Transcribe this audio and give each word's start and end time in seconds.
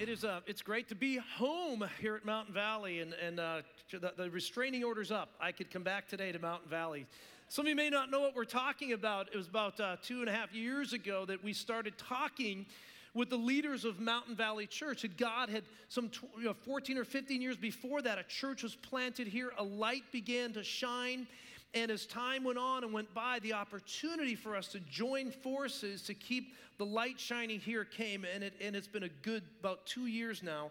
It 0.00 0.08
is, 0.08 0.24
uh, 0.24 0.42
it's 0.46 0.62
great 0.62 0.88
to 0.90 0.94
be 0.94 1.16
home 1.16 1.84
here 2.00 2.14
at 2.14 2.24
Mountain 2.24 2.54
Valley, 2.54 3.00
and, 3.00 3.14
and 3.14 3.40
uh, 3.40 3.62
the, 3.90 4.12
the, 4.16 4.30
restraining 4.30 4.84
order's 4.84 5.10
up. 5.10 5.30
I 5.40 5.50
could 5.50 5.72
come 5.72 5.82
back 5.82 6.06
today 6.06 6.30
to 6.30 6.38
Mountain 6.38 6.70
Valley. 6.70 7.04
Some 7.48 7.64
of 7.64 7.70
you 7.70 7.74
may 7.74 7.90
not 7.90 8.08
know 8.08 8.20
what 8.20 8.36
we're 8.36 8.44
talking 8.44 8.92
about. 8.92 9.26
It 9.32 9.36
was 9.36 9.48
about 9.48 9.80
uh, 9.80 9.96
two 10.00 10.20
and 10.20 10.28
a 10.28 10.32
half 10.32 10.54
years 10.54 10.92
ago 10.92 11.24
that 11.26 11.42
we 11.42 11.52
started 11.52 11.98
talking 11.98 12.64
with 13.12 13.28
the 13.28 13.36
leaders 13.36 13.84
of 13.84 13.98
Mountain 13.98 14.36
Valley 14.36 14.68
Church. 14.68 15.02
That 15.02 15.16
God 15.16 15.48
had 15.48 15.64
some 15.88 16.10
tw- 16.10 16.30
you 16.38 16.44
know, 16.44 16.54
14 16.54 16.96
or 16.96 17.04
15 17.04 17.42
years 17.42 17.56
before 17.56 18.00
that, 18.02 18.18
a 18.18 18.22
church 18.22 18.62
was 18.62 18.76
planted 18.76 19.26
here, 19.26 19.50
a 19.58 19.64
light 19.64 20.04
began 20.12 20.52
to 20.52 20.62
shine. 20.62 21.26
And 21.74 21.90
as 21.90 22.06
time 22.06 22.44
went 22.44 22.58
on 22.58 22.82
and 22.82 22.92
went 22.92 23.12
by, 23.12 23.40
the 23.40 23.52
opportunity 23.52 24.34
for 24.34 24.56
us 24.56 24.68
to 24.68 24.80
join 24.80 25.30
forces 25.30 26.02
to 26.02 26.14
keep 26.14 26.54
the 26.78 26.86
light 26.86 27.20
shining 27.20 27.60
here 27.60 27.84
came. 27.84 28.24
And, 28.24 28.42
it, 28.42 28.54
and 28.60 28.74
it's 28.74 28.86
been 28.86 29.02
a 29.02 29.10
good 29.22 29.42
about 29.60 29.84
two 29.84 30.06
years 30.06 30.42
now. 30.42 30.70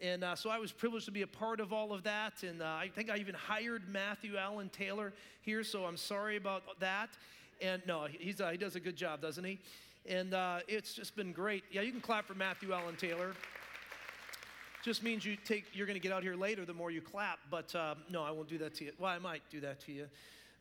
And 0.00 0.24
uh, 0.24 0.34
so 0.34 0.50
I 0.50 0.58
was 0.58 0.72
privileged 0.72 1.06
to 1.06 1.12
be 1.12 1.22
a 1.22 1.28
part 1.28 1.60
of 1.60 1.72
all 1.72 1.92
of 1.92 2.02
that. 2.02 2.42
And 2.42 2.60
uh, 2.60 2.66
I 2.66 2.90
think 2.92 3.08
I 3.08 3.18
even 3.18 3.36
hired 3.36 3.88
Matthew 3.88 4.36
Allen 4.36 4.68
Taylor 4.70 5.12
here, 5.42 5.62
so 5.62 5.84
I'm 5.84 5.96
sorry 5.96 6.36
about 6.36 6.62
that. 6.80 7.10
And 7.60 7.80
no, 7.86 8.08
he's, 8.10 8.40
uh, 8.40 8.50
he 8.50 8.58
does 8.58 8.74
a 8.74 8.80
good 8.80 8.96
job, 8.96 9.20
doesn't 9.20 9.44
he? 9.44 9.60
And 10.06 10.34
uh, 10.34 10.58
it's 10.66 10.94
just 10.94 11.14
been 11.14 11.30
great. 11.30 11.62
Yeah, 11.70 11.82
you 11.82 11.92
can 11.92 12.00
clap 12.00 12.26
for 12.26 12.34
Matthew 12.34 12.72
Allen 12.72 12.96
Taylor 12.96 13.34
just 14.82 15.02
means 15.02 15.24
you 15.24 15.36
take 15.36 15.64
you're 15.72 15.86
going 15.86 15.98
to 15.98 16.02
get 16.02 16.12
out 16.12 16.22
here 16.22 16.34
later 16.34 16.64
the 16.64 16.74
more 16.74 16.90
you 16.90 17.00
clap 17.00 17.38
but 17.50 17.74
uh, 17.74 17.94
no 18.10 18.22
i 18.22 18.30
won't 18.30 18.48
do 18.48 18.58
that 18.58 18.74
to 18.74 18.84
you. 18.84 18.92
Well 18.98 19.10
i 19.10 19.18
might 19.18 19.42
do 19.50 19.60
that 19.60 19.80
to 19.86 19.92
you. 19.92 20.08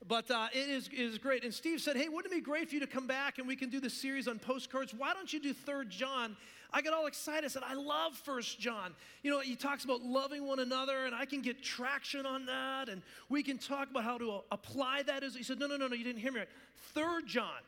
But 0.08 0.32
uh, 0.32 0.48
it, 0.52 0.68
is, 0.68 0.88
it 0.88 1.00
is 1.00 1.18
great. 1.18 1.44
And 1.44 1.54
steve 1.54 1.82
said 1.82 1.96
hey 1.96 2.08
wouldn't 2.08 2.34
it 2.34 2.36
be 2.36 2.42
great 2.42 2.70
for 2.70 2.76
you 2.76 2.82
to 2.82 2.88
come 2.88 3.08
back 3.08 3.40
and 3.40 3.48
we 3.48 3.56
can 3.56 3.70
do 3.70 3.80
the 3.80 3.90
series 3.90 4.28
on 4.28 4.40
postcards? 4.40 4.94
Why 4.94 5.14
don't 5.14 5.32
you 5.32 5.40
do 5.40 5.54
third 5.54 5.90
john? 5.90 6.38
I 6.74 6.82
got 6.82 6.94
all 6.94 7.08
excited 7.08 7.46
i 7.46 7.48
said 7.48 7.64
i 7.66 7.74
love 7.74 8.16
first 8.16 8.60
john. 8.60 8.94
You 9.24 9.32
know 9.32 9.40
he 9.40 9.56
talks 9.56 9.84
about 9.84 10.02
loving 10.02 10.46
one 10.48 10.60
another 10.60 11.06
and 11.06 11.16
i 11.16 11.26
can 11.26 11.42
get 11.42 11.64
traction 11.64 12.26
on 12.26 12.46
that 12.46 12.90
and 12.90 13.02
we 13.30 13.44
can 13.44 13.58
talk 13.58 13.90
about 13.90 14.04
how 14.04 14.18
to 14.18 14.42
apply 14.52 15.04
that 15.04 15.24
as 15.24 15.36
he 15.36 15.44
said 15.44 15.60
no 15.60 15.68
no 15.68 15.78
no 15.78 15.88
no 15.88 15.96
you 15.96 16.04
didn't 16.04 16.22
hear 16.22 16.32
me 16.32 16.40
right. 16.40 16.50
Third 16.94 17.28
john 17.28 17.62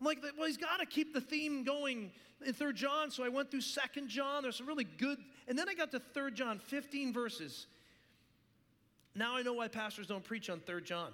I'm 0.00 0.06
like, 0.06 0.18
well, 0.36 0.46
he's 0.46 0.56
got 0.56 0.80
to 0.80 0.86
keep 0.86 1.12
the 1.12 1.20
theme 1.20 1.64
going 1.64 2.10
in 2.44 2.52
Third 2.52 2.76
John. 2.76 3.10
So 3.10 3.24
I 3.24 3.28
went 3.28 3.50
through 3.50 3.62
Second 3.62 4.08
John. 4.08 4.42
There's 4.42 4.56
some 4.56 4.66
really 4.66 4.84
good. 4.84 5.18
And 5.48 5.58
then 5.58 5.68
I 5.68 5.74
got 5.74 5.90
to 5.92 5.98
Third 5.98 6.34
John, 6.34 6.58
15 6.58 7.12
verses. 7.12 7.66
Now 9.14 9.36
I 9.36 9.42
know 9.42 9.54
why 9.54 9.68
pastors 9.68 10.06
don't 10.06 10.22
preach 10.22 10.48
on 10.48 10.60
Third 10.60 10.84
John. 10.84 11.10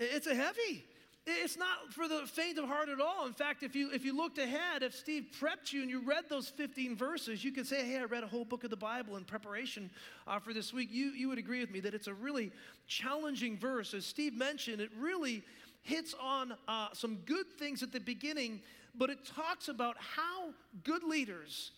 It's 0.00 0.26
a 0.26 0.34
heavy. 0.34 0.84
It's 1.30 1.58
not 1.58 1.92
for 1.92 2.08
the 2.08 2.26
faint 2.26 2.58
of 2.58 2.64
heart 2.64 2.88
at 2.88 3.00
all. 3.00 3.26
In 3.26 3.34
fact, 3.34 3.62
if 3.62 3.76
you 3.76 3.90
if 3.92 4.02
you 4.02 4.16
looked 4.16 4.38
ahead, 4.38 4.82
if 4.82 4.94
Steve 4.94 5.26
prepped 5.38 5.72
you 5.72 5.82
and 5.82 5.90
you 5.90 6.00
read 6.00 6.24
those 6.30 6.48
15 6.48 6.96
verses, 6.96 7.44
you 7.44 7.52
could 7.52 7.66
say, 7.66 7.84
"Hey, 7.84 7.98
I 7.98 8.04
read 8.04 8.24
a 8.24 8.26
whole 8.26 8.46
book 8.46 8.64
of 8.64 8.70
the 8.70 8.76
Bible 8.76 9.16
in 9.18 9.24
preparation 9.24 9.90
uh, 10.26 10.38
for 10.38 10.54
this 10.54 10.72
week." 10.72 10.88
You 10.90 11.10
you 11.10 11.28
would 11.28 11.38
agree 11.38 11.60
with 11.60 11.70
me 11.70 11.80
that 11.80 11.92
it's 11.92 12.06
a 12.06 12.14
really 12.14 12.50
challenging 12.86 13.58
verse. 13.58 13.92
As 13.92 14.06
Steve 14.06 14.34
mentioned, 14.34 14.80
it 14.80 14.90
really 14.98 15.42
hits 15.82 16.14
on 16.20 16.54
uh, 16.66 16.88
some 16.92 17.16
good 17.26 17.46
things 17.58 17.82
at 17.82 17.92
the 17.92 18.00
beginning, 18.00 18.60
but 18.94 19.10
it 19.10 19.18
talks 19.24 19.68
about 19.68 19.96
how 19.98 20.50
good 20.84 21.02
leaders 21.02 21.72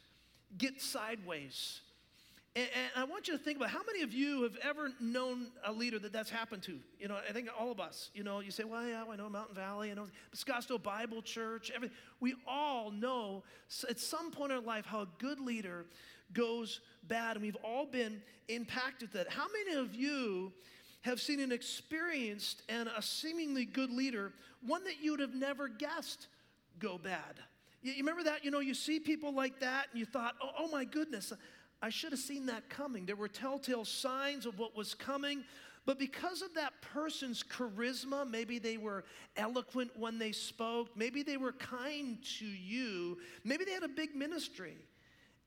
get 0.59 0.81
sideways. 0.81 1.81
And, 2.56 2.67
and, 2.75 2.91
I 2.97 3.05
want 3.05 3.28
you 3.28 3.39
to 3.39 3.43
think 3.43 3.59
about 3.59 3.71
how 3.71 3.83
many 3.87 4.03
of 4.03 4.12
you 4.12 4.43
have 4.43 4.56
ever 4.65 4.91
known 4.98 5.53
a 5.65 5.73
leader 5.73 6.01
that 6.01 6.12
that's 6.12 6.31
happened 6.31 6.65
to? 6.65 6.81
You 6.98 7.06
know, 7.06 7.17
I 7.28 7.33
think 7.33 7.48
all 7.56 7.71
of 7.71 7.78
us. 7.78 8.11
You 8.12 8.25
know, 8.25 8.41
you 8.41 8.51
say, 8.51 8.65
well, 8.65 8.84
yeah, 8.84 9.05
I 9.09 9.15
know 9.15 9.28
Mountain 9.28 9.55
Valley, 9.55 9.93
I 9.93 9.95
know 9.95 10.09
Scottsdale 10.34 10.83
Bible 10.83 11.23
Church, 11.23 11.71
everything. 11.73 11.97
We 12.19 12.34
all 12.48 12.91
know 12.91 13.45
at 13.89 14.01
some 14.01 14.33
point 14.33 14.51
in 14.51 14.59
our 14.59 14.65
life 14.65 14.84
how 14.84 15.03
a 15.03 15.09
good 15.19 15.39
leader 15.39 15.87
goes 16.33 16.81
bad, 17.06 17.37
and 17.37 17.45
we've 17.45 17.56
all 17.62 17.87
been 17.87 18.21
impacted 18.48 19.12
that. 19.12 19.28
How 19.28 19.47
many 19.53 19.78
of 19.78 19.95
you 19.95 20.53
have 21.03 21.20
seen 21.20 21.41
an 21.41 21.53
experienced 21.53 22.62
and 22.69 22.89
a 22.97 23.03
seemingly 23.03 23.65
good 23.65 23.91
leader, 23.91 24.33
one 24.66 24.84
that 24.84 25.03
you 25.03 25.12
would 25.12 25.21
have 25.21 25.34
never 25.34 25.69
guessed 25.69 26.27
go 26.78 26.99
bad. 26.99 27.41
You, 27.83 27.94
remember 27.99 28.25
that? 28.25 28.44
You 28.44 28.50
know, 28.50 28.61
you 28.61 28.75
see 28.75 29.00
people 29.00 29.34
like 29.34 29.61
that 29.61 29.87
and 29.91 29.99
you 29.99 30.06
thought, 30.06 30.34
oh, 30.43 30.50
oh 30.59 30.69
my 30.69 30.84
goodness, 30.84 31.33
I 31.83 31.88
should 31.88 32.12
have 32.12 32.21
seen 32.21 32.47
that 32.47 32.69
coming. 32.69 33.06
There 33.06 33.16
were 33.16 33.28
telltale 33.28 33.84
signs 33.84 34.44
of 34.44 34.59
what 34.59 34.77
was 34.77 34.94
coming. 34.94 35.44
But 35.87 35.99
because 35.99 36.43
of 36.43 36.53
that 36.55 36.75
person's 36.83 37.43
charisma, 37.43 38.28
maybe 38.28 38.59
they 38.59 38.77
were 38.77 39.05
eloquent 39.37 39.91
when 39.97 40.19
they 40.19 40.32
spoke, 40.32 40.88
maybe 40.94 41.22
they 41.22 41.38
were 41.38 41.53
kind 41.53 42.19
to 42.38 42.44
you, 42.44 43.19
maybe 43.44 43.65
they 43.65 43.72
had 43.72 43.82
a 43.82 43.88
big 43.88 44.15
ministry, 44.15 44.77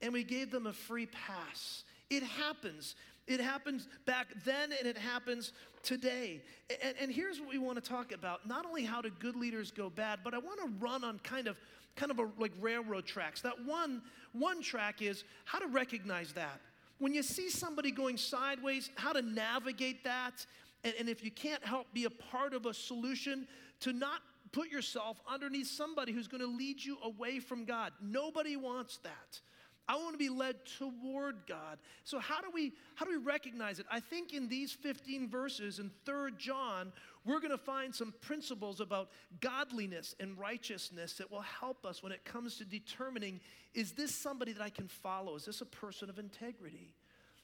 and 0.02 0.12
we 0.12 0.24
gave 0.24 0.50
them 0.50 0.66
a 0.66 0.74
free 0.74 1.06
pass. 1.06 1.84
It 2.16 2.24
happens. 2.24 2.96
It 3.26 3.40
happens 3.40 3.88
back 4.06 4.28
then 4.44 4.72
and 4.78 4.88
it 4.88 4.98
happens 4.98 5.54
today. 5.82 6.42
And, 6.84 6.96
and, 7.00 7.12
here's 7.12 7.40
what 7.40 7.50
we 7.50 7.58
want 7.58 7.82
to 7.82 7.90
talk 7.90 8.12
about. 8.12 8.48
Not 8.48 8.66
only 8.66 8.84
how 8.84 9.02
do 9.02 9.10
good 9.20 9.36
leaders 9.36 9.72
go 9.72 9.90
bad, 9.90 10.20
but 10.24 10.34
I 10.34 10.40
want 10.40 10.60
to 10.60 10.70
run 10.80 11.04
on 11.04 11.20
kind 11.20 11.48
of 11.48 11.58
kind 11.96 12.12
of 12.12 12.20
a, 12.20 12.28
like 12.38 12.52
railroad 12.60 13.06
tracks. 13.06 13.42
That 13.42 13.64
one 13.66 14.02
one 14.34 14.62
track 14.62 15.02
is 15.02 15.24
how 15.46 15.60
to 15.60 15.68
recognize 15.68 16.34
that. 16.34 16.60
When 17.00 17.14
you 17.14 17.24
see 17.24 17.50
somebody 17.50 17.92
going 17.92 18.18
sideways, 18.18 18.90
how 18.96 19.14
to 19.14 19.22
navigate 19.22 20.04
that. 20.04 20.46
And, 20.84 20.94
and 21.00 21.10
if 21.10 21.24
you 21.24 21.32
can't 21.32 21.64
help 21.64 21.88
be 21.94 22.06
a 22.06 22.10
part 22.10 22.54
of 22.54 22.66
a 22.66 22.74
solution, 22.74 23.48
to 23.82 23.94
not 23.94 24.22
put 24.52 24.70
yourself 24.70 25.20
underneath 25.28 25.68
somebody 25.68 26.14
who's 26.14 26.28
going 26.28 26.42
to 26.42 26.48
lead 26.48 26.84
you 26.84 26.98
away 27.04 27.40
from 27.40 27.66
God. 27.66 27.92
Nobody 28.02 28.56
wants 28.56 28.98
that. 29.00 29.42
I 29.88 29.96
want 29.98 30.14
to 30.14 30.18
be 30.18 30.30
led 30.30 30.56
toward 30.78 31.46
God. 31.46 31.78
So 32.06 32.20
how 32.20 32.40
do 32.40 32.48
we 32.54 32.72
how 32.96 33.06
do 33.06 33.12
we 33.12 33.24
recognize 33.24 33.80
it? 33.80 33.86
I 33.92 34.00
think 34.00 34.34
in 34.34 34.48
these 34.48 34.72
15 34.72 35.30
verses 35.30 35.80
in 35.80 35.92
3rd 36.06 36.38
John, 36.38 36.94
we're 37.26 37.40
going 37.40 37.52
to 37.52 37.58
find 37.58 37.94
some 37.94 38.14
principles 38.22 38.80
about 38.80 39.10
godliness 39.42 40.16
and 40.20 40.38
righteousness 40.38 41.16
that 41.16 41.30
will 41.30 41.42
help 41.42 41.86
us 41.86 42.02
when 42.02 42.12
it 42.12 42.24
comes 42.24 42.58
to 42.58 42.66
determining 42.66 43.42
is 43.74 43.92
this 43.92 44.16
somebody 44.16 44.54
that 44.54 44.62
I 44.62 44.70
can 44.70 44.88
follow? 44.88 45.36
Is 45.36 45.46
this 45.46 45.62
a 45.62 45.66
person 45.66 46.10
of 46.10 46.18
integrity? 46.18 46.94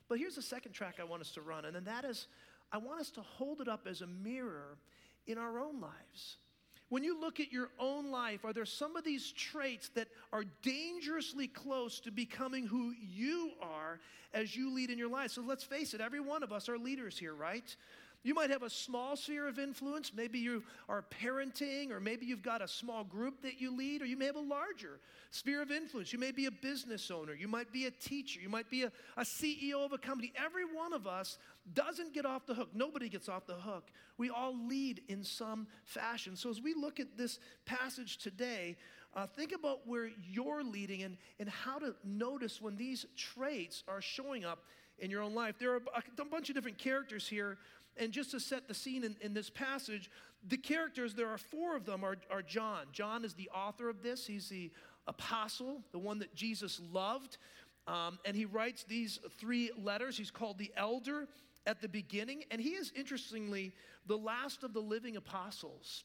But 0.07 0.19
here's 0.19 0.35
the 0.35 0.41
second 0.41 0.71
track 0.71 0.95
I 0.99 1.03
want 1.03 1.21
us 1.21 1.31
to 1.33 1.41
run, 1.41 1.65
and 1.65 1.75
then 1.75 1.85
that 1.85 2.05
is 2.05 2.27
I 2.71 2.77
want 2.77 3.01
us 3.01 3.09
to 3.11 3.21
hold 3.21 3.61
it 3.61 3.67
up 3.67 3.87
as 3.87 4.01
a 4.01 4.07
mirror 4.07 4.77
in 5.27 5.37
our 5.37 5.59
own 5.59 5.81
lives. 5.81 6.37
When 6.89 7.03
you 7.03 7.19
look 7.19 7.39
at 7.39 7.51
your 7.51 7.69
own 7.79 8.09
life, 8.09 8.43
are 8.43 8.53
there 8.53 8.65
some 8.65 8.95
of 8.95 9.03
these 9.03 9.31
traits 9.31 9.89
that 9.89 10.07
are 10.33 10.43
dangerously 10.63 11.47
close 11.47 11.99
to 12.01 12.11
becoming 12.11 12.65
who 12.65 12.93
you 12.99 13.51
are 13.61 13.99
as 14.33 14.55
you 14.55 14.73
lead 14.73 14.89
in 14.89 14.97
your 14.97 15.09
life? 15.09 15.31
So 15.31 15.41
let's 15.41 15.63
face 15.63 15.93
it, 15.93 16.01
every 16.01 16.19
one 16.19 16.41
of 16.41 16.51
us 16.51 16.67
are 16.67 16.79
leaders 16.79 17.17
here, 17.17 17.35
right? 17.35 17.75
You 18.21 18.33
might 18.33 18.49
have 18.49 18.63
a 18.63 18.69
small 18.69 19.15
sphere 19.15 19.47
of 19.47 19.59
influence. 19.59 20.11
Maybe 20.13 20.39
you 20.39 20.63
are 20.89 21.05
parenting, 21.23 21.91
or 21.91 22.01
maybe 22.01 22.25
you've 22.25 22.43
got 22.43 22.61
a 22.61 22.67
small 22.67 23.05
group 23.05 23.41
that 23.43 23.61
you 23.61 23.75
lead, 23.75 24.01
or 24.01 24.05
you 24.05 24.17
may 24.17 24.25
have 24.25 24.35
a 24.35 24.41
larger 24.41 24.99
sphere 25.31 25.61
of 25.61 25.71
influence. 25.71 26.11
You 26.11 26.19
may 26.19 26.31
be 26.33 26.45
a 26.45 26.51
business 26.51 27.09
owner, 27.11 27.33
you 27.33 27.47
might 27.47 27.71
be 27.71 27.85
a 27.85 27.91
teacher, 27.91 28.41
you 28.41 28.49
might 28.49 28.69
be 28.69 28.83
a, 28.83 28.91
a 29.15 29.21
CEO 29.21 29.85
of 29.85 29.93
a 29.93 29.97
company. 29.97 30.33
Every 30.35 30.65
one 30.65 30.91
of 30.91 31.07
us 31.07 31.37
doesn't 31.73 32.13
get 32.13 32.25
off 32.25 32.45
the 32.45 32.53
hook. 32.53 32.69
Nobody 32.73 33.07
gets 33.07 33.29
off 33.29 33.45
the 33.47 33.53
hook. 33.53 33.89
We 34.17 34.29
all 34.29 34.53
lead 34.67 35.01
in 35.07 35.23
some 35.23 35.67
fashion. 35.85 36.35
So 36.35 36.49
as 36.49 36.61
we 36.61 36.73
look 36.73 36.99
at 36.99 37.17
this 37.17 37.39
passage 37.65 38.17
today, 38.17 38.75
uh, 39.15 39.27
think 39.27 39.53
about 39.53 39.87
where 39.87 40.09
you're 40.29 40.63
leading 40.63 41.03
and, 41.03 41.17
and 41.39 41.47
how 41.47 41.79
to 41.79 41.95
notice 42.03 42.61
when 42.61 42.75
these 42.75 43.05
traits 43.15 43.83
are 43.87 44.01
showing 44.01 44.43
up 44.43 44.63
in 44.99 45.09
your 45.09 45.21
own 45.21 45.33
life. 45.33 45.55
There 45.59 45.73
are 45.73 45.81
a 46.19 46.25
bunch 46.25 46.49
of 46.49 46.55
different 46.55 46.77
characters 46.77 47.27
here 47.27 47.57
and 47.99 48.11
just 48.11 48.31
to 48.31 48.39
set 48.39 48.67
the 48.67 48.73
scene 48.73 49.03
in, 49.03 49.15
in 49.21 49.33
this 49.33 49.49
passage, 49.49 50.09
the 50.47 50.57
characters, 50.57 51.13
there 51.13 51.29
are 51.29 51.37
four 51.37 51.75
of 51.75 51.85
them, 51.85 52.03
are, 52.03 52.17
are 52.31 52.41
John. 52.41 52.85
John 52.91 53.25
is 53.25 53.33
the 53.33 53.49
author 53.49 53.89
of 53.89 54.01
this, 54.01 54.25
he's 54.25 54.49
the 54.49 54.71
apostle, 55.07 55.81
the 55.91 55.99
one 55.99 56.19
that 56.19 56.33
Jesus 56.33 56.81
loved. 56.91 57.37
Um, 57.87 58.19
and 58.23 58.35
he 58.35 58.45
writes 58.45 58.83
these 58.83 59.19
three 59.39 59.71
letters. 59.75 60.15
He's 60.15 60.29
called 60.29 60.59
the 60.59 60.71
elder 60.77 61.27
at 61.65 61.81
the 61.81 61.89
beginning, 61.89 62.43
and 62.51 62.61
he 62.61 62.69
is 62.69 62.91
interestingly 62.95 63.73
the 64.05 64.17
last 64.17 64.63
of 64.63 64.73
the 64.73 64.79
living 64.79 65.17
apostles 65.17 66.03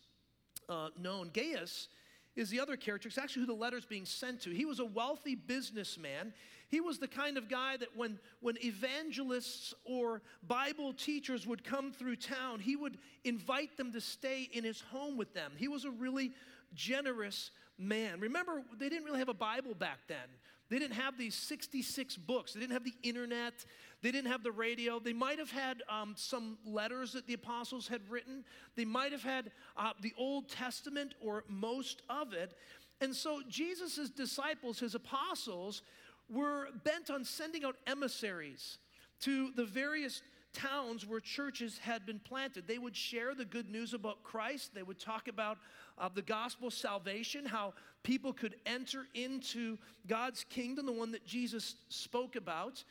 uh, 0.69 0.89
known. 0.99 1.31
Gaius 1.33 1.89
is 2.37 2.51
the 2.51 2.61
other 2.61 2.77
character. 2.77 3.09
It's 3.09 3.19
actually 3.19 3.43
who 3.43 3.47
the 3.47 3.55
letter's 3.55 3.87
being 3.87 4.05
sent 4.05 4.43
to. 4.43 4.51
He 4.51 4.65
was 4.65 4.81
a 4.81 4.85
wealthy 4.85 5.35
businessman. 5.35 6.33
He 6.69 6.81
was 6.81 6.99
the 6.99 7.09
kind 7.09 7.39
of 7.39 7.49
guy 7.49 7.77
that 7.77 7.97
when, 7.97 8.19
when 8.41 8.57
evangelists 8.65 9.75
or 9.85 10.23
Bible 10.47 10.93
teachers 10.93 11.47
would 11.47 11.63
come 11.63 11.93
through 11.93 12.17
town, 12.17 12.61
he 12.61 12.75
would 12.75 12.99
invite 13.23 13.77
them 13.77 13.93
to 13.93 14.01
stay 14.01 14.49
in 14.53 14.65
his 14.65 14.81
home 14.81 15.17
with 15.17 15.35
them. 15.35 15.53
He 15.57 15.69
was 15.69 15.85
a 15.85 15.91
really 15.91 16.33
generous 16.75 17.51
man. 17.79 18.21
Remember, 18.21 18.63
they 18.79 18.89
didn't 18.89 19.05
really 19.05 19.19
have 19.19 19.29
a 19.29 19.35
Bible 19.35 19.75
back 19.75 19.99
then. 20.09 20.29
They 20.71 20.79
didn't 20.79 20.95
have 20.95 21.19
these 21.19 21.35
66 21.35 22.17
books. 22.17 22.55
They 22.55 22.61
didn't 22.61 22.73
have 22.73 22.85
the 22.85 22.95
internet. 23.03 23.65
They 24.03 24.11
didn't 24.11 24.31
have 24.31 24.43
the 24.43 24.51
radio. 24.51 24.99
They 24.99 25.13
might 25.13 25.39
have 25.39 25.51
had 25.51 25.83
um, 25.89 26.15
some 26.17 26.59
letters 26.65 27.13
that 27.13 27.27
the 27.27 27.35
apostles 27.35 27.87
had 27.87 28.01
written. 28.09 28.45
They 28.75 28.85
might 28.85 29.13
have 29.13 29.23
had 29.23 29.51
uh, 29.77 29.93
the 30.01 30.15
Old 30.17 30.49
Testament 30.49 31.15
or 31.21 31.45
most 31.49 32.03
of 32.09 32.33
it. 32.33 32.55
And 33.01 33.15
so 33.15 33.43
Jesus' 33.49 34.09
disciples, 34.11 34.79
his 34.79 34.95
apostles, 34.95 35.83
were 36.31 36.69
bent 36.85 37.11
on 37.11 37.25
sending 37.25 37.65
out 37.65 37.77
emissaries 37.87 38.79
to 39.21 39.51
the 39.53 39.65
various 39.65 40.23
towns 40.55 41.07
where 41.07 41.21
churches 41.21 41.79
had 41.79 42.07
been 42.07 42.21
planted. 42.21 42.67
They 42.67 42.79
would 42.79 42.97
share 42.97 43.35
the 43.35 43.45
good 43.45 43.69
news 43.69 43.93
about 43.93 44.23
Christ. 44.23 44.75
They 44.75 44.83
would 44.83 44.99
talk 44.99 45.29
about 45.29 45.59
uh, 45.99 46.09
the 46.15 46.23
gospel 46.23 46.71
salvation, 46.71 47.45
how 47.47 47.75
people 48.03 48.33
could 48.33 48.57
enter 48.67 49.07
into 49.15 49.79
God's 50.07 50.45
kingdom, 50.45 50.87
the 50.87 50.93
one 50.93 51.13
that 51.13 51.25
Jesus 51.25 51.77
spoke 51.89 52.37
about. 52.37 52.83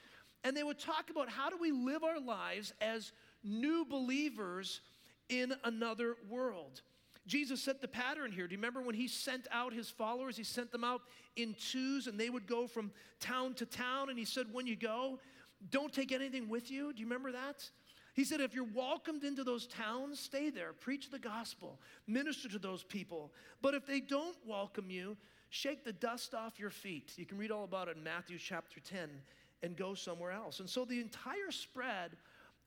And 0.43 0.55
they 0.55 0.63
would 0.63 0.79
talk 0.79 1.09
about 1.09 1.29
how 1.29 1.49
do 1.49 1.57
we 1.59 1.71
live 1.71 2.03
our 2.03 2.19
lives 2.19 2.73
as 2.81 3.11
new 3.43 3.85
believers 3.85 4.81
in 5.29 5.53
another 5.63 6.15
world. 6.29 6.81
Jesus 7.25 7.61
set 7.61 7.81
the 7.81 7.87
pattern 7.87 8.31
here. 8.31 8.47
Do 8.47 8.53
you 8.53 8.57
remember 8.57 8.81
when 8.81 8.95
he 8.95 9.07
sent 9.07 9.47
out 9.51 9.73
his 9.73 9.89
followers? 9.89 10.35
He 10.35 10.43
sent 10.43 10.71
them 10.71 10.83
out 10.83 11.01
in 11.37 11.55
twos 11.71 12.07
and 12.07 12.19
they 12.19 12.29
would 12.29 12.47
go 12.47 12.67
from 12.67 12.91
town 13.21 13.53
to 13.55 13.65
town. 13.65 14.09
And 14.09 14.19
he 14.19 14.25
said, 14.25 14.47
When 14.51 14.67
you 14.67 14.75
go, 14.75 15.19
don't 15.69 15.93
take 15.93 16.11
anything 16.11 16.49
with 16.49 16.69
you. 16.69 16.91
Do 16.91 16.99
you 16.99 17.05
remember 17.05 17.31
that? 17.31 17.69
He 18.13 18.23
said, 18.23 18.41
if 18.41 18.53
you're 18.53 18.63
welcomed 18.63 19.23
into 19.23 19.43
those 19.43 19.65
towns, 19.65 20.19
stay 20.19 20.51
there, 20.51 20.73
preach 20.73 21.09
the 21.09 21.19
gospel, 21.19 21.79
minister 22.07 22.47
to 22.49 22.59
those 22.59 22.83
people. 22.83 23.31
But 23.61 23.73
if 23.73 23.87
they 23.87 23.99
don't 23.99 24.37
welcome 24.45 24.91
you, 24.91 25.17
shake 25.49 25.83
the 25.83 25.93
dust 25.93 26.35
off 26.35 26.59
your 26.59 26.69
feet. 26.69 27.13
You 27.15 27.25
can 27.25 27.39
read 27.39 27.51
all 27.51 27.63
about 27.63 27.87
it 27.87 27.97
in 27.97 28.03
Matthew 28.03 28.37
chapter 28.37 28.79
10 28.79 29.09
and 29.63 29.75
go 29.75 29.95
somewhere 29.95 30.31
else. 30.31 30.59
And 30.59 30.69
so 30.69 30.85
the 30.85 30.99
entire 30.99 31.49
spread 31.49 32.11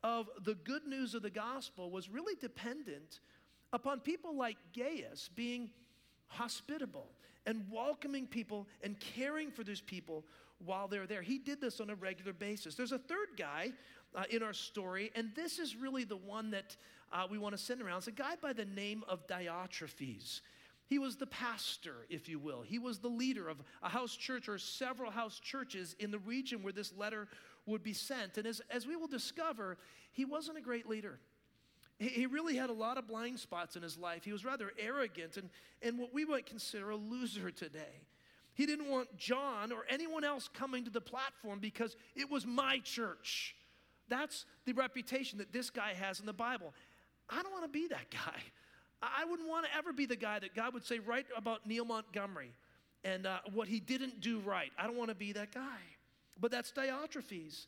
of 0.02 0.28
the 0.44 0.54
good 0.54 0.84
news 0.86 1.14
of 1.14 1.22
the 1.22 1.30
gospel 1.30 1.90
was 1.90 2.08
really 2.08 2.34
dependent 2.40 3.20
upon 3.72 4.00
people 4.00 4.36
like 4.36 4.56
Gaius 4.74 5.30
being 5.34 5.70
hospitable 6.28 7.06
and 7.46 7.64
welcoming 7.70 8.26
people 8.26 8.66
and 8.82 8.98
caring 8.98 9.50
for 9.50 9.62
those 9.62 9.80
people 9.80 10.24
while 10.64 10.88
they're 10.88 11.06
there. 11.06 11.22
He 11.22 11.38
did 11.38 11.60
this 11.60 11.80
on 11.80 11.90
a 11.90 11.94
regular 11.94 12.32
basis. 12.32 12.74
There's 12.74 12.92
a 12.92 12.98
third 12.98 13.28
guy 13.36 13.72
uh, 14.16 14.24
in 14.30 14.42
our 14.42 14.52
story, 14.52 15.12
and 15.14 15.30
this 15.34 15.58
is 15.58 15.76
really 15.76 16.04
the 16.04 16.16
one 16.16 16.50
that 16.50 16.76
uh, 17.12 17.26
we 17.30 17.38
want 17.38 17.56
to 17.56 17.62
send 17.62 17.80
around. 17.82 17.98
It's 17.98 18.06
a 18.08 18.12
guy 18.12 18.34
by 18.40 18.52
the 18.52 18.64
name 18.64 19.04
of 19.08 19.26
Diotrephes. 19.26 20.40
He 20.86 20.98
was 20.98 21.16
the 21.16 21.26
pastor, 21.26 22.06
if 22.08 22.28
you 22.28 22.38
will. 22.38 22.62
He 22.62 22.78
was 22.78 22.98
the 22.98 23.08
leader 23.08 23.48
of 23.48 23.58
a 23.82 23.88
house 23.88 24.14
church 24.14 24.48
or 24.48 24.56
several 24.56 25.10
house 25.10 25.40
churches 25.40 25.96
in 25.98 26.10
the 26.10 26.18
region 26.20 26.62
where 26.62 26.72
this 26.72 26.92
letter 26.96 27.28
would 27.66 27.82
be 27.82 27.92
sent. 27.92 28.38
And 28.38 28.46
as, 28.46 28.62
as 28.70 28.86
we 28.86 28.94
will 28.94 29.08
discover, 29.08 29.78
he 30.12 30.24
wasn't 30.24 30.58
a 30.58 30.60
great 30.60 30.88
leader. 30.88 31.18
He, 31.98 32.08
he 32.08 32.26
really 32.26 32.56
had 32.56 32.70
a 32.70 32.74
lot 32.74 32.98
of 32.98 33.08
blind 33.08 33.40
spots 33.40 33.74
in 33.74 33.82
his 33.82 33.98
life. 33.98 34.24
He 34.24 34.32
was 34.32 34.44
rather 34.44 34.72
arrogant 34.78 35.36
and, 35.36 35.50
and 35.82 35.98
what 35.98 36.14
we 36.14 36.24
might 36.24 36.46
consider 36.46 36.90
a 36.90 36.96
loser 36.96 37.50
today. 37.50 38.04
He 38.54 38.64
didn't 38.64 38.88
want 38.88 39.16
John 39.16 39.72
or 39.72 39.84
anyone 39.88 40.24
else 40.24 40.48
coming 40.48 40.84
to 40.84 40.90
the 40.90 41.00
platform 41.00 41.58
because 41.58 41.96
it 42.14 42.30
was 42.30 42.46
my 42.46 42.78
church. 42.78 43.56
That's 44.08 44.44
the 44.64 44.72
reputation 44.72 45.38
that 45.38 45.52
this 45.52 45.70
guy 45.70 45.94
has 45.94 46.20
in 46.20 46.26
the 46.26 46.32
Bible. 46.32 46.72
I 47.28 47.42
don't 47.42 47.52
want 47.52 47.64
to 47.64 47.70
be 47.70 47.88
that 47.88 48.10
guy. 48.10 48.40
I 49.02 49.24
wouldn't 49.24 49.48
want 49.48 49.66
to 49.66 49.76
ever 49.76 49.92
be 49.92 50.06
the 50.06 50.16
guy 50.16 50.38
that 50.38 50.54
God 50.54 50.72
would 50.74 50.84
say 50.84 50.98
right 50.98 51.26
about 51.36 51.66
Neil 51.66 51.84
Montgomery 51.84 52.52
and 53.04 53.26
uh, 53.26 53.38
what 53.52 53.68
he 53.68 53.80
didn't 53.80 54.20
do 54.20 54.40
right. 54.40 54.70
I 54.78 54.86
don't 54.86 54.96
want 54.96 55.10
to 55.10 55.14
be 55.14 55.32
that 55.32 55.52
guy. 55.52 55.78
But 56.40 56.50
that's 56.50 56.72
Diotrephes. 56.72 57.66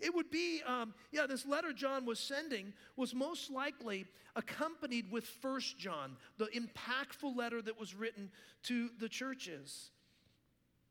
It 0.00 0.14
would 0.14 0.30
be, 0.30 0.60
um, 0.66 0.92
yeah, 1.10 1.26
this 1.26 1.46
letter 1.46 1.72
John 1.72 2.04
was 2.04 2.18
sending 2.18 2.72
was 2.96 3.14
most 3.14 3.50
likely 3.50 4.06
accompanied 4.34 5.10
with 5.10 5.24
First 5.24 5.78
John, 5.78 6.16
the 6.36 6.46
impactful 6.46 7.34
letter 7.34 7.62
that 7.62 7.80
was 7.80 7.94
written 7.94 8.30
to 8.64 8.90
the 8.98 9.08
churches. 9.08 9.90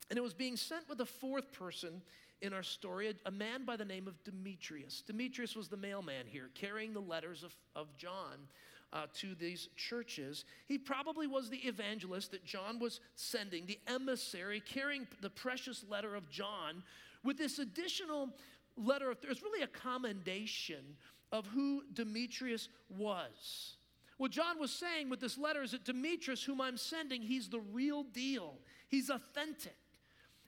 And 0.10 0.18
it 0.18 0.22
was 0.22 0.34
being 0.34 0.58
sent 0.58 0.90
with 0.90 1.02
a 1.02 1.06
fourth 1.06 1.52
person 1.52 2.02
in 2.42 2.54
our 2.54 2.64
story, 2.64 3.10
a, 3.10 3.14
a, 3.28 3.32
man 3.32 3.66
by 3.66 3.76
the 3.76 3.86
name 3.86 4.08
of 4.08 4.22
Demetrius. 4.24 5.04
Demetrius 5.06 5.56
was 5.56 5.68
the 5.68 5.78
mailman 5.78 6.26
here, 6.28 6.50
carrying 6.54 6.94
the 6.94 7.00
letters 7.00 7.44
of, 7.44 7.56
of 7.76 7.96
John 7.98 8.48
uh, 8.94 9.08
to 9.16 9.36
these 9.36 9.70
churches. 9.76 10.46
He 10.66 10.78
probably 10.78 11.28
was 11.28 11.50
the 11.50 11.58
evangelist 11.58 12.32
that 12.32 12.46
John 12.46 12.80
was 12.80 13.00
sending, 13.16 13.66
the 13.66 13.80
emissary, 13.88 14.62
carrying 14.62 15.08
the 15.22 15.30
precious 15.30 15.84
letter 15.90 16.16
of 16.16 16.30
John 16.30 16.84
with 17.24 17.38
this 17.38 17.60
additional 17.60 18.30
letter 18.78 19.12
of, 19.12 19.20
there's 19.22 19.42
really 19.42 19.64
a 19.64 19.68
commendation 19.68 20.96
of 21.32 21.48
who 21.48 21.84
Demetrius 21.94 22.70
was. 22.90 23.78
What 24.18 24.32
John 24.32 24.60
was 24.60 24.72
saying 24.72 25.10
with 25.10 25.20
this 25.20 25.38
letter 25.38 25.64
is 25.64 25.72
that 25.72 25.84
Demetrius, 25.84 26.44
whom 26.44 26.62
I'm 26.62 26.78
sending, 26.78 27.22
he's 27.22 27.50
the 27.50 27.60
real 27.60 28.04
deal. 28.04 28.60
He's 28.88 29.10
authentic. 29.10 29.76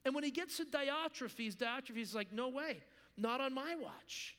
And 0.07 0.15
when 0.15 0.23
he 0.23 0.31
gets 0.31 0.55
to 0.55 0.63
Diotrephes, 0.63 1.57
Diotrephes 1.57 2.01
is 2.01 2.15
like, 2.15 2.31
no 2.31 2.47
way, 2.47 2.79
not 3.17 3.41
on 3.41 3.53
my 3.53 3.75
watch. 3.75 4.37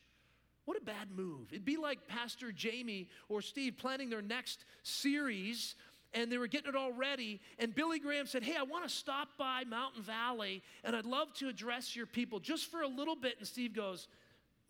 What 0.65 0.79
a 0.79 0.81
bad 0.81 1.11
move. 1.15 1.49
It'd 1.53 1.67
be 1.67 1.77
like 1.77 2.09
Pastor 2.09 2.53
Jamie 2.53 3.11
or 3.29 3.43
Steve 3.43 3.77
planning 3.77 4.09
their 4.09 4.23
next 4.23 4.65
series 4.83 5.75
and 6.15 6.33
they 6.33 6.39
were 6.39 6.47
getting 6.47 6.71
it 6.71 6.75
all 6.75 6.95
ready. 6.95 7.39
And 7.59 7.75
Billy 7.75 7.99
Graham 7.99 8.27
said, 8.27 8.43
Hey, 8.43 8.57
I 8.59 8.63
want 8.63 8.85
to 8.85 8.89
stop 8.89 9.29
by 9.37 9.65
Mountain 9.65 10.05
Valley 10.05 10.63
and 10.85 10.97
I'd 10.97 11.05
love 11.05 11.35
to 11.35 11.49
address 11.49 11.95
your 11.95 12.07
people 12.07 12.41
just 12.41 12.71
for 12.71 12.81
a 12.81 12.89
little 12.89 13.15
bit. 13.15 13.35
And 13.39 13.47
Steve 13.47 13.75
goes, 13.75 14.09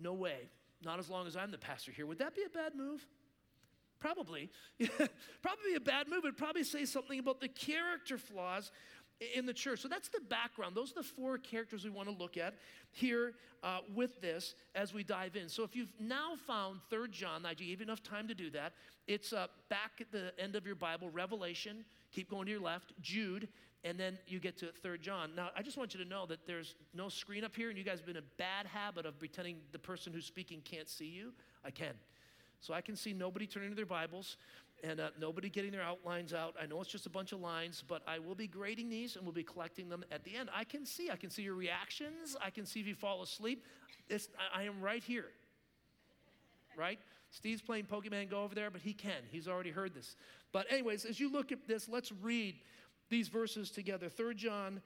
No 0.01 0.15
way, 0.15 0.49
not 0.85 0.99
as 0.99 1.09
long 1.09 1.29
as 1.29 1.37
I'm 1.37 1.53
the 1.53 1.59
pastor 1.59 1.93
here. 1.93 2.07
Would 2.07 2.19
that 2.19 2.35
be 2.35 2.43
a 2.43 2.49
bad 2.49 2.75
move? 2.75 3.07
Probably. 4.01 4.51
probably 5.43 5.75
a 5.77 5.81
bad 5.81 6.09
move. 6.09 6.25
It'd 6.25 6.37
probably 6.37 6.65
say 6.65 6.85
something 6.85 7.19
about 7.19 7.41
the 7.41 7.49
character 7.49 8.19
flaws 8.19 8.71
in 9.35 9.47
the 9.47 9.53
church. 9.53 9.81
So 9.81 9.89
that's 9.89 10.09
the 10.09 10.21
background. 10.21 10.77
Those 10.77 10.93
are 10.93 10.97
the 10.97 11.03
four 11.03 11.39
characters 11.39 11.85
we 11.85 11.91
want 11.91 12.09
to 12.09 12.15
look 12.15 12.37
at 12.37 12.55
here 12.93 13.35
uh, 13.63 13.81
with 13.95 14.21
this 14.21 14.55
as 14.75 14.95
we 14.95 15.03
dive 15.03 15.37
in. 15.37 15.49
So 15.49 15.65
if 15.65 15.75
you've 15.75 15.93
now 15.99 16.35
found 16.47 16.81
Third 16.91 17.13
John, 17.13 17.45
I 17.45 17.55
gave 17.55 17.81
you 17.81 17.85
enough 17.85 18.03
time 18.03 18.29
to 18.29 18.35
do 18.35 18.51
that. 18.51 18.73
It's 19.07 19.33
uh, 19.33 19.49
back 19.69 19.93
at 20.01 20.13
the 20.13 20.33
end 20.39 20.55
of 20.55 20.67
your 20.67 20.77
Bible, 20.77 21.11
Revelation. 21.11 21.85
Keep 22.13 22.31
going 22.31 22.47
to 22.47 22.53
your 22.53 22.61
left, 22.61 22.93
Jude, 23.01 23.49
and 23.85 23.99
then 23.99 24.19
you 24.27 24.39
get 24.39 24.57
to 24.59 24.67
Third 24.83 25.03
John. 25.03 25.31
Now, 25.35 25.51
I 25.57 25.63
just 25.63 25.77
want 25.77 25.95
you 25.95 26.03
to 26.03 26.09
know 26.09 26.27
that 26.27 26.47
there's 26.47 26.75
no 26.95 27.09
screen 27.09 27.45
up 27.45 27.55
here, 27.57 27.69
and 27.71 27.79
you 27.79 27.85
guys 27.85 27.99
have 27.99 28.07
been 28.07 28.17
a 28.17 28.29
bad 28.37 28.67
habit 28.67 29.07
of 29.07 29.19
pretending 29.19 29.57
the 29.73 29.79
person 29.79 30.13
who's 30.13 30.27
speaking 30.27 30.61
can't 30.65 30.89
see 30.89 31.07
you. 31.07 31.33
I 31.65 31.71
can. 31.71 31.95
So 32.61 32.75
I 32.75 32.81
can 32.81 32.97
see 32.97 33.13
nobody 33.13 33.47
turning 33.47 33.71
to 33.71 33.77
their 33.77 33.87
Bibles 33.87 34.37
and 34.85 35.01
uh, 35.01 35.11
nobody 35.21 35.49
getting 35.49 35.73
their 35.73 35.83
outlines 35.83 36.33
out. 36.33 36.55
I 36.61 36.67
know 36.67 36.81
it's 36.81 36.91
just 36.91 37.07
a 37.07 37.11
bunch 37.11 37.33
of 37.33 37.41
lines, 37.41 37.83
but 37.87 38.03
I 38.07 38.19
will 38.19 38.35
be 38.35 38.47
grading 38.47 38.89
these 38.89 39.17
and 39.17 39.25
we'll 39.25 39.33
be 39.33 39.43
collecting 39.43 39.89
them 39.89 40.05
at 40.11 40.25
the 40.25 40.37
end. 40.37 40.51
I 40.55 40.65
can 40.65 40.87
see, 40.87 41.11
I 41.11 41.17
can 41.17 41.31
see 41.31 41.43
your 41.43 41.55
reactions. 41.55 42.37
I 42.43 42.51
can 42.51 42.67
see 42.67 42.81
if 42.81 42.87
you 42.87 42.95
fall 42.95 43.23
asleep. 43.23 43.65
It's, 44.09 44.29
I, 44.55 44.61
I 44.61 44.63
am 44.65 44.81
right 44.81 45.03
here, 45.03 45.27
right? 46.77 46.99
Steve's 47.31 47.63
playing 47.63 47.85
Pokemon 47.85 48.31
Go 48.31 48.43
over 48.43 48.55
there, 48.55 48.71
but 48.71 48.81
he 48.81 48.93
can. 48.93 49.23
He's 49.31 49.49
already 49.49 49.71
heard 49.71 49.95
this. 49.95 50.17
But, 50.53 50.67
anyways, 50.71 51.05
as 51.05 51.21
you 51.21 51.31
look 51.31 51.53
at 51.53 51.67
this, 51.67 51.89
let's 51.89 52.11
read 52.23 52.57
these 53.11 53.29
verses 53.29 53.71
together. 53.71 54.09
3 54.09 54.35
John 54.35 54.81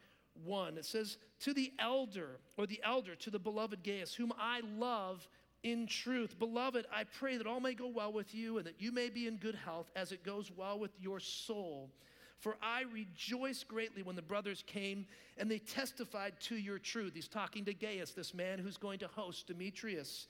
1, 0.44 0.78
it 0.78 0.84
says, 0.84 1.18
To 1.40 1.54
the 1.54 1.72
elder, 1.78 2.40
or 2.56 2.66
the 2.66 2.80
elder, 2.84 3.14
to 3.16 3.30
the 3.30 3.38
beloved 3.38 3.84
Gaius, 3.84 4.14
whom 4.14 4.32
I 4.38 4.60
love 4.76 5.28
in 5.62 5.86
truth. 5.86 6.38
Beloved, 6.38 6.86
I 6.92 7.04
pray 7.04 7.36
that 7.36 7.46
all 7.46 7.60
may 7.60 7.74
go 7.74 7.86
well 7.86 8.12
with 8.12 8.34
you 8.34 8.58
and 8.58 8.66
that 8.66 8.80
you 8.80 8.92
may 8.92 9.08
be 9.08 9.26
in 9.26 9.36
good 9.36 9.54
health 9.54 9.90
as 9.94 10.12
it 10.12 10.24
goes 10.24 10.50
well 10.50 10.78
with 10.78 10.90
your 11.00 11.20
soul. 11.20 11.90
For 12.38 12.56
I 12.60 12.82
rejoiced 12.92 13.68
greatly 13.68 14.02
when 14.02 14.16
the 14.16 14.22
brothers 14.22 14.64
came 14.66 15.06
and 15.38 15.48
they 15.48 15.60
testified 15.60 16.40
to 16.40 16.56
your 16.56 16.78
truth. 16.78 17.12
He's 17.14 17.28
talking 17.28 17.64
to 17.66 17.74
Gaius, 17.74 18.10
this 18.10 18.34
man 18.34 18.58
who's 18.58 18.76
going 18.76 18.98
to 18.98 19.06
host 19.06 19.46
Demetrius. 19.46 20.26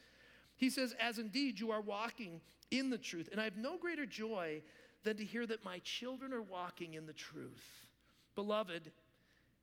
He 0.57 0.69
says, 0.69 0.95
As 1.01 1.19
indeed 1.19 1.59
you 1.59 1.71
are 1.71 1.81
walking 1.81 2.43
in 2.71 2.91
the 2.91 2.99
truth, 2.99 3.31
and 3.33 3.41
I 3.41 3.45
have 3.45 3.57
no 3.57 3.79
greater 3.79 4.05
joy 4.05 4.61
than 5.05 5.17
to 5.17 5.25
hear 5.25 5.47
that 5.47 5.65
my 5.65 5.79
children 5.81 6.35
are 6.35 6.43
walking 6.43 6.95
in 6.95 7.07
the 7.07 7.13
truth. 7.15 7.87
Beloved, 8.35 8.93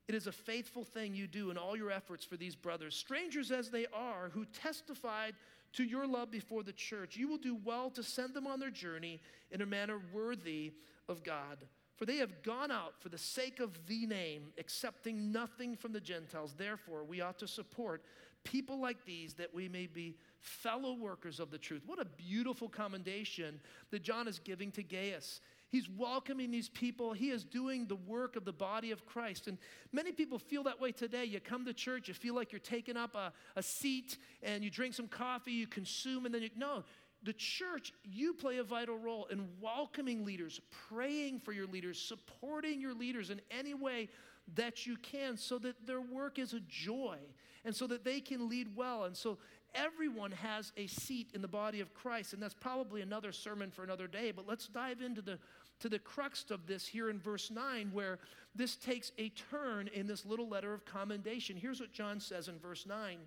it 0.08 0.14
is 0.14 0.26
a 0.26 0.32
faithful 0.32 0.82
thing 0.82 1.14
you 1.14 1.28
do 1.28 1.52
in 1.52 1.56
all 1.56 1.76
your 1.76 1.92
efforts 1.92 2.24
for 2.24 2.36
these 2.36 2.56
brothers, 2.56 2.96
strangers 2.96 3.52
as 3.52 3.70
they 3.70 3.86
are, 3.94 4.28
who 4.32 4.44
testified 4.44 5.34
to 5.74 5.84
your 5.84 6.06
love 6.06 6.30
before 6.30 6.62
the 6.62 6.72
church, 6.72 7.16
you 7.16 7.28
will 7.28 7.38
do 7.38 7.56
well 7.64 7.90
to 7.90 8.02
send 8.02 8.34
them 8.34 8.46
on 8.46 8.60
their 8.60 8.70
journey 8.70 9.20
in 9.50 9.62
a 9.62 9.66
manner 9.66 10.00
worthy 10.12 10.72
of 11.08 11.22
God. 11.22 11.58
For 11.96 12.06
they 12.06 12.16
have 12.16 12.42
gone 12.42 12.70
out 12.70 12.94
for 12.98 13.10
the 13.10 13.18
sake 13.18 13.60
of 13.60 13.86
the 13.86 14.06
name, 14.06 14.52
accepting 14.58 15.30
nothing 15.30 15.76
from 15.76 15.92
the 15.92 16.00
Gentiles. 16.00 16.54
Therefore, 16.56 17.04
we 17.04 17.20
ought 17.20 17.38
to 17.40 17.46
support 17.46 18.02
people 18.42 18.80
like 18.80 19.04
these 19.04 19.34
that 19.34 19.52
we 19.54 19.68
may 19.68 19.86
be 19.86 20.16
fellow 20.40 20.94
workers 20.94 21.40
of 21.40 21.50
the 21.50 21.58
truth. 21.58 21.82
What 21.84 22.00
a 22.00 22.06
beautiful 22.06 22.68
commendation 22.68 23.60
that 23.90 24.02
John 24.02 24.28
is 24.28 24.38
giving 24.38 24.70
to 24.72 24.82
Gaius. 24.82 25.42
He's 25.70 25.88
welcoming 25.88 26.50
these 26.50 26.68
people. 26.68 27.12
He 27.12 27.30
is 27.30 27.44
doing 27.44 27.86
the 27.86 27.96
work 27.96 28.34
of 28.34 28.44
the 28.44 28.52
body 28.52 28.90
of 28.90 29.06
Christ. 29.06 29.46
And 29.46 29.56
many 29.92 30.10
people 30.10 30.38
feel 30.38 30.64
that 30.64 30.80
way 30.80 30.90
today. 30.90 31.24
You 31.24 31.40
come 31.40 31.64
to 31.64 31.72
church, 31.72 32.08
you 32.08 32.14
feel 32.14 32.34
like 32.34 32.52
you're 32.52 32.58
taking 32.58 32.96
up 32.96 33.14
a, 33.14 33.32
a 33.54 33.62
seat, 33.62 34.18
and 34.42 34.64
you 34.64 34.70
drink 34.70 34.94
some 34.94 35.06
coffee, 35.06 35.52
you 35.52 35.68
consume, 35.68 36.26
and 36.26 36.34
then 36.34 36.42
you, 36.42 36.50
no, 36.56 36.82
the 37.22 37.32
church, 37.34 37.92
you 38.02 38.34
play 38.34 38.58
a 38.58 38.64
vital 38.64 38.96
role 38.96 39.26
in 39.30 39.46
welcoming 39.60 40.24
leaders, 40.24 40.60
praying 40.88 41.38
for 41.38 41.52
your 41.52 41.66
leaders, 41.66 42.00
supporting 42.00 42.80
your 42.80 42.94
leaders 42.94 43.30
in 43.30 43.40
any 43.50 43.74
way 43.74 44.08
that 44.56 44.86
you 44.86 44.96
can 44.96 45.36
so 45.36 45.58
that 45.58 45.86
their 45.86 46.00
work 46.00 46.38
is 46.38 46.54
a 46.54 46.60
joy 46.60 47.18
and 47.64 47.76
so 47.76 47.86
that 47.86 48.04
they 48.04 48.20
can 48.20 48.48
lead 48.48 48.74
well. 48.74 49.04
And 49.04 49.16
so 49.16 49.38
everyone 49.74 50.32
has 50.32 50.72
a 50.76 50.86
seat 50.86 51.30
in 51.34 51.42
the 51.42 51.48
body 51.48 51.80
of 51.80 51.92
Christ. 51.94 52.32
And 52.32 52.42
that's 52.42 52.54
probably 52.54 53.02
another 53.02 53.32
sermon 53.32 53.70
for 53.70 53.84
another 53.84 54.06
day. 54.06 54.32
But 54.32 54.48
let's 54.48 54.66
dive 54.66 55.02
into 55.02 55.22
the 55.22 55.38
to 55.80 55.88
the 55.88 55.98
crux 55.98 56.44
of 56.50 56.66
this 56.66 56.86
here 56.86 57.10
in 57.10 57.18
verse 57.18 57.50
9, 57.50 57.90
where 57.92 58.18
this 58.54 58.76
takes 58.76 59.12
a 59.18 59.30
turn 59.50 59.88
in 59.88 60.06
this 60.06 60.24
little 60.24 60.48
letter 60.48 60.72
of 60.72 60.84
commendation. 60.84 61.56
Here's 61.56 61.80
what 61.80 61.92
John 61.92 62.20
says 62.20 62.48
in 62.48 62.58
verse 62.58 62.86
9. 62.86 63.18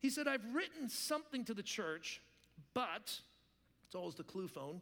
He 0.00 0.10
said, 0.10 0.28
I've 0.28 0.54
written 0.54 0.88
something 0.88 1.44
to 1.46 1.54
the 1.54 1.62
church, 1.62 2.20
but, 2.74 3.18
it's 3.86 3.94
always 3.94 4.14
the 4.14 4.22
clue 4.22 4.48
phone, 4.48 4.80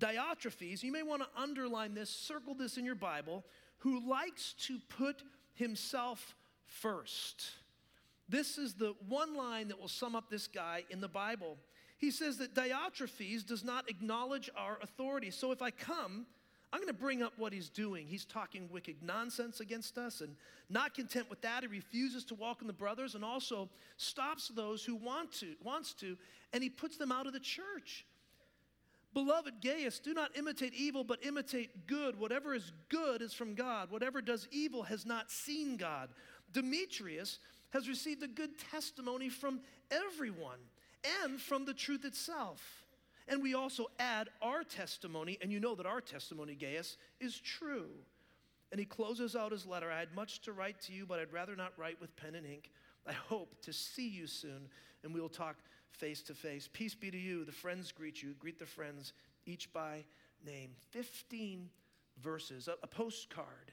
Diotrephes, 0.00 0.82
you 0.82 0.92
may 0.92 1.02
want 1.02 1.22
to 1.22 1.40
underline 1.40 1.94
this, 1.94 2.10
circle 2.10 2.54
this 2.54 2.76
in 2.76 2.84
your 2.84 2.94
Bible, 2.94 3.44
who 3.78 4.08
likes 4.08 4.54
to 4.66 4.78
put 4.96 5.22
himself 5.54 6.36
first. 6.66 7.50
This 8.28 8.58
is 8.58 8.74
the 8.74 8.94
one 9.08 9.36
line 9.36 9.68
that 9.68 9.80
will 9.80 9.88
sum 9.88 10.14
up 10.14 10.30
this 10.30 10.46
guy 10.46 10.84
in 10.90 11.00
the 11.00 11.08
Bible. 11.08 11.56
He 11.96 12.10
says 12.10 12.38
that 12.38 12.54
Diotrephes 12.54 13.44
does 13.44 13.64
not 13.64 13.88
acknowledge 13.88 14.50
our 14.56 14.78
authority. 14.82 15.30
So 15.30 15.50
if 15.50 15.62
I 15.62 15.70
come, 15.70 16.26
I'm 16.72 16.80
going 16.80 16.92
to 16.92 17.00
bring 17.00 17.22
up 17.22 17.32
what 17.38 17.52
he's 17.52 17.70
doing. 17.70 18.06
He's 18.06 18.26
talking 18.26 18.68
wicked 18.70 18.96
nonsense 19.02 19.60
against 19.60 19.96
us, 19.96 20.20
and 20.20 20.36
not 20.68 20.94
content 20.94 21.30
with 21.30 21.40
that, 21.40 21.62
he 21.62 21.66
refuses 21.66 22.24
to 22.26 22.34
welcome 22.34 22.66
the 22.66 22.74
brothers 22.74 23.14
and 23.14 23.24
also 23.24 23.70
stops 23.96 24.48
those 24.48 24.84
who 24.84 24.94
want 24.94 25.32
to, 25.34 25.54
wants 25.62 25.94
to, 25.94 26.18
and 26.52 26.62
he 26.62 26.68
puts 26.68 26.98
them 26.98 27.10
out 27.10 27.26
of 27.26 27.32
the 27.32 27.40
church. 27.40 28.04
Beloved 29.14 29.62
Gaius, 29.62 29.98
do 29.98 30.12
not 30.12 30.36
imitate 30.36 30.74
evil, 30.74 31.02
but 31.02 31.24
imitate 31.24 31.86
good. 31.86 32.18
Whatever 32.18 32.54
is 32.54 32.72
good 32.90 33.22
is 33.22 33.32
from 33.32 33.54
God. 33.54 33.90
Whatever 33.90 34.20
does 34.20 34.46
evil 34.50 34.82
has 34.82 35.06
not 35.06 35.30
seen 35.30 35.78
God. 35.78 36.10
Demetrius 36.52 37.38
has 37.70 37.88
received 37.88 38.22
a 38.22 38.28
good 38.28 38.58
testimony 38.70 39.30
from 39.30 39.60
everyone 39.90 40.58
and 41.24 41.40
from 41.40 41.64
the 41.64 41.74
truth 41.74 42.04
itself. 42.04 42.84
And 43.28 43.42
we 43.42 43.54
also 43.54 43.86
add 43.98 44.30
our 44.40 44.64
testimony, 44.64 45.38
and 45.42 45.52
you 45.52 45.60
know 45.60 45.74
that 45.74 45.86
our 45.86 46.00
testimony, 46.00 46.54
Gaius, 46.54 46.96
is 47.20 47.38
true. 47.38 47.90
And 48.72 48.78
he 48.78 48.86
closes 48.86 49.36
out 49.36 49.52
his 49.52 49.66
letter 49.66 49.90
I 49.90 49.98
had 49.98 50.14
much 50.14 50.40
to 50.42 50.52
write 50.52 50.80
to 50.82 50.92
you, 50.92 51.06
but 51.06 51.18
I'd 51.18 51.32
rather 51.32 51.54
not 51.54 51.72
write 51.76 52.00
with 52.00 52.14
pen 52.16 52.34
and 52.34 52.46
ink. 52.46 52.70
I 53.06 53.12
hope 53.12 53.60
to 53.62 53.72
see 53.72 54.08
you 54.08 54.26
soon, 54.26 54.68
and 55.02 55.14
we 55.14 55.20
will 55.20 55.28
talk 55.28 55.56
face 55.90 56.22
to 56.22 56.34
face. 56.34 56.68
Peace 56.72 56.94
be 56.94 57.10
to 57.10 57.18
you. 57.18 57.44
The 57.44 57.52
friends 57.52 57.92
greet 57.92 58.22
you. 58.22 58.34
Greet 58.38 58.58
the 58.58 58.66
friends, 58.66 59.12
each 59.46 59.72
by 59.72 60.04
name. 60.44 60.70
15 60.90 61.68
verses, 62.22 62.68
a, 62.68 62.74
a 62.82 62.86
postcard 62.86 63.72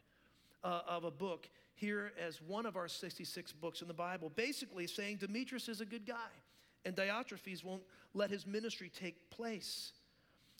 uh, 0.64 0.82
of 0.88 1.04
a 1.04 1.12
book 1.12 1.50
here 1.76 2.14
as 2.20 2.42
one 2.42 2.66
of 2.66 2.78
our 2.78 2.88
66 2.88 3.52
books 3.54 3.82
in 3.82 3.88
the 3.88 3.94
Bible, 3.94 4.32
basically 4.36 4.88
saying 4.88 5.18
Demetrius 5.18 5.68
is 5.68 5.82
a 5.82 5.86
good 5.86 6.06
guy, 6.06 6.32
and 6.86 6.96
Diotrephes 6.96 7.64
won't 7.64 7.84
let 8.14 8.30
his 8.30 8.46
ministry 8.46 8.92
take 8.94 9.30
place. 9.30 9.92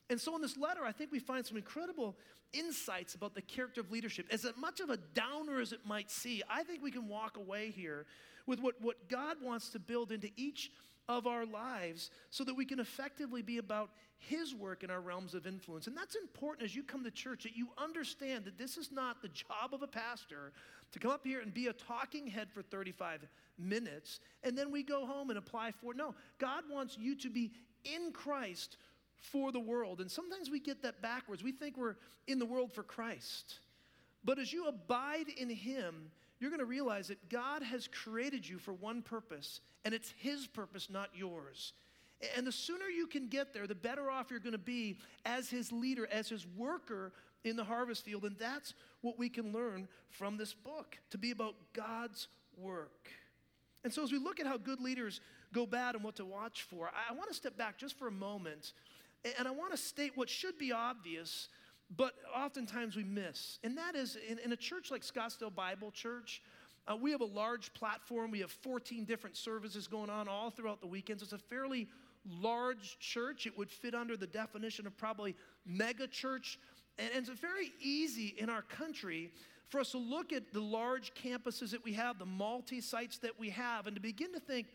And 0.10 0.20
so, 0.20 0.36
in 0.36 0.42
this 0.42 0.58
letter, 0.58 0.84
I 0.84 0.92
think 0.92 1.12
we 1.12 1.20
find 1.20 1.46
some 1.46 1.58
incredible 1.58 2.16
insights 2.54 3.16
about 3.16 3.34
the 3.34 3.42
character 3.42 3.82
of 3.82 3.92
leadership. 3.92 4.28
As 4.32 4.46
much 4.58 4.80
of 4.80 4.90
a 4.90 4.98
downer 4.98 5.60
as 5.60 5.72
it 5.72 5.80
might 5.86 6.12
seem, 6.12 6.42
I 6.50 6.64
think 6.64 6.84
we 6.84 6.92
can 6.92 7.08
walk 7.08 7.38
away 7.38 7.72
here 7.72 8.06
with 8.46 8.60
what, 8.60 8.76
what 8.82 9.10
God 9.10 9.38
wants 9.42 9.70
to 9.70 9.80
build 9.80 10.12
into 10.12 10.30
each 10.36 10.72
of 11.08 11.28
our 11.28 11.46
lives 11.46 12.10
so 12.30 12.44
that 12.44 12.56
we 12.56 12.66
can 12.66 12.80
effectively 12.80 13.42
be 13.42 13.58
about 13.58 13.90
His 14.18 14.56
work 14.56 14.84
in 14.84 14.90
our 14.90 15.02
realms 15.02 15.34
of 15.34 15.46
influence. 15.48 15.88
And 15.88 15.98
that's 15.98 16.16
important 16.16 16.66
as 16.66 16.76
you 16.76 16.84
come 16.84 17.04
to 17.04 17.12
church 17.12 17.44
that 17.44 17.56
you 17.56 17.68
understand 17.78 18.46
that 18.46 18.58
this 18.58 18.78
is 18.78 18.92
not 18.92 19.22
the 19.22 19.30
job 19.30 19.74
of 19.74 19.82
a 19.82 19.88
pastor 19.88 20.52
to 20.92 21.00
come 21.00 21.12
up 21.12 21.26
here 21.26 21.42
and 21.42 21.54
be 21.54 21.68
a 21.68 21.74
talking 21.74 22.28
head 22.28 22.48
for 22.52 22.62
35 22.62 23.22
minutes 23.58 24.20
and 24.44 24.58
then 24.58 24.72
we 24.72 24.84
go 24.84 25.06
home 25.06 25.30
and 25.30 25.40
apply 25.40 25.72
for. 25.72 25.94
No, 25.94 26.16
God 26.40 26.64
wants 26.70 26.98
you 26.98 27.16
to 27.16 27.30
be 27.30 27.52
in 27.84 28.12
Christ 28.12 28.78
for 29.16 29.52
the 29.52 29.60
world. 29.60 30.02
And 30.02 30.10
sometimes 30.10 30.50
we 30.50 30.60
get 30.60 30.84
that 30.84 31.02
backwards. 31.02 31.44
We 31.44 31.52
think 31.52 31.78
we're 31.78 31.96
in 32.28 32.40
the 32.40 32.46
world 32.46 32.74
for 32.74 32.84
Christ. 32.84 33.60
But 34.24 34.40
as 34.40 34.52
you 34.52 34.68
abide 34.68 35.30
in 35.38 35.50
Him, 35.50 36.12
you're 36.40 36.50
going 36.50 36.60
to 36.60 36.66
realize 36.66 37.08
that 37.08 37.30
God 37.30 37.64
has 37.64 37.88
created 37.88 38.48
you 38.48 38.58
for 38.58 38.74
one 38.74 39.02
purpose, 39.02 39.62
and 39.86 39.94
it's 39.94 40.14
His 40.18 40.48
purpose, 40.48 40.90
not 40.90 41.10
yours. 41.16 41.74
And 42.36 42.46
the 42.46 42.52
sooner 42.52 42.86
you 42.86 43.08
can 43.08 43.28
get 43.28 43.54
there, 43.54 43.68
the 43.68 43.76
better 43.76 44.10
off 44.10 44.32
you're 44.32 44.40
going 44.40 44.54
to 44.54 44.58
be 44.58 44.98
as 45.26 45.50
His 45.50 45.72
leader, 45.72 46.08
as 46.12 46.30
His 46.30 46.46
worker 46.58 47.14
in 47.44 47.56
the 47.56 47.64
harvest 47.64 48.04
field. 48.04 48.24
And 48.24 48.36
that's 48.38 48.74
what 49.02 49.20
we 49.20 49.30
can 49.30 49.54
learn 49.54 49.88
from 50.10 50.38
this 50.38 50.54
book 50.54 50.98
to 51.12 51.18
be 51.18 51.32
about 51.32 51.56
God's 51.74 52.28
work. 52.58 53.10
And 53.86 53.94
so, 53.94 54.04
as 54.04 54.12
we 54.12 54.18
look 54.18 54.42
at 54.42 54.48
how 54.48 54.58
good 54.58 54.82
leaders 54.82 55.22
go 55.54 55.66
bad 55.66 55.96
and 55.96 56.04
what 56.04 56.18
to 56.18 56.26
watch 56.26 56.64
for, 56.64 56.90
I 57.10 57.14
want 57.14 57.30
to 57.30 57.36
step 57.36 57.56
back 57.56 57.78
just 57.78 57.98
for 57.98 58.08
a 58.08 58.12
moment 58.12 58.74
and 59.38 59.48
I 59.48 59.52
want 59.52 59.72
to 59.72 59.78
state 59.78 60.12
what 60.16 60.30
should 60.30 60.58
be 60.58 60.74
obvious 60.74 61.48
but 61.96 62.16
oftentimes 62.36 62.96
we 62.96 63.04
miss. 63.04 63.60
And 63.64 63.78
that 63.78 63.96
is 63.96 64.18
in, 64.28 64.40
in 64.40 64.52
a 64.52 64.56
church 64.56 64.92
like 64.92 65.02
Scottsdale 65.02 65.54
Bible 65.54 65.92
Church, 65.92 66.42
uh, 66.88 66.96
we 66.96 67.12
have 67.12 67.22
a 67.22 67.26
large 67.26 67.74
platform. 67.74 68.32
We 68.32 68.40
have 68.40 68.52
14 68.52 69.06
different 69.06 69.36
services 69.36 69.88
going 69.88 70.10
on 70.10 70.28
all 70.28 70.50
throughout 70.50 70.82
the 70.82 70.88
weekends. 70.88 71.24
It's 71.24 71.34
a 71.34 71.38
fairly 71.38 71.88
large 72.42 72.98
church. 73.00 73.46
It 73.46 73.58
would 73.58 73.70
fit 73.70 73.96
under 73.96 74.18
the 74.18 74.28
definition 74.28 74.88
of 74.88 74.98
probably 74.98 75.36
mega 75.66 76.08
church. 76.08 76.60
And, 76.98 77.10
and 77.16 77.28
it's 77.28 77.40
very 77.40 77.72
easy 77.80 78.36
in 78.38 78.50
our 78.50 78.64
country 78.64 79.32
for 79.70 79.80
us 79.80 79.92
to 79.92 79.98
look 79.98 80.32
at 80.32 80.54
the 80.54 80.62
large 80.62 81.14
campuses 81.14 81.72
that 81.72 81.84
we 81.84 81.94
have, 81.94 82.20
the 82.20 82.26
multi 82.26 82.82
sites 82.82 83.18
that 83.20 83.40
we 83.40 83.50
have, 83.50 83.88
and 83.88 83.96
to 83.96 84.02
begin 84.02 84.34
to 84.34 84.40
think, 84.40 84.68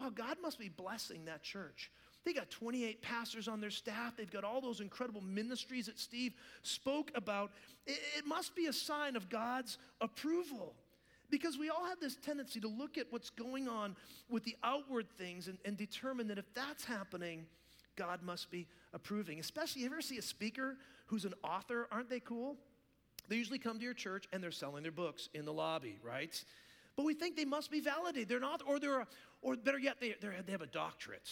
oh, 0.00 0.10
God 0.10 0.36
must 0.42 0.58
be 0.58 0.68
blessing 0.68 1.26
that 1.26 1.42
church. 1.42 1.90
They 2.24 2.32
got 2.32 2.50
28 2.50 3.00
pastors 3.00 3.48
on 3.48 3.60
their 3.60 3.70
staff. 3.70 4.16
They've 4.16 4.30
got 4.30 4.44
all 4.44 4.60
those 4.60 4.80
incredible 4.80 5.22
ministries 5.22 5.86
that 5.86 5.98
Steve 5.98 6.34
spoke 6.62 7.10
about. 7.14 7.52
It, 7.86 7.98
it, 8.18 8.26
must 8.26 8.54
be 8.54 8.66
a 8.66 8.72
sign 8.72 9.16
of 9.16 9.30
God's 9.30 9.78
approval. 10.00 10.74
Because 11.30 11.56
we 11.56 11.70
all 11.70 11.86
have 11.86 12.00
this 12.00 12.16
tendency 12.16 12.60
to 12.60 12.68
look 12.68 12.98
at 12.98 13.06
what's 13.10 13.30
going 13.30 13.68
on 13.68 13.96
with 14.28 14.44
the 14.44 14.56
outward 14.62 15.06
things 15.16 15.48
and, 15.48 15.58
and 15.64 15.76
determine 15.76 16.28
that 16.28 16.38
if 16.38 16.52
that's 16.54 16.84
happening, 16.84 17.46
God 17.96 18.22
must 18.22 18.50
be 18.50 18.66
approving. 18.92 19.38
Especially, 19.38 19.82
you 19.82 19.88
ever 19.88 20.02
see 20.02 20.18
a 20.18 20.22
speaker 20.22 20.76
who's 21.06 21.24
an 21.24 21.34
author? 21.42 21.88
Aren't 21.90 22.10
they 22.10 22.20
cool? 22.20 22.56
They 23.30 23.36
usually 23.36 23.60
come 23.60 23.78
to 23.78 23.84
your 23.84 23.94
church 23.94 24.26
and 24.32 24.42
they're 24.42 24.50
selling 24.50 24.82
their 24.82 24.92
books 24.92 25.28
in 25.34 25.44
the 25.44 25.52
lobby, 25.52 25.98
right? 26.02 26.44
But 26.96 27.04
we 27.04 27.14
think 27.14 27.36
they 27.36 27.44
must 27.44 27.70
be 27.70 27.80
validated. 27.80 28.28
They're 28.28 28.40
not, 28.40 28.60
or 28.66 28.80
they're, 28.80 29.06
or 29.40 29.56
better 29.56 29.78
yet, 29.78 30.00
they, 30.00 30.16
they 30.20 30.52
have 30.52 30.62
a 30.62 30.66
doctorate. 30.66 31.30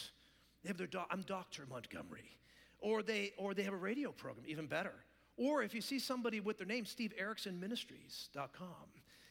They 0.62 0.68
have 0.68 0.78
their 0.78 0.88
I'm 1.10 1.22
Dr. 1.22 1.64
Montgomery. 1.68 2.38
Or 2.78 3.02
they, 3.02 3.32
or 3.36 3.52
they 3.52 3.64
have 3.64 3.74
a 3.74 3.78
radio 3.78 4.12
program, 4.12 4.46
even 4.46 4.68
better. 4.68 4.94
Or 5.36 5.64
if 5.64 5.74
you 5.74 5.80
see 5.80 5.98
somebody 5.98 6.38
with 6.38 6.58
their 6.58 6.68
name, 6.68 6.86
Steve 6.86 7.12
Erickson 7.18 7.58
Ministries.com. 7.58 8.68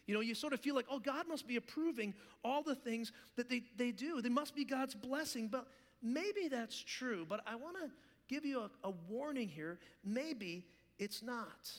You 0.06 0.14
know, 0.14 0.20
you 0.20 0.36
sort 0.36 0.52
of 0.52 0.60
feel 0.60 0.76
like, 0.76 0.88
oh, 0.92 1.00
God 1.00 1.26
must 1.30 1.48
be 1.48 1.56
approving 1.56 2.14
all 2.44 2.64
the 2.64 2.76
things 2.76 3.14
that 3.38 3.50
they, 3.50 3.64
they 3.78 3.92
do. 3.92 4.22
They 4.22 4.30
must 4.30 4.56
be 4.56 4.66
God's 4.66 4.94
blessing. 4.94 5.48
But 5.48 5.68
maybe 6.02 6.50
that's 6.50 6.78
true. 6.78 7.26
But 7.28 7.42
I 7.48 7.56
want 7.56 7.78
to 7.78 7.90
give 8.28 8.44
you 8.44 8.60
a, 8.60 8.88
a 8.90 8.92
warning 9.08 9.48
here. 9.48 9.80
Maybe 10.04 10.66
it's 11.00 11.24
not. 11.24 11.72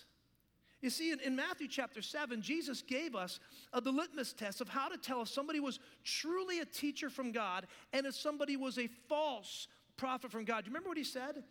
You 0.80 0.90
see, 0.90 1.10
in, 1.10 1.20
in, 1.20 1.34
Matthew 1.34 1.66
chapter 1.66 2.00
7, 2.00 2.40
Jesus 2.40 2.82
gave 2.82 3.16
us 3.16 3.40
uh, 3.72 3.80
the 3.80 3.90
litmus 3.90 4.32
test 4.32 4.60
of 4.60 4.68
how 4.68 4.88
to 4.88 4.96
tell 4.96 5.22
if 5.22 5.28
somebody 5.28 5.58
was 5.58 5.80
truly 6.04 6.60
a 6.60 6.64
teacher 6.64 7.10
from 7.10 7.32
God 7.32 7.66
and 7.92 8.06
if 8.06 8.14
somebody 8.14 8.56
was 8.56 8.78
a 8.78 8.88
false 9.08 9.66
prophet 9.96 10.30
from 10.30 10.44
God. 10.44 10.64
Do 10.64 10.68
you 10.68 10.72
remember 10.72 10.90
what 10.90 10.98
he 10.98 11.04
said? 11.04 11.42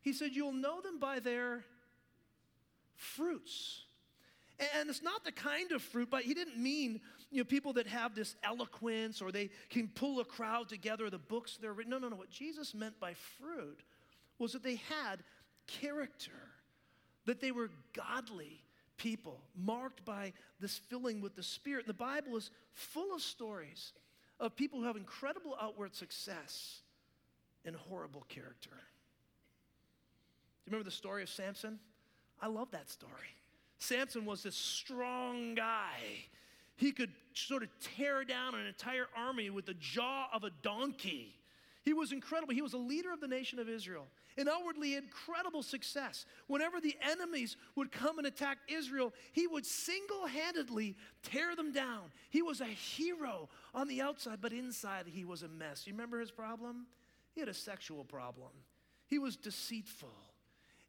He 0.00 0.12
said, 0.12 0.30
You'll 0.32 0.52
know 0.52 0.80
them 0.80 0.98
by 0.98 1.20
their 1.20 1.64
fruits. 2.96 3.82
And 4.78 4.88
it's 4.88 5.02
not 5.02 5.24
the 5.24 5.32
kind 5.32 5.72
of 5.72 5.82
fruit, 5.82 6.08
but 6.10 6.22
he 6.22 6.34
didn't 6.34 6.58
mean 6.58 7.00
you 7.30 7.38
know, 7.38 7.44
people 7.44 7.72
that 7.74 7.86
have 7.86 8.14
this 8.14 8.36
eloquence 8.44 9.22
or 9.22 9.32
they 9.32 9.50
can 9.70 9.88
pull 9.88 10.20
a 10.20 10.24
crowd 10.24 10.68
together, 10.68 11.08
the 11.08 11.18
books 11.18 11.58
they're 11.60 11.72
written. 11.72 11.90
No, 11.90 11.98
no, 11.98 12.08
no. 12.08 12.16
What 12.16 12.30
Jesus 12.30 12.74
meant 12.74 13.00
by 13.00 13.14
fruit 13.14 13.80
was 14.38 14.52
that 14.52 14.62
they 14.62 14.76
had 14.76 15.22
character, 15.66 16.32
that 17.26 17.40
they 17.40 17.50
were 17.50 17.70
godly, 17.94 18.62
people, 19.02 19.40
marked 19.56 20.04
by 20.04 20.32
this 20.60 20.78
filling 20.78 21.20
with 21.20 21.34
the 21.34 21.42
Spirit. 21.42 21.88
the 21.88 21.92
Bible 21.92 22.36
is 22.36 22.50
full 22.72 23.12
of 23.14 23.20
stories 23.20 23.92
of 24.38 24.54
people 24.54 24.78
who 24.78 24.86
have 24.86 24.96
incredible 24.96 25.56
outward 25.60 25.94
success 25.94 26.82
and 27.64 27.74
horrible 27.74 28.24
character. 28.28 28.70
Do 28.70 28.76
you 30.66 30.70
remember 30.70 30.84
the 30.84 30.94
story 30.94 31.24
of 31.24 31.28
Samson? 31.28 31.80
I 32.40 32.46
love 32.46 32.70
that 32.70 32.88
story. 32.88 33.34
Samson 33.80 34.24
was 34.24 34.44
this 34.44 34.54
strong 34.54 35.56
guy. 35.56 35.98
He 36.76 36.92
could 36.92 37.10
sort 37.34 37.64
of 37.64 37.70
tear 37.96 38.24
down 38.24 38.54
an 38.54 38.66
entire 38.66 39.06
army 39.16 39.50
with 39.50 39.66
the 39.66 39.74
jaw 39.74 40.28
of 40.32 40.44
a 40.44 40.50
donkey. 40.62 41.34
He 41.82 41.92
was 41.92 42.12
incredible. 42.12 42.54
He 42.54 42.62
was 42.62 42.74
a 42.74 42.78
leader 42.78 43.12
of 43.12 43.20
the 43.20 43.28
nation 43.28 43.58
of 43.58 43.68
Israel 43.68 44.06
and 44.36 44.48
outwardly 44.48 44.94
incredible 44.94 45.62
success. 45.62 46.24
Whenever 46.46 46.80
the 46.80 46.96
enemies 47.02 47.56
would 47.74 47.90
come 47.90 48.18
and 48.18 48.26
attack 48.26 48.58
Israel, 48.68 49.12
he 49.32 49.46
would 49.46 49.66
single 49.66 50.26
handedly 50.26 50.96
tear 51.22 51.56
them 51.56 51.72
down. 51.72 52.12
He 52.30 52.40
was 52.40 52.60
a 52.60 52.66
hero 52.66 53.48
on 53.74 53.88
the 53.88 54.00
outside, 54.00 54.38
but 54.40 54.52
inside 54.52 55.06
he 55.06 55.24
was 55.24 55.42
a 55.42 55.48
mess. 55.48 55.86
You 55.86 55.92
remember 55.92 56.20
his 56.20 56.30
problem? 56.30 56.86
He 57.34 57.40
had 57.40 57.48
a 57.48 57.54
sexual 57.54 58.04
problem, 58.04 58.50
he 59.06 59.18
was 59.18 59.36
deceitful. 59.36 60.31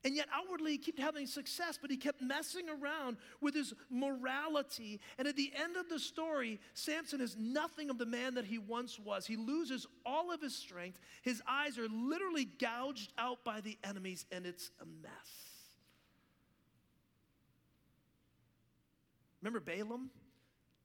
And 0.05 0.15
yet, 0.15 0.27
outwardly, 0.33 0.73
he 0.73 0.77
kept 0.77 0.99
having 0.99 1.25
success, 1.27 1.79
but 1.81 1.89
he 1.89 1.95
kept 1.95 2.21
messing 2.21 2.65
around 2.67 3.15
with 3.39 3.55
his 3.55 3.73
morality. 3.89 4.99
And 5.17 5.27
at 5.27 5.37
the 5.37 5.51
end 5.55 5.77
of 5.77 5.87
the 5.87 5.97
story, 5.97 6.59
Samson 6.73 7.21
is 7.21 7.37
nothing 7.37 7.89
of 7.89 7.97
the 7.97 8.05
man 8.05 8.33
that 8.33 8.43
he 8.43 8.57
once 8.57 8.99
was. 8.99 9.25
He 9.25 9.37
loses 9.37 9.87
all 10.05 10.31
of 10.31 10.41
his 10.41 10.53
strength. 10.53 10.99
His 11.21 11.41
eyes 11.47 11.77
are 11.77 11.87
literally 11.87 12.43
gouged 12.43 13.13
out 13.17 13.45
by 13.45 13.61
the 13.61 13.77
enemies, 13.83 14.25
and 14.29 14.45
it's 14.45 14.71
a 14.81 14.85
mess. 14.85 15.11
Remember 19.41 19.61
Balaam? 19.61 20.09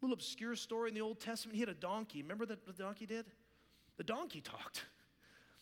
A 0.00 0.04
little 0.04 0.14
obscure 0.14 0.54
story 0.54 0.90
in 0.90 0.94
the 0.94 1.00
Old 1.00 1.18
Testament. 1.18 1.56
He 1.56 1.60
had 1.60 1.68
a 1.68 1.74
donkey. 1.74 2.22
Remember 2.22 2.44
what 2.44 2.64
the 2.64 2.72
donkey 2.72 3.06
did? 3.06 3.26
The 3.96 4.04
donkey 4.04 4.40
talked. 4.40 4.84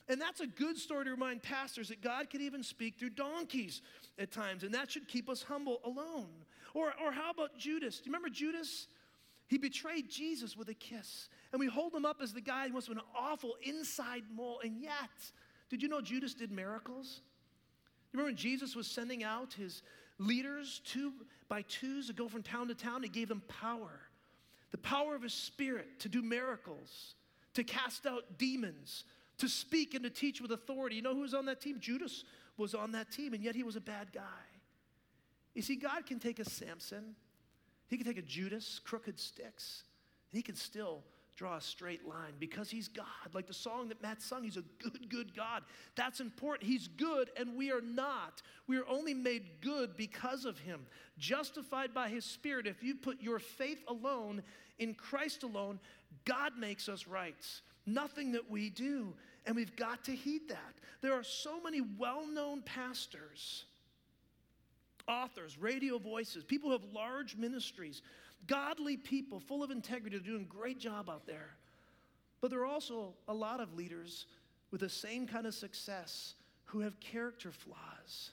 And 0.09 0.21
that's 0.21 0.41
a 0.41 0.47
good 0.47 0.79
story 0.79 1.05
to 1.05 1.11
remind 1.11 1.43
pastors 1.43 1.89
that 1.89 2.01
God 2.01 2.31
can 2.31 2.41
even 2.41 2.63
speak 2.63 2.99
through 2.99 3.11
donkeys 3.11 3.83
at 4.19 4.31
times, 4.31 4.63
and 4.63 4.73
that 4.75 4.91
should 4.91 5.09
keep 5.09 5.29
us 5.29 5.43
humble 5.43 5.81
alone. 5.85 6.29
Or, 6.75 6.93
or 7.05 7.11
how 7.11 7.31
about 7.31 7.59
Judas? 7.59 7.99
Do 7.99 8.07
you 8.07 8.13
remember 8.13 8.29
Judas? 8.29 8.87
He 9.49 9.59
betrayed 9.59 10.09
Jesus 10.09 10.57
with 10.57 10.69
a 10.69 10.75
kiss. 10.75 11.29
And 11.53 11.61
we 11.61 11.67
hold 11.67 11.95
him 11.95 12.05
up 12.05 12.19
as 12.23 12.33
the 12.33 12.41
guy 12.41 12.69
who 12.69 12.75
must 12.75 12.89
have 12.89 12.97
been 12.97 13.05
an 13.05 13.11
awful 13.19 13.57
inside 13.63 14.25
mole. 14.35 14.61
And 14.63 14.81
yet, 14.81 14.93
did 15.71 15.83
you 15.83 15.89
know 15.89 16.01
Judas 16.01 16.35
did 16.35 16.51
miracles? 16.51 17.21
You 18.13 18.19
remember 18.19 18.29
when 18.29 18.37
Jesus 18.37 18.77
was 18.77 18.87
sending 18.87 19.25
out 19.25 19.55
his 19.55 19.83
leaders 20.19 20.81
two 20.85 21.13
by 21.49 21.63
twos 21.63 22.09
to 22.09 22.13
go 22.13 22.29
from 22.29 22.43
town 22.43 22.69
to 22.69 22.75
town? 22.75 23.03
He 23.03 23.09
gave 23.09 23.29
them 23.29 23.43
power 23.49 24.01
the 24.77 24.79
power 24.79 25.15
of 25.15 25.23
his 25.23 25.33
spirit 25.33 26.01
to 26.01 26.09
do 26.09 26.23
miracles, 26.23 27.15
to 27.55 27.65
cast 27.65 28.05
out 28.07 28.39
demons, 28.39 29.05
to 29.38 29.49
speak 29.49 29.95
and 29.95 30.05
to 30.05 30.11
teach 30.11 30.40
with 30.40 30.52
authority. 30.52 30.97
You 30.97 31.02
know 31.02 31.14
who 31.14 31.21
was 31.21 31.35
on 31.35 31.47
that 31.47 31.61
team? 31.61 31.78
Judas 31.81 32.25
was 32.57 32.75
on 32.75 32.93
that 32.93 33.11
team, 33.11 33.35
and 33.35 33.43
yet 33.43 33.55
he 33.55 33.62
was 33.62 33.76
a 33.76 33.81
bad 33.81 34.12
guy. 34.12 34.21
You 35.55 35.62
see, 35.62 35.76
God 35.76 36.07
can 36.07 36.19
take 36.19 36.38
a 36.38 36.45
Samson, 36.45 37.14
he 37.88 37.97
can 37.97 38.07
take 38.07 38.19
a 38.19 38.23
Judas, 38.23 38.81
crooked 38.85 39.19
sticks, 39.19 39.85
and 40.31 40.37
he 40.37 40.43
can 40.43 40.55
still 40.55 41.02
draw 41.37 41.57
a 41.57 41.61
straight 41.61 42.07
line 42.09 42.33
because 42.38 42.71
he's 42.71 42.88
God. 42.88 43.07
Like 43.35 43.47
the 43.47 43.55
song 43.55 43.88
that 43.88 44.02
Matt 44.02 44.23
sung, 44.23 44.43
he's 44.43 44.57
a 44.57 44.64
good, 44.83 45.09
good 45.11 45.37
God. 45.37 45.62
That's 45.95 46.21
important. 46.21 46.69
He's 46.69 46.88
good, 46.88 47.31
and 47.38 47.57
we 47.57 47.71
are 47.71 47.83
not. 47.83 48.43
We 48.66 48.78
are 48.78 48.88
only 48.88 49.14
made 49.14 49.61
good 49.61 49.97
because 49.97 50.47
of 50.47 50.59
him, 50.59 50.87
justified 51.19 51.93
by 51.93 52.09
his 52.09 52.25
Spirit. 52.25 52.66
If 52.66 52.83
you 52.83 52.95
put 52.95 53.21
your 53.21 53.38
faith 53.38 53.78
alone 53.87 54.43
in 54.78 54.95
Christ 54.95 55.43
alone, 55.43 55.78
God 56.25 56.52
makes 56.59 56.88
us 56.88 57.07
right 57.07 57.35
nothing 57.87 58.33
that 58.33 58.50
we 58.50 58.71
do. 58.71 59.14
And 59.47 59.55
we've 59.55 59.76
got 59.76 60.05
to 60.05 60.12
heed 60.12 60.49
that. 60.49 60.75
There 61.00 61.12
are 61.12 61.23
so 61.23 61.61
many 61.62 61.81
well 61.81 62.26
known 62.26 62.62
pastors, 62.62 63.64
authors, 65.07 65.57
radio 65.57 65.99
voices, 65.99 66.45
people 66.45 66.71
who 66.71 66.78
have 66.78 66.93
large 66.93 67.37
ministries, 67.37 68.02
godly 68.47 68.97
people 68.97 69.38
full 69.38 69.62
of 69.62 69.71
integrity, 69.71 70.19
doing 70.19 70.43
a 70.43 70.45
great 70.45 70.78
job 70.78 71.09
out 71.09 71.26
there. 71.26 71.57
But 72.40 72.50
there 72.50 72.61
are 72.61 72.66
also 72.66 73.14
a 73.28 73.35
lot 73.35 73.61
of 73.61 73.75
leaders 73.75 74.26
with 74.71 74.81
the 74.81 74.88
same 74.88 75.26
kind 75.26 75.47
of 75.47 75.55
success 75.55 76.35
who 76.64 76.81
have 76.81 76.99
character 76.99 77.52
flaws. 77.52 78.33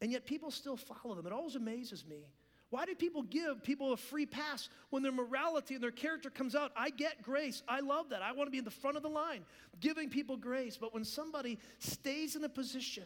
And 0.00 0.12
yet 0.12 0.26
people 0.26 0.50
still 0.50 0.76
follow 0.76 1.14
them. 1.14 1.26
It 1.26 1.32
always 1.32 1.54
amazes 1.54 2.04
me 2.04 2.26
why 2.72 2.86
do 2.86 2.94
people 2.94 3.22
give 3.22 3.62
people 3.62 3.92
a 3.92 3.98
free 3.98 4.24
pass 4.24 4.70
when 4.88 5.02
their 5.02 5.12
morality 5.12 5.74
and 5.74 5.84
their 5.84 5.90
character 5.90 6.30
comes 6.30 6.54
out? 6.54 6.72
I 6.74 6.88
get 6.88 7.20
grace. 7.20 7.62
I 7.68 7.80
love 7.80 8.08
that. 8.08 8.22
I 8.22 8.32
want 8.32 8.46
to 8.46 8.50
be 8.50 8.56
in 8.56 8.64
the 8.64 8.70
front 8.70 8.96
of 8.96 9.02
the 9.02 9.10
line, 9.10 9.44
giving 9.78 10.08
people 10.08 10.38
grace. 10.38 10.78
But 10.80 10.94
when 10.94 11.04
somebody 11.04 11.58
stays 11.80 12.34
in 12.34 12.42
a 12.44 12.48
position 12.48 13.04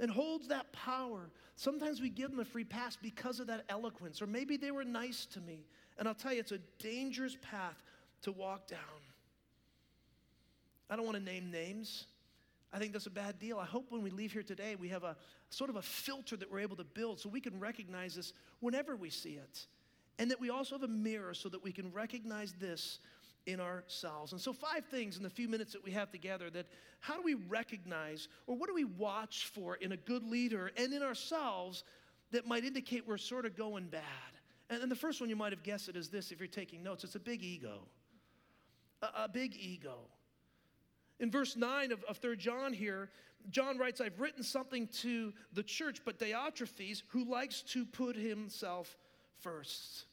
and 0.00 0.10
holds 0.10 0.48
that 0.48 0.72
power, 0.72 1.30
sometimes 1.54 2.00
we 2.00 2.10
give 2.10 2.32
them 2.32 2.40
a 2.40 2.44
free 2.44 2.64
pass 2.64 2.98
because 3.00 3.38
of 3.38 3.46
that 3.46 3.64
eloquence, 3.68 4.20
or 4.20 4.26
maybe 4.26 4.56
they 4.56 4.72
were 4.72 4.82
nice 4.82 5.26
to 5.26 5.40
me. 5.40 5.64
And 5.96 6.08
I'll 6.08 6.14
tell 6.16 6.32
you, 6.32 6.40
it's 6.40 6.50
a 6.50 6.58
dangerous 6.80 7.36
path 7.40 7.80
to 8.22 8.32
walk 8.32 8.66
down. 8.66 8.80
I 10.90 10.96
don't 10.96 11.06
want 11.06 11.18
to 11.18 11.22
name 11.22 11.52
names. 11.52 12.06
I 12.74 12.78
think 12.78 12.92
that's 12.92 13.06
a 13.06 13.10
bad 13.10 13.38
deal. 13.38 13.60
I 13.60 13.66
hope 13.66 13.92
when 13.92 14.02
we 14.02 14.10
leave 14.10 14.32
here 14.32 14.42
today, 14.42 14.74
we 14.74 14.88
have 14.88 15.04
a 15.04 15.16
sort 15.48 15.70
of 15.70 15.76
a 15.76 15.82
filter 15.82 16.36
that 16.36 16.50
we're 16.50 16.58
able 16.58 16.74
to 16.76 16.84
build 16.84 17.20
so 17.20 17.28
we 17.28 17.40
can 17.40 17.60
recognize 17.60 18.16
this 18.16 18.32
whenever 18.58 18.96
we 18.96 19.10
see 19.10 19.34
it. 19.34 19.66
And 20.18 20.28
that 20.32 20.40
we 20.40 20.50
also 20.50 20.74
have 20.74 20.82
a 20.82 20.88
mirror 20.88 21.34
so 21.34 21.48
that 21.50 21.62
we 21.62 21.70
can 21.70 21.92
recognize 21.92 22.52
this 22.54 22.98
in 23.46 23.60
ourselves. 23.60 24.32
And 24.32 24.40
so, 24.40 24.52
five 24.52 24.84
things 24.86 25.16
in 25.16 25.22
the 25.22 25.30
few 25.30 25.48
minutes 25.48 25.72
that 25.72 25.84
we 25.84 25.92
have 25.92 26.10
together 26.10 26.50
that 26.50 26.66
how 26.98 27.14
do 27.14 27.22
we 27.22 27.34
recognize 27.34 28.26
or 28.48 28.56
what 28.56 28.68
do 28.68 28.74
we 28.74 28.84
watch 28.84 29.46
for 29.54 29.76
in 29.76 29.92
a 29.92 29.96
good 29.96 30.24
leader 30.24 30.72
and 30.76 30.92
in 30.92 31.02
ourselves 31.02 31.84
that 32.32 32.44
might 32.44 32.64
indicate 32.64 33.06
we're 33.06 33.18
sort 33.18 33.46
of 33.46 33.56
going 33.56 33.86
bad? 33.86 34.02
And, 34.68 34.90
the 34.90 34.96
first 34.96 35.20
one 35.20 35.30
you 35.30 35.36
might 35.36 35.52
have 35.52 35.62
guessed 35.62 35.88
it 35.88 35.94
is 35.94 36.08
this 36.08 36.32
if 36.32 36.40
you're 36.40 36.48
taking 36.48 36.82
notes 36.82 37.04
it's 37.04 37.14
a 37.14 37.20
big 37.20 37.44
ego. 37.44 37.82
a, 39.00 39.24
a 39.24 39.28
big 39.28 39.54
ego. 39.54 39.98
In 41.20 41.30
verse 41.30 41.56
9 41.56 41.92
of, 41.92 42.02
of 42.04 42.18
3 42.18 42.36
John 42.36 42.72
here, 42.72 43.10
John 43.50 43.78
writes, 43.78 44.00
I've 44.00 44.20
written 44.20 44.42
something 44.42 44.88
to 45.02 45.32
the 45.52 45.62
church, 45.62 46.00
but 46.04 46.18
Diotrephes, 46.18 47.02
who 47.08 47.24
likes 47.30 47.62
to 47.62 47.84
put 47.84 48.16
himself 48.16 48.96
first. 49.40 50.06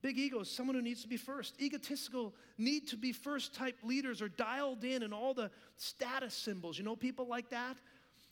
Big 0.00 0.18
ego 0.18 0.40
is 0.40 0.50
someone 0.50 0.74
who 0.74 0.82
needs 0.82 1.02
to 1.02 1.08
be 1.08 1.16
first. 1.16 1.60
Egotistical, 1.60 2.34
need 2.58 2.88
to 2.88 2.96
be 2.96 3.12
first 3.12 3.54
type 3.54 3.78
leaders 3.84 4.20
are 4.20 4.28
dialed 4.28 4.82
in 4.82 5.04
and 5.04 5.14
all 5.14 5.32
the 5.32 5.50
status 5.76 6.34
symbols. 6.34 6.76
You 6.76 6.84
know 6.84 6.96
people 6.96 7.28
like 7.28 7.50
that? 7.50 7.76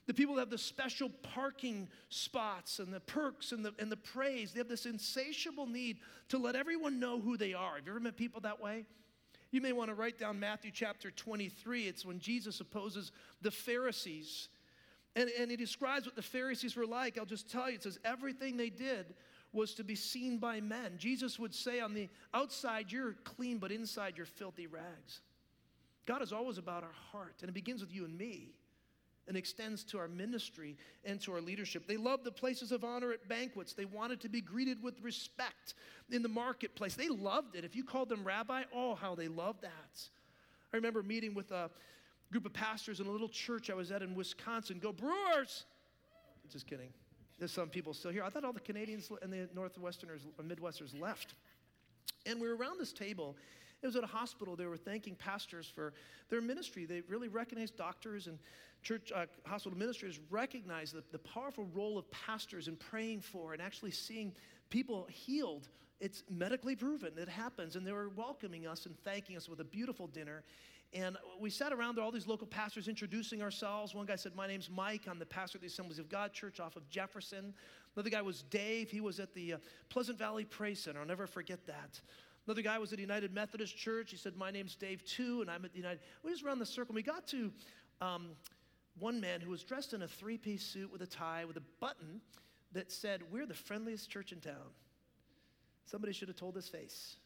The 0.06 0.14
people 0.14 0.34
that 0.34 0.40
have 0.40 0.50
the 0.50 0.58
special 0.58 1.10
parking 1.22 1.88
spots 2.08 2.80
and 2.80 2.92
the 2.92 2.98
perks 2.98 3.52
and 3.52 3.64
the, 3.64 3.72
and 3.78 3.92
the 3.92 3.96
praise. 3.96 4.52
They 4.52 4.58
have 4.58 4.66
this 4.66 4.86
insatiable 4.86 5.66
need 5.66 5.98
to 6.30 6.38
let 6.38 6.56
everyone 6.56 6.98
know 6.98 7.20
who 7.20 7.36
they 7.36 7.54
are. 7.54 7.76
Have 7.76 7.86
you 7.86 7.92
ever 7.92 8.00
met 8.00 8.16
people 8.16 8.40
that 8.40 8.60
way? 8.60 8.86
You 9.50 9.60
may 9.60 9.72
want 9.72 9.88
to 9.90 9.94
write 9.94 10.18
down 10.18 10.38
Matthew 10.38 10.70
chapter 10.72 11.10
23. 11.10 11.84
It's 11.84 12.04
when 12.04 12.18
Jesus 12.18 12.60
opposes 12.60 13.10
the 13.42 13.50
Pharisees. 13.50 14.48
And, 15.16 15.28
and 15.38 15.50
he 15.50 15.56
describes 15.56 16.06
what 16.06 16.14
the 16.14 16.22
Pharisees 16.22 16.76
were 16.76 16.86
like. 16.86 17.18
I'll 17.18 17.24
just 17.24 17.50
tell 17.50 17.68
you 17.68 17.74
it 17.76 17.82
says, 17.82 17.98
everything 18.04 18.56
they 18.56 18.70
did 18.70 19.14
was 19.52 19.74
to 19.74 19.84
be 19.84 19.96
seen 19.96 20.38
by 20.38 20.60
men. 20.60 20.94
Jesus 20.96 21.38
would 21.38 21.54
say, 21.54 21.80
on 21.80 21.94
the 21.94 22.08
outside, 22.32 22.92
you're 22.92 23.14
clean, 23.24 23.58
but 23.58 23.72
inside, 23.72 24.14
you're 24.16 24.26
filthy 24.26 24.68
rags. 24.68 25.20
God 26.06 26.22
is 26.22 26.32
always 26.32 26.58
about 26.58 26.84
our 26.84 26.94
heart, 27.10 27.36
and 27.40 27.48
it 27.48 27.54
begins 27.54 27.80
with 27.80 27.92
you 27.92 28.04
and 28.04 28.16
me 28.16 28.52
and 29.30 29.36
extends 29.36 29.84
to 29.84 29.96
our 29.96 30.08
ministry 30.08 30.76
and 31.04 31.20
to 31.20 31.32
our 31.32 31.40
leadership. 31.40 31.86
They 31.86 31.96
loved 31.96 32.24
the 32.24 32.32
places 32.32 32.72
of 32.72 32.82
honor 32.82 33.12
at 33.12 33.28
banquets. 33.28 33.74
They 33.74 33.84
wanted 33.84 34.20
to 34.22 34.28
be 34.28 34.40
greeted 34.40 34.82
with 34.82 35.00
respect 35.02 35.74
in 36.10 36.22
the 36.22 36.28
marketplace. 36.28 36.96
They 36.96 37.08
loved 37.08 37.54
it. 37.54 37.64
If 37.64 37.76
you 37.76 37.84
called 37.84 38.08
them 38.08 38.24
rabbi, 38.24 38.64
oh, 38.74 38.96
how 38.96 39.14
they 39.14 39.28
loved 39.28 39.62
that. 39.62 40.08
I 40.72 40.76
remember 40.76 41.04
meeting 41.04 41.32
with 41.32 41.52
a 41.52 41.70
group 42.32 42.44
of 42.44 42.52
pastors 42.52 42.98
in 42.98 43.06
a 43.06 43.10
little 43.10 43.28
church 43.28 43.70
I 43.70 43.74
was 43.74 43.92
at 43.92 44.02
in 44.02 44.16
Wisconsin. 44.16 44.80
Go 44.80 44.92
Brewers! 44.92 45.64
Just 46.50 46.66
kidding. 46.66 46.92
There's 47.38 47.52
some 47.52 47.68
people 47.68 47.94
still 47.94 48.10
here. 48.10 48.24
I 48.24 48.30
thought 48.30 48.44
all 48.44 48.52
the 48.52 48.58
Canadians 48.58 49.12
and 49.22 49.32
the 49.32 49.48
Northwesterners, 49.54 50.22
Midwesterners 50.42 51.00
left. 51.00 51.34
And 52.26 52.40
we 52.40 52.48
were 52.48 52.56
around 52.56 52.80
this 52.80 52.92
table, 52.92 53.36
it 53.82 53.86
was 53.86 53.96
at 53.96 54.04
a 54.04 54.08
hospital. 54.08 54.56
They 54.56 54.66
were 54.66 54.76
thanking 54.76 55.14
pastors 55.14 55.70
for 55.74 55.92
their 56.28 56.40
ministry. 56.40 56.84
They 56.84 57.00
really 57.02 57.28
recognized 57.28 57.76
doctors 57.76 58.26
and 58.26 58.38
church 58.82 59.12
uh, 59.14 59.26
hospital 59.46 59.78
ministers 59.78 60.20
recognize 60.30 60.92
the, 60.92 61.02
the 61.12 61.18
powerful 61.18 61.66
role 61.74 61.98
of 61.98 62.10
pastors 62.10 62.68
in 62.68 62.76
praying 62.76 63.20
for 63.20 63.52
and 63.52 63.62
actually 63.62 63.90
seeing 63.90 64.32
people 64.68 65.06
healed. 65.10 65.68
It's 66.00 66.22
medically 66.30 66.76
proven. 66.76 67.12
It 67.16 67.28
happens. 67.28 67.76
And 67.76 67.86
they 67.86 67.92
were 67.92 68.08
welcoming 68.10 68.66
us 68.66 68.86
and 68.86 68.96
thanking 69.04 69.36
us 69.36 69.48
with 69.48 69.60
a 69.60 69.64
beautiful 69.64 70.06
dinner. 70.06 70.42
And 70.92 71.16
we 71.38 71.50
sat 71.50 71.72
around 71.72 71.96
there, 71.96 72.04
all 72.04 72.10
these 72.10 72.26
local 72.26 72.46
pastors 72.46 72.88
introducing 72.88 73.42
ourselves. 73.42 73.94
One 73.94 74.06
guy 74.06 74.16
said, 74.16 74.34
My 74.34 74.48
name's 74.48 74.68
Mike. 74.68 75.02
I'm 75.08 75.18
the 75.18 75.26
pastor 75.26 75.58
of 75.58 75.62
the 75.62 75.68
Assemblies 75.68 76.00
of 76.00 76.08
God 76.08 76.32
Church 76.32 76.58
off 76.58 76.74
of 76.74 76.88
Jefferson. 76.90 77.54
Another 77.94 78.10
guy 78.10 78.22
was 78.22 78.42
Dave. 78.42 78.90
He 78.90 79.00
was 79.00 79.20
at 79.20 79.32
the 79.34 79.54
uh, 79.54 79.58
Pleasant 79.88 80.18
Valley 80.18 80.44
Praise 80.44 80.80
Center. 80.80 81.00
I'll 81.00 81.06
never 81.06 81.26
forget 81.26 81.64
that. 81.66 82.00
Another 82.46 82.62
guy 82.62 82.78
was 82.78 82.92
at 82.92 82.98
United 82.98 83.32
Methodist 83.32 83.76
Church. 83.76 84.10
He 84.10 84.16
said, 84.16 84.36
My 84.36 84.50
name's 84.50 84.74
Dave 84.74 85.04
too, 85.04 85.40
and 85.40 85.50
I'm 85.50 85.64
at 85.64 85.72
the 85.72 85.78
United. 85.78 86.00
We 86.22 86.30
just 86.30 86.44
around 86.44 86.58
the 86.58 86.66
circle. 86.66 86.94
We 86.94 87.02
got 87.02 87.26
to 87.28 87.52
um, 88.00 88.30
one 88.98 89.20
man 89.20 89.40
who 89.40 89.50
was 89.50 89.62
dressed 89.62 89.92
in 89.92 90.02
a 90.02 90.08
three 90.08 90.38
piece 90.38 90.64
suit 90.64 90.90
with 90.90 91.02
a 91.02 91.06
tie 91.06 91.44
with 91.44 91.56
a 91.56 91.62
button 91.80 92.20
that 92.72 92.90
said, 92.90 93.22
We're 93.30 93.46
the 93.46 93.54
friendliest 93.54 94.10
church 94.10 94.32
in 94.32 94.40
town. 94.40 94.74
Somebody 95.86 96.12
should 96.12 96.28
have 96.28 96.36
told 96.36 96.54
his 96.54 96.68
face 96.68 97.16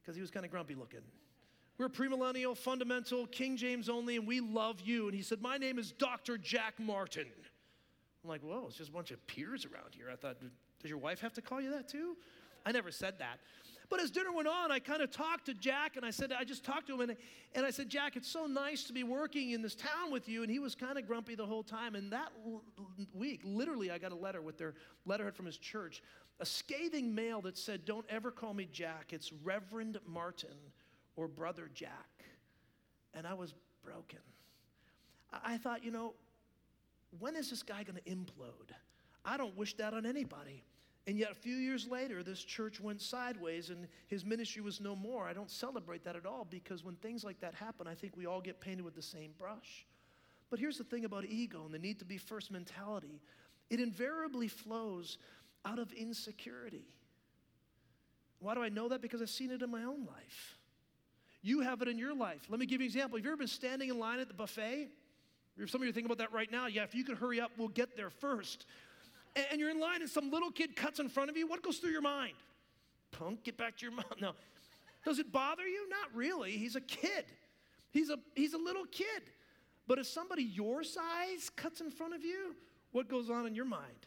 because 0.00 0.14
he 0.14 0.20
was 0.20 0.30
kind 0.30 0.44
of 0.44 0.52
grumpy 0.52 0.74
looking. 0.74 1.00
We're 1.78 1.88
premillennial, 1.88 2.56
fundamental, 2.56 3.26
King 3.26 3.56
James 3.56 3.88
only, 3.88 4.16
and 4.16 4.26
we 4.26 4.40
love 4.40 4.80
you. 4.80 5.06
And 5.06 5.14
he 5.14 5.22
said, 5.22 5.40
My 5.40 5.58
name 5.58 5.78
is 5.78 5.92
Dr. 5.92 6.36
Jack 6.36 6.74
Martin. 6.78 7.26
I'm 8.22 8.30
like, 8.30 8.42
Whoa, 8.42 8.66
it's 8.68 8.76
just 8.76 8.90
a 8.90 8.92
bunch 8.92 9.10
of 9.10 9.24
peers 9.26 9.64
around 9.64 9.94
here. 9.96 10.06
I 10.12 10.16
thought, 10.16 10.36
Does 10.80 10.90
your 10.90 10.98
wife 10.98 11.20
have 11.20 11.32
to 11.34 11.42
call 11.42 11.60
you 11.60 11.70
that 11.70 11.88
too? 11.88 12.16
I 12.66 12.72
never 12.72 12.90
said 12.90 13.18
that. 13.20 13.38
But 13.90 14.02
as 14.02 14.10
dinner 14.10 14.32
went 14.32 14.48
on, 14.48 14.70
I 14.70 14.80
kind 14.80 15.00
of 15.00 15.10
talked 15.10 15.46
to 15.46 15.54
Jack 15.54 15.96
and 15.96 16.04
I 16.04 16.10
said, 16.10 16.30
I 16.32 16.44
just 16.44 16.62
talked 16.62 16.88
to 16.88 16.94
him 16.94 17.08
and, 17.08 17.16
and 17.54 17.64
I 17.64 17.70
said, 17.70 17.88
Jack, 17.88 18.16
it's 18.16 18.28
so 18.28 18.46
nice 18.46 18.84
to 18.84 18.92
be 18.92 19.02
working 19.02 19.52
in 19.52 19.62
this 19.62 19.74
town 19.74 20.12
with 20.12 20.28
you. 20.28 20.42
And 20.42 20.50
he 20.50 20.58
was 20.58 20.74
kind 20.74 20.98
of 20.98 21.06
grumpy 21.06 21.34
the 21.34 21.46
whole 21.46 21.62
time. 21.62 21.94
And 21.94 22.12
that 22.12 22.30
l- 22.44 22.62
week, 23.14 23.40
literally, 23.44 23.90
I 23.90 23.96
got 23.96 24.12
a 24.12 24.16
letter 24.16 24.42
with 24.42 24.58
their 24.58 24.74
letterhead 25.06 25.34
from 25.34 25.46
his 25.46 25.56
church, 25.56 26.02
a 26.38 26.44
scathing 26.44 27.14
mail 27.14 27.40
that 27.42 27.56
said, 27.56 27.86
Don't 27.86 28.04
ever 28.10 28.30
call 28.30 28.52
me 28.52 28.68
Jack. 28.70 29.12
It's 29.12 29.32
Reverend 29.42 29.98
Martin 30.06 30.56
or 31.16 31.26
Brother 31.26 31.70
Jack. 31.72 32.24
And 33.14 33.26
I 33.26 33.32
was 33.32 33.54
broken. 33.82 34.20
I, 35.32 35.54
I 35.54 35.56
thought, 35.56 35.82
you 35.82 35.90
know, 35.90 36.12
when 37.18 37.36
is 37.36 37.48
this 37.48 37.62
guy 37.62 37.84
going 37.84 37.96
to 37.96 38.10
implode? 38.10 38.70
I 39.24 39.38
don't 39.38 39.56
wish 39.56 39.76
that 39.76 39.94
on 39.94 40.04
anybody. 40.04 40.62
And 41.08 41.18
yet, 41.18 41.30
a 41.30 41.34
few 41.34 41.56
years 41.56 41.88
later, 41.88 42.22
this 42.22 42.44
church 42.44 42.82
went 42.82 43.00
sideways 43.00 43.70
and 43.70 43.88
his 44.08 44.26
ministry 44.26 44.60
was 44.60 44.78
no 44.78 44.94
more. 44.94 45.26
I 45.26 45.32
don't 45.32 45.50
celebrate 45.50 46.04
that 46.04 46.16
at 46.16 46.26
all 46.26 46.46
because 46.50 46.84
when 46.84 46.96
things 46.96 47.24
like 47.24 47.40
that 47.40 47.54
happen, 47.54 47.86
I 47.86 47.94
think 47.94 48.14
we 48.14 48.26
all 48.26 48.42
get 48.42 48.60
painted 48.60 48.84
with 48.84 48.94
the 48.94 49.00
same 49.00 49.30
brush. 49.38 49.86
But 50.50 50.58
here's 50.58 50.76
the 50.76 50.84
thing 50.84 51.06
about 51.06 51.24
ego 51.24 51.62
and 51.64 51.72
the 51.72 51.78
need 51.78 51.98
to 52.00 52.04
be 52.04 52.18
first 52.18 52.50
mentality 52.50 53.22
it 53.70 53.80
invariably 53.80 54.48
flows 54.48 55.16
out 55.64 55.78
of 55.78 55.92
insecurity. 55.92 56.84
Why 58.40 58.54
do 58.54 58.62
I 58.62 58.68
know 58.68 58.90
that? 58.90 59.00
Because 59.00 59.22
I've 59.22 59.30
seen 59.30 59.50
it 59.50 59.62
in 59.62 59.70
my 59.70 59.84
own 59.84 60.04
life. 60.04 60.58
You 61.40 61.60
have 61.60 61.80
it 61.80 61.88
in 61.88 61.96
your 61.96 62.14
life. 62.14 62.42
Let 62.50 62.60
me 62.60 62.66
give 62.66 62.82
you 62.82 62.84
an 62.84 62.90
example. 62.90 63.16
Have 63.16 63.24
you 63.24 63.30
ever 63.30 63.38
been 63.38 63.46
standing 63.46 63.88
in 63.88 63.98
line 63.98 64.20
at 64.20 64.28
the 64.28 64.34
buffet? 64.34 64.88
If 65.56 65.70
some 65.70 65.80
of 65.80 65.86
you 65.86 65.90
are 65.90 65.92
thinking 65.92 66.10
about 66.10 66.18
that 66.18 66.34
right 66.34 66.52
now. 66.52 66.66
Yeah, 66.66 66.84
if 66.84 66.94
you 66.94 67.02
could 67.02 67.16
hurry 67.16 67.40
up, 67.40 67.50
we'll 67.56 67.68
get 67.68 67.96
there 67.96 68.10
first 68.10 68.66
and 69.50 69.60
you're 69.60 69.70
in 69.70 69.80
line 69.80 70.00
and 70.00 70.10
some 70.10 70.30
little 70.30 70.50
kid 70.50 70.76
cuts 70.76 71.00
in 71.00 71.08
front 71.08 71.30
of 71.30 71.36
you, 71.36 71.46
what 71.46 71.62
goes 71.62 71.78
through 71.78 71.90
your 71.90 72.02
mind? 72.02 72.34
Punk, 73.10 73.44
get 73.44 73.56
back 73.56 73.76
to 73.78 73.86
your 73.86 73.92
mom. 73.92 74.04
No. 74.20 74.32
Does 75.04 75.18
it 75.18 75.32
bother 75.32 75.66
you? 75.66 75.88
Not 75.88 76.14
really. 76.14 76.52
He's 76.52 76.76
a 76.76 76.80
kid. 76.80 77.24
He's 77.90 78.10
a, 78.10 78.16
he's 78.34 78.54
a 78.54 78.58
little 78.58 78.84
kid. 78.84 79.22
But 79.86 79.98
if 79.98 80.06
somebody 80.06 80.42
your 80.42 80.84
size 80.84 81.50
cuts 81.56 81.80
in 81.80 81.90
front 81.90 82.14
of 82.14 82.24
you, 82.24 82.54
what 82.92 83.08
goes 83.08 83.30
on 83.30 83.46
in 83.46 83.54
your 83.54 83.64
mind? 83.64 84.06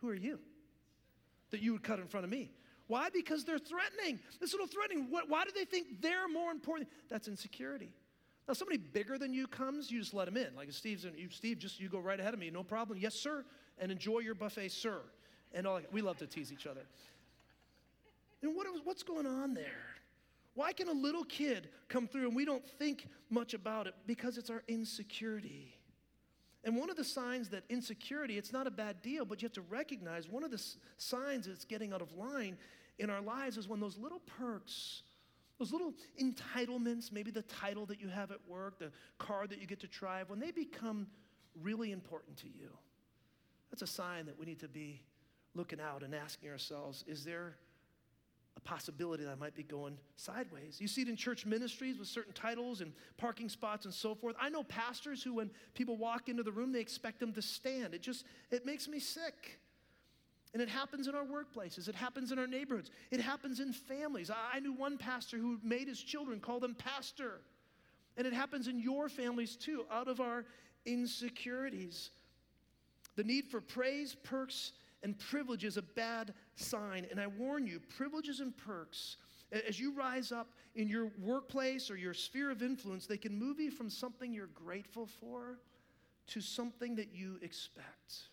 Who 0.00 0.10
are 0.10 0.14
you? 0.14 0.38
That 1.50 1.62
you 1.62 1.72
would 1.72 1.82
cut 1.82 1.98
in 1.98 2.06
front 2.06 2.24
of 2.24 2.30
me. 2.30 2.50
Why? 2.86 3.08
Because 3.08 3.44
they're 3.44 3.58
threatening. 3.58 4.20
This 4.40 4.52
little 4.52 4.66
threatening. 4.66 5.06
What, 5.10 5.28
why 5.28 5.44
do 5.44 5.50
they 5.54 5.64
think 5.64 6.02
they're 6.02 6.28
more 6.28 6.50
important? 6.50 6.90
That's 7.08 7.28
insecurity. 7.28 7.90
Now, 8.46 8.54
somebody 8.54 8.78
bigger 8.78 9.18
than 9.18 9.32
you 9.32 9.46
comes, 9.48 9.90
you 9.90 9.98
just 9.98 10.14
let 10.14 10.28
him 10.28 10.36
in. 10.36 10.54
Like 10.54 10.70
Steve's, 10.70 11.04
in, 11.04 11.16
you, 11.16 11.30
Steve, 11.30 11.58
just 11.58 11.80
you 11.80 11.88
go 11.88 11.98
right 11.98 12.20
ahead 12.20 12.34
of 12.34 12.38
me, 12.38 12.50
no 12.50 12.62
problem. 12.62 12.98
Yes, 13.00 13.14
sir 13.14 13.44
and 13.78 13.92
enjoy 13.92 14.20
your 14.20 14.34
buffet, 14.34 14.70
sir. 14.70 15.00
And 15.52 15.66
all, 15.66 15.76
that. 15.76 15.92
we 15.92 16.02
love 16.02 16.18
to 16.18 16.26
tease 16.26 16.52
each 16.52 16.66
other. 16.66 16.82
And 18.42 18.54
what, 18.54 18.66
what's 18.84 19.02
going 19.02 19.26
on 19.26 19.54
there? 19.54 19.96
Why 20.54 20.72
can 20.72 20.88
a 20.88 20.92
little 20.92 21.24
kid 21.24 21.68
come 21.88 22.08
through 22.08 22.28
and 22.28 22.36
we 22.36 22.44
don't 22.44 22.66
think 22.78 23.08
much 23.30 23.54
about 23.54 23.86
it? 23.86 23.94
Because 24.06 24.38
it's 24.38 24.50
our 24.50 24.62
insecurity. 24.68 25.76
And 26.64 26.76
one 26.76 26.90
of 26.90 26.96
the 26.96 27.04
signs 27.04 27.50
that 27.50 27.62
insecurity, 27.68 28.38
it's 28.38 28.52
not 28.52 28.66
a 28.66 28.70
bad 28.70 29.02
deal, 29.02 29.24
but 29.24 29.40
you 29.40 29.46
have 29.46 29.52
to 29.52 29.60
recognize 29.62 30.28
one 30.28 30.42
of 30.42 30.50
the 30.50 30.62
signs 30.96 31.46
it's 31.46 31.64
getting 31.64 31.92
out 31.92 32.02
of 32.02 32.12
line 32.14 32.56
in 32.98 33.10
our 33.10 33.20
lives 33.20 33.56
is 33.56 33.68
when 33.68 33.80
those 33.80 33.98
little 33.98 34.20
perks, 34.38 35.02
those 35.58 35.72
little 35.72 35.92
entitlements, 36.20 37.12
maybe 37.12 37.30
the 37.30 37.42
title 37.42 37.86
that 37.86 38.00
you 38.00 38.08
have 38.08 38.30
at 38.30 38.38
work, 38.48 38.78
the 38.78 38.90
car 39.18 39.46
that 39.46 39.60
you 39.60 39.66
get 39.66 39.80
to 39.80 39.86
drive, 39.86 40.30
when 40.30 40.40
they 40.40 40.50
become 40.50 41.06
really 41.62 41.92
important 41.92 42.36
to 42.38 42.46
you. 42.46 42.70
That's 43.70 43.82
a 43.82 43.86
sign 43.86 44.26
that 44.26 44.38
we 44.38 44.46
need 44.46 44.60
to 44.60 44.68
be 44.68 45.02
looking 45.54 45.80
out 45.80 46.02
and 46.02 46.14
asking 46.14 46.50
ourselves 46.50 47.04
is 47.06 47.24
there 47.24 47.56
a 48.56 48.60
possibility 48.60 49.24
that 49.24 49.30
I 49.30 49.34
might 49.34 49.54
be 49.54 49.62
going 49.62 49.98
sideways? 50.16 50.80
You 50.80 50.88
see 50.88 51.02
it 51.02 51.08
in 51.08 51.16
church 51.16 51.44
ministries 51.44 51.98
with 51.98 52.08
certain 52.08 52.32
titles 52.32 52.80
and 52.80 52.92
parking 53.18 53.48
spots 53.48 53.84
and 53.84 53.92
so 53.92 54.14
forth. 54.14 54.34
I 54.40 54.48
know 54.48 54.62
pastors 54.62 55.22
who, 55.22 55.34
when 55.34 55.50
people 55.74 55.96
walk 55.96 56.28
into 56.28 56.42
the 56.42 56.52
room, 56.52 56.72
they 56.72 56.80
expect 56.80 57.20
them 57.20 57.32
to 57.34 57.42
stand. 57.42 57.92
It 57.92 58.02
just, 58.02 58.24
it 58.50 58.64
makes 58.64 58.88
me 58.88 58.98
sick. 58.98 59.60
And 60.54 60.62
it 60.62 60.70
happens 60.70 61.06
in 61.06 61.14
our 61.14 61.24
workplaces. 61.24 61.86
It 61.86 61.94
happens 61.94 62.32
in 62.32 62.38
our 62.38 62.46
neighborhoods. 62.46 62.90
It 63.10 63.20
happens 63.20 63.60
in 63.60 63.74
families. 63.74 64.30
I 64.30 64.58
knew 64.60 64.72
one 64.72 64.96
pastor 64.96 65.36
who 65.36 65.58
made 65.62 65.86
his 65.86 66.00
children 66.00 66.40
call 66.40 66.60
them 66.60 66.74
pastor. 66.74 67.42
And 68.16 68.26
it 68.26 68.32
happens 68.32 68.66
in 68.66 68.80
your 68.80 69.10
families 69.10 69.56
too, 69.56 69.84
out 69.90 70.08
of 70.08 70.18
our 70.18 70.46
insecurities. 70.86 72.10
The 73.16 73.24
need 73.24 73.46
for 73.46 73.60
praise, 73.60 74.14
perks, 74.14 74.72
and 75.02 75.18
privilege 75.18 75.64
is 75.64 75.76
a 75.76 75.82
bad 75.82 76.34
sign. 76.54 77.06
And 77.10 77.20
I 77.20 77.26
warn 77.26 77.66
you, 77.66 77.80
privileges 77.96 78.40
and 78.40 78.56
perks, 78.56 79.16
as 79.50 79.80
you 79.80 79.92
rise 79.92 80.32
up 80.32 80.52
in 80.74 80.88
your 80.88 81.10
workplace 81.18 81.90
or 81.90 81.96
your 81.96 82.14
sphere 82.14 82.50
of 82.50 82.62
influence, 82.62 83.06
they 83.06 83.16
can 83.16 83.38
move 83.38 83.60
you 83.60 83.70
from 83.70 83.88
something 83.88 84.32
you're 84.32 84.48
grateful 84.48 85.06
for 85.06 85.58
to 86.28 86.40
something 86.40 86.96
that 86.96 87.14
you 87.14 87.38
expect. 87.42 88.28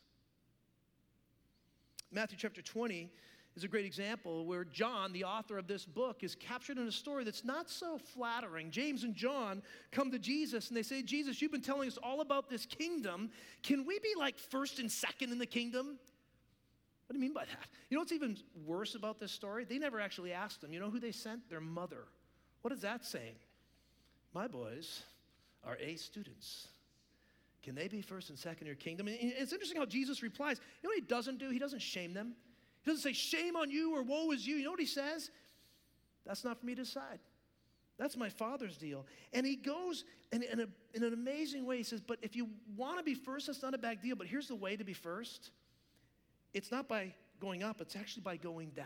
Matthew 2.11 2.37
chapter 2.37 2.61
20 2.61 3.09
is 3.55 3.63
a 3.63 3.67
great 3.67 3.85
example 3.85 4.45
where 4.45 4.63
John, 4.63 5.13
the 5.13 5.25
author 5.25 5.57
of 5.57 5.67
this 5.67 5.85
book, 5.85 6.23
is 6.23 6.35
captured 6.35 6.77
in 6.77 6.87
a 6.87 6.91
story 6.91 7.23
that's 7.23 7.43
not 7.43 7.69
so 7.69 7.97
flattering. 7.97 8.71
James 8.71 9.03
and 9.03 9.13
John 9.13 9.61
come 9.91 10.09
to 10.11 10.19
Jesus 10.19 10.69
and 10.69 10.77
they 10.77 10.83
say, 10.83 11.03
Jesus, 11.03 11.41
you've 11.41 11.51
been 11.51 11.61
telling 11.61 11.87
us 11.87 11.97
all 12.01 12.21
about 12.21 12.49
this 12.49 12.65
kingdom. 12.65 13.29
Can 13.61 13.85
we 13.85 13.99
be 13.99 14.13
like 14.17 14.39
first 14.39 14.79
and 14.79 14.91
second 14.91 15.31
in 15.31 15.37
the 15.37 15.45
kingdom? 15.45 15.99
What 17.05 17.13
do 17.13 17.19
you 17.19 17.21
mean 17.21 17.33
by 17.33 17.45
that? 17.45 17.67
You 17.89 17.97
know 17.97 18.01
what's 18.01 18.11
even 18.11 18.37
worse 18.65 18.95
about 18.95 19.19
this 19.19 19.31
story? 19.31 19.65
They 19.65 19.77
never 19.77 19.99
actually 19.99 20.33
asked 20.33 20.61
them. 20.61 20.73
You 20.73 20.79
know 20.79 20.89
who 20.89 20.99
they 20.99 21.11
sent? 21.11 21.47
Their 21.49 21.61
mother. 21.61 22.05
What 22.61 22.73
is 22.73 22.81
that 22.81 23.05
saying? 23.05 23.35
My 24.33 24.47
boys 24.47 25.03
are 25.63 25.77
A 25.79 25.95
students. 25.95 26.69
Can 27.61 27.75
they 27.75 27.87
be 27.87 28.01
first 28.01 28.29
and 28.29 28.39
second 28.39 28.61
in 28.61 28.67
your 28.67 28.75
kingdom? 28.75 29.07
And 29.07 29.17
it's 29.21 29.53
interesting 29.53 29.77
how 29.77 29.85
Jesus 29.85 30.23
replies. 30.23 30.57
You 30.81 30.87
know 30.87 30.91
what 30.91 30.95
he 30.95 31.05
doesn't 31.05 31.37
do? 31.37 31.49
He 31.49 31.59
doesn't 31.59 31.81
shame 31.81 32.13
them. 32.13 32.33
He 32.83 32.91
doesn't 32.91 33.03
say, 33.03 33.13
shame 33.13 33.55
on 33.55 33.71
you 33.71 33.95
or 33.95 34.03
woe 34.03 34.31
is 34.31 34.45
you. 34.45 34.55
You 34.55 34.65
know 34.65 34.71
what 34.71 34.79
he 34.79 34.85
says? 34.85 35.31
That's 36.25 36.43
not 36.43 36.59
for 36.59 36.65
me 36.65 36.75
to 36.75 36.83
decide. 36.83 37.19
That's 37.97 38.17
my 38.17 38.29
father's 38.29 38.77
deal. 38.77 39.05
And 39.33 39.45
he 39.45 39.55
goes 39.55 40.03
in, 40.31 40.43
a, 40.43 40.67
in 40.97 41.03
an 41.03 41.13
amazing 41.13 41.65
way, 41.65 41.77
he 41.77 41.83
says, 41.83 42.01
But 42.01 42.19
if 42.21 42.35
you 42.35 42.49
want 42.75 42.97
to 42.97 43.03
be 43.03 43.13
first, 43.13 43.47
that's 43.47 43.61
not 43.61 43.73
a 43.73 43.77
bad 43.77 44.01
deal. 44.01 44.15
But 44.15 44.27
here's 44.27 44.47
the 44.47 44.55
way 44.55 44.75
to 44.75 44.83
be 44.83 44.93
first 44.93 45.51
it's 46.53 46.71
not 46.71 46.87
by 46.87 47.13
going 47.39 47.63
up, 47.63 47.81
it's 47.81 47.95
actually 47.95 48.23
by 48.23 48.37
going 48.37 48.69
down. 48.69 48.85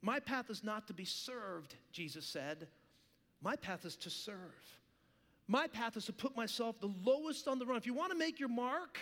My 0.00 0.20
path 0.20 0.50
is 0.50 0.62
not 0.62 0.86
to 0.88 0.92
be 0.92 1.04
served, 1.04 1.74
Jesus 1.92 2.24
said. 2.24 2.68
My 3.42 3.56
path 3.56 3.84
is 3.84 3.96
to 3.96 4.10
serve. 4.10 4.36
My 5.46 5.66
path 5.66 5.96
is 5.96 6.04
to 6.06 6.12
put 6.12 6.36
myself 6.36 6.80
the 6.80 6.92
lowest 7.02 7.48
on 7.48 7.58
the 7.58 7.66
run. 7.66 7.76
If 7.76 7.86
you 7.86 7.94
want 7.94 8.12
to 8.12 8.18
make 8.18 8.38
your 8.38 8.48
mark, 8.48 8.98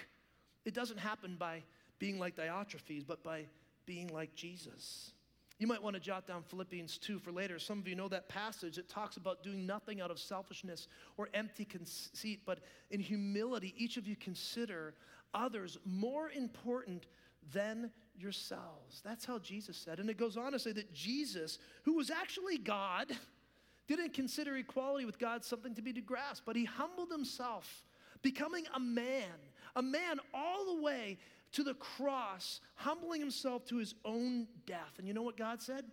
it 0.64 0.74
doesn't 0.74 0.98
happen 0.98 1.36
by 1.38 1.62
being 1.98 2.18
like 2.18 2.36
Diotrephes, 2.36 3.06
but 3.06 3.22
by 3.22 3.46
being 3.86 4.08
like 4.08 4.34
Jesus. 4.34 5.12
You 5.58 5.66
might 5.66 5.82
want 5.82 5.94
to 5.94 6.00
jot 6.00 6.26
down 6.26 6.42
Philippians 6.42 6.98
2 6.98 7.18
for 7.18 7.32
later. 7.32 7.58
Some 7.58 7.78
of 7.78 7.88
you 7.88 7.94
know 7.94 8.08
that 8.08 8.28
passage. 8.28 8.76
It 8.76 8.90
talks 8.90 9.16
about 9.16 9.42
doing 9.42 9.66
nothing 9.66 10.02
out 10.02 10.10
of 10.10 10.18
selfishness 10.18 10.86
or 11.16 11.30
empty 11.32 11.64
conceit, 11.64 12.40
but 12.44 12.58
in 12.90 13.00
humility, 13.00 13.74
each 13.78 13.96
of 13.96 14.06
you 14.06 14.16
consider 14.16 14.94
others 15.32 15.78
more 15.86 16.30
important 16.30 17.06
than 17.52 17.90
yourselves. 18.18 19.00
That's 19.02 19.24
how 19.24 19.38
Jesus 19.38 19.76
said. 19.78 19.98
And 19.98 20.10
it 20.10 20.18
goes 20.18 20.36
on 20.36 20.52
to 20.52 20.58
say 20.58 20.72
that 20.72 20.92
Jesus, 20.92 21.58
who 21.84 21.94
was 21.94 22.10
actually 22.10 22.58
God, 22.58 23.12
didn't 23.88 24.12
consider 24.12 24.56
equality 24.56 25.06
with 25.06 25.18
God 25.18 25.44
something 25.44 25.74
to 25.74 25.82
be 25.82 25.92
grasped, 25.92 26.44
but 26.44 26.56
he 26.56 26.64
humbled 26.64 27.10
himself, 27.10 27.84
becoming 28.20 28.64
a 28.74 28.80
man, 28.80 29.32
a 29.74 29.82
man 29.82 30.18
all 30.34 30.74
the 30.76 30.82
way 30.82 31.18
to 31.56 31.64
the 31.64 31.74
cross, 31.74 32.60
humbling 32.74 33.18
himself 33.18 33.64
to 33.64 33.78
his 33.78 33.94
own 34.04 34.46
death. 34.66 34.92
And 34.98 35.08
you 35.08 35.14
know 35.14 35.22
what 35.22 35.38
God 35.38 35.62
said? 35.62 35.84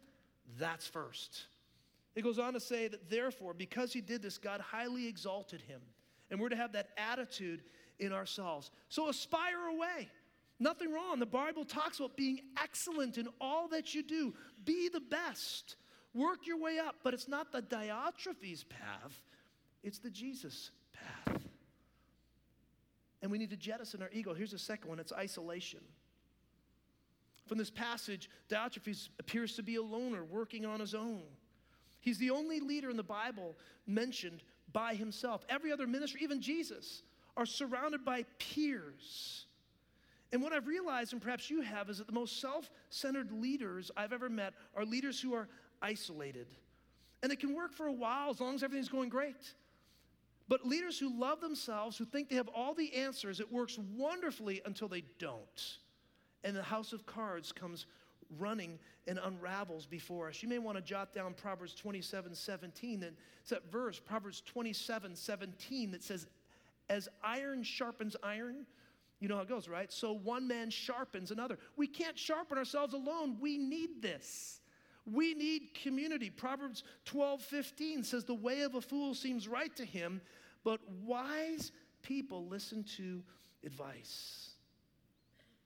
That's 0.60 0.86
first. 0.86 1.45
It 2.15 2.21
goes 2.21 2.38
on 2.38 2.52
to 2.52 2.60
say 2.60 2.89
that 2.89 3.10
therefore, 3.10 3.54
because 3.54 3.93
he 3.93 4.02
did 4.02 4.21
this, 4.21 4.38
God 4.38 4.60
highly 4.60 5.08
exalted 5.08 5.62
him. 5.62 5.80
And 6.30 6.39
we're 6.39 6.49
to 6.49 6.58
have 6.58 6.73
that 6.73 6.89
attitude 6.97 7.62
in 7.97 8.12
ourselves. 8.12 8.71
So 8.89 9.08
aspire 9.08 9.67
away. 9.73 10.10
Nothing 10.60 10.91
wrong. 10.91 11.19
The 11.19 11.26
Bible 11.26 11.63
talks 11.63 11.99
about 11.99 12.17
being 12.17 12.41
excellent 12.62 13.17
in 13.17 13.30
all 13.39 13.69
that 13.69 13.95
you 13.95 14.04
do. 14.04 14.34
Be 14.65 14.89
the 14.89 14.99
best. 14.99 15.78
Work 16.13 16.45
your 16.45 16.60
way 16.60 16.78
up. 16.78 16.97
But 17.04 17.13
it's 17.13 17.30
not 17.30 17.54
the 17.54 17.62
Diotrephes 17.62 18.67
path, 18.67 19.21
it's 19.82 19.99
the 19.99 20.12
Jesus 20.12 20.71
path 20.91 21.42
and 23.23 23.31
we 23.31 23.38
need 23.38 23.49
to 23.49 23.57
jettison 23.57 24.01
our 24.01 24.09
ego. 24.12 24.33
Here's 24.33 24.51
the 24.51 24.59
second 24.59 24.89
one 24.89 24.99
it's 24.99 25.13
isolation. 25.13 25.79
From 27.47 27.57
this 27.57 27.71
passage, 27.71 28.29
Diotrephes 28.49 29.09
appears 29.17 29.55
to 29.55 29.63
be 29.63 29.77
a 29.77 29.81
loner 29.81 30.23
working 30.23 30.65
on 30.65 30.79
his 30.79 30.93
own. 30.93 31.23
He's 32.01 32.17
the 32.17 32.31
only 32.31 32.59
leader 32.59 32.89
in 32.89 32.97
the 32.97 33.03
Bible 33.03 33.55
mentioned 33.88 34.43
by 34.71 34.95
himself. 34.95 35.45
Every 35.49 35.71
other 35.71 35.88
minister, 35.88 36.17
even 36.21 36.41
Jesus, 36.41 37.01
are 37.36 37.45
surrounded 37.45 38.03
by 38.03 38.25
peers. 38.39 39.45
And 40.33 40.41
what 40.41 40.51
I've 40.51 40.67
realized, 40.67 41.13
and 41.13 41.21
perhaps 41.21 41.49
you 41.49 41.62
have, 41.62 41.89
is 41.89 41.99
that 41.99 42.07
the 42.07 42.13
most 42.13 42.41
self 42.41 42.69
centered 42.89 43.31
leaders 43.31 43.89
I've 43.95 44.13
ever 44.13 44.29
met 44.29 44.53
are 44.75 44.83
leaders 44.83 45.21
who 45.21 45.33
are 45.33 45.47
isolated. 45.81 46.47
And 47.21 47.31
it 47.31 47.39
can 47.39 47.55
work 47.55 47.73
for 47.73 47.88
a 47.88 47.93
while 47.93 48.31
as 48.31 48.41
long 48.41 48.55
as 48.55 48.63
everything's 48.63 48.89
going 48.89 49.09
great. 49.09 49.53
But 50.47 50.65
leaders 50.65 50.99
who 50.99 51.17
love 51.19 51.39
themselves, 51.39 51.97
who 51.97 52.06
think 52.06 52.29
they 52.29 52.36
have 52.36 52.49
all 52.49 52.73
the 52.73 52.93
answers, 52.93 53.39
it 53.39 53.51
works 53.51 53.79
wonderfully 53.95 54.62
until 54.65 54.88
they 54.88 55.03
don't. 55.17 55.77
And 56.43 56.56
the 56.56 56.63
house 56.63 56.91
of 56.91 57.06
cards 57.06 57.51
comes 57.51 57.86
running 58.38 58.79
and 59.08 59.19
unravels 59.23 59.86
before 59.86 60.29
us. 60.29 60.43
You 60.43 60.49
may 60.49 60.60
want 60.60 60.77
to 60.77 60.84
jot 60.84 61.13
down 61.13 61.34
Proverbs 61.34 61.73
27 61.73 62.36
17. 62.36 63.03
It's 63.41 63.49
that 63.49 63.71
verse, 63.71 63.99
Proverbs 63.99 64.41
27 64.45 65.15
17, 65.15 65.91
that 65.91 66.03
says, 66.03 66.27
As 66.89 67.08
iron 67.23 67.63
sharpens 67.63 68.15
iron, 68.21 68.65
you 69.19 69.29
know 69.29 69.36
how 69.38 69.43
it 69.43 69.49
goes, 69.49 69.69
right? 69.69 69.91
So 69.91 70.12
one 70.12 70.47
man 70.47 70.69
sharpens 70.69 71.32
another. 71.32 71.58
We 71.77 71.88
can't 71.88 72.19
sharpen 72.19 72.58
ourselves 72.58 72.93
alone. 72.93 73.38
We 73.39 73.58
need 73.58 74.01
this. 74.01 74.60
We 75.11 75.33
need 75.33 75.73
community. 75.73 76.29
Proverbs 76.29 76.83
12 77.05 77.41
15 77.41 78.03
says, 78.03 78.23
The 78.23 78.33
way 78.33 78.61
of 78.61 78.75
a 78.75 78.81
fool 78.81 79.13
seems 79.13 79.47
right 79.47 79.75
to 79.75 79.85
him, 79.85 80.21
but 80.63 80.79
wise 81.03 81.71
people 82.01 82.47
listen 82.47 82.83
to 82.97 83.21
advice. 83.65 84.51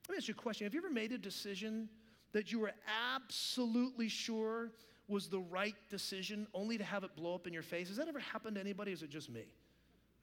Let 0.08 0.14
me 0.14 0.18
ask 0.18 0.28
you 0.28 0.36
a 0.38 0.42
question. 0.42 0.66
Have 0.66 0.74
you 0.74 0.80
ever 0.80 0.90
made 0.90 1.12
a 1.12 1.18
decision 1.18 1.90
that 2.32 2.52
you 2.52 2.60
were 2.60 2.72
absolutely 3.16 4.08
sure 4.08 4.72
was 5.08 5.28
the 5.28 5.40
right 5.40 5.76
decision 5.90 6.48
only 6.54 6.78
to 6.78 6.84
have 6.84 7.04
it 7.04 7.16
blow 7.16 7.36
up 7.36 7.48
in 7.48 7.54
your 7.54 7.64
face? 7.64 7.90
Has 7.90 7.98
that 7.98 8.08
ever 8.08 8.20
happened 8.20 8.56
to 8.56 8.62
anybody? 8.62 8.92
is 8.92 9.04
it 9.04 9.10
just 9.10 9.30
me? 9.30 9.46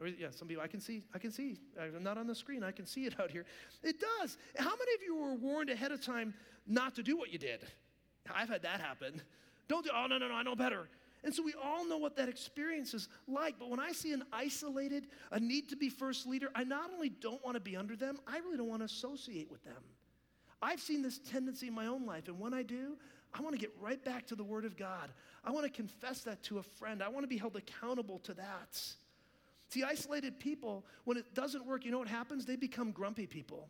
Or, 0.00 0.08
yeah, 0.08 0.28
some 0.30 0.48
people, 0.48 0.62
I 0.62 0.66
can 0.66 0.80
see, 0.80 1.04
I 1.14 1.18
can 1.18 1.30
see. 1.30 1.58
I'm 1.80 2.02
not 2.02 2.18
on 2.18 2.26
the 2.26 2.34
screen, 2.34 2.62
I 2.62 2.72
can 2.72 2.84
see 2.84 3.04
it 3.06 3.18
out 3.20 3.30
here. 3.30 3.44
It 3.82 3.96
does. 4.00 4.36
How 4.56 4.70
many 4.70 4.94
of 4.94 5.02
you 5.06 5.16
were 5.16 5.34
warned 5.34 5.70
ahead 5.70 5.92
of 5.92 6.04
time 6.04 6.34
not 6.66 6.94
to 6.96 7.02
do 7.02 7.16
what 7.16 7.32
you 7.32 7.38
did? 7.38 7.60
I've 8.32 8.48
had 8.48 8.62
that 8.62 8.80
happen. 8.80 9.20
Don't 9.68 9.84
do, 9.84 9.90
oh, 9.94 10.06
no, 10.06 10.18
no, 10.18 10.28
no, 10.28 10.34
I 10.34 10.42
know 10.42 10.54
better. 10.54 10.88
And 11.24 11.34
so 11.34 11.42
we 11.42 11.54
all 11.62 11.88
know 11.88 11.96
what 11.96 12.16
that 12.16 12.28
experience 12.28 12.92
is 12.92 13.08
like. 13.26 13.58
But 13.58 13.70
when 13.70 13.80
I 13.80 13.92
see 13.92 14.12
an 14.12 14.24
isolated, 14.32 15.06
a 15.30 15.40
need 15.40 15.70
to 15.70 15.76
be 15.76 15.88
first 15.88 16.26
leader, 16.26 16.50
I 16.54 16.64
not 16.64 16.90
only 16.92 17.08
don't 17.08 17.42
want 17.42 17.54
to 17.54 17.60
be 17.60 17.76
under 17.76 17.96
them, 17.96 18.18
I 18.26 18.38
really 18.38 18.58
don't 18.58 18.68
want 18.68 18.82
to 18.82 18.86
associate 18.86 19.50
with 19.50 19.64
them. 19.64 19.82
I've 20.60 20.80
seen 20.80 21.02
this 21.02 21.18
tendency 21.18 21.68
in 21.68 21.74
my 21.74 21.86
own 21.86 22.06
life, 22.06 22.28
and 22.28 22.38
when 22.38 22.54
I 22.54 22.62
do, 22.62 22.96
I 23.34 23.42
want 23.42 23.54
to 23.54 23.60
get 23.60 23.74
right 23.80 24.02
back 24.02 24.26
to 24.28 24.34
the 24.34 24.44
Word 24.44 24.64
of 24.64 24.76
God. 24.76 25.10
I 25.44 25.50
want 25.50 25.64
to 25.64 25.72
confess 25.72 26.22
that 26.22 26.42
to 26.44 26.58
a 26.58 26.62
friend. 26.62 27.02
I 27.02 27.08
want 27.08 27.24
to 27.24 27.28
be 27.28 27.36
held 27.36 27.56
accountable 27.56 28.18
to 28.20 28.34
that. 28.34 28.80
See, 29.70 29.82
isolated 29.82 30.38
people, 30.38 30.84
when 31.04 31.16
it 31.16 31.34
doesn't 31.34 31.66
work, 31.66 31.84
you 31.84 31.90
know 31.90 31.98
what 31.98 32.08
happens? 32.08 32.46
They 32.46 32.56
become 32.56 32.92
grumpy 32.92 33.26
people. 33.26 33.68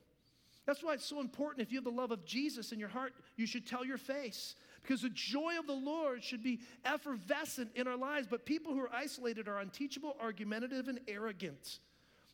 That's 0.66 0.82
why 0.82 0.94
it's 0.94 1.04
so 1.04 1.20
important. 1.20 1.66
If 1.66 1.72
you 1.72 1.78
have 1.78 1.84
the 1.84 1.90
love 1.90 2.10
of 2.10 2.24
Jesus 2.24 2.72
in 2.72 2.78
your 2.78 2.88
heart, 2.88 3.12
you 3.36 3.46
should 3.46 3.66
tell 3.66 3.84
your 3.84 3.98
face. 3.98 4.54
Because 4.82 5.02
the 5.02 5.10
joy 5.10 5.58
of 5.58 5.66
the 5.66 5.74
Lord 5.74 6.22
should 6.22 6.42
be 6.42 6.60
effervescent 6.84 7.70
in 7.74 7.86
our 7.86 7.96
lives. 7.96 8.26
But 8.30 8.46
people 8.46 8.72
who 8.72 8.80
are 8.80 8.92
isolated 8.92 9.48
are 9.48 9.58
unteachable, 9.58 10.16
argumentative, 10.20 10.88
and 10.88 11.00
arrogant. 11.06 11.80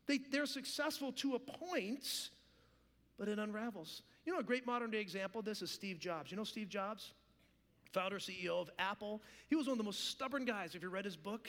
They, 0.07 0.19
they're 0.19 0.47
successful 0.47 1.13
to 1.13 1.35
a 1.35 1.39
point, 1.39 2.31
but 3.19 3.29
it 3.29 3.39
unravels. 3.39 4.03
You 4.25 4.33
know, 4.33 4.41
a 4.41 4.45
great 4.45 4.67
modern 4.67 4.91
day 4.91 5.01
example 5.01 5.41
of 5.41 5.45
this 5.45 5.63
is 5.63 5.71
Steve 5.71 5.99
Jobs. 5.99 6.31
You 6.31 6.37
know 6.37 6.45
Steve 6.45 6.69
Jobs? 6.69 7.13
Founder, 7.93 8.19
CEO 8.19 8.61
of 8.61 8.71
Apple. 8.79 9.21
He 9.49 9.57
was 9.57 9.67
one 9.67 9.73
of 9.73 9.79
the 9.79 9.85
most 9.85 10.09
stubborn 10.09 10.45
guys, 10.45 10.75
if 10.77 10.83
you 10.83 10.89
read 10.89 11.05
his 11.05 11.17
book. 11.17 11.49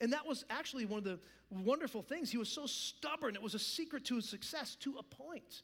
And 0.00 0.12
that 0.12 0.26
was 0.26 0.44
actually 0.48 0.84
one 0.84 0.98
of 0.98 1.04
the 1.04 1.18
wonderful 1.50 2.02
things. 2.02 2.30
He 2.30 2.38
was 2.38 2.48
so 2.48 2.66
stubborn, 2.66 3.34
it 3.34 3.42
was 3.42 3.54
a 3.54 3.58
secret 3.58 4.04
to 4.06 4.16
his 4.16 4.28
success 4.28 4.76
to 4.80 4.96
a 4.98 5.02
point. 5.02 5.62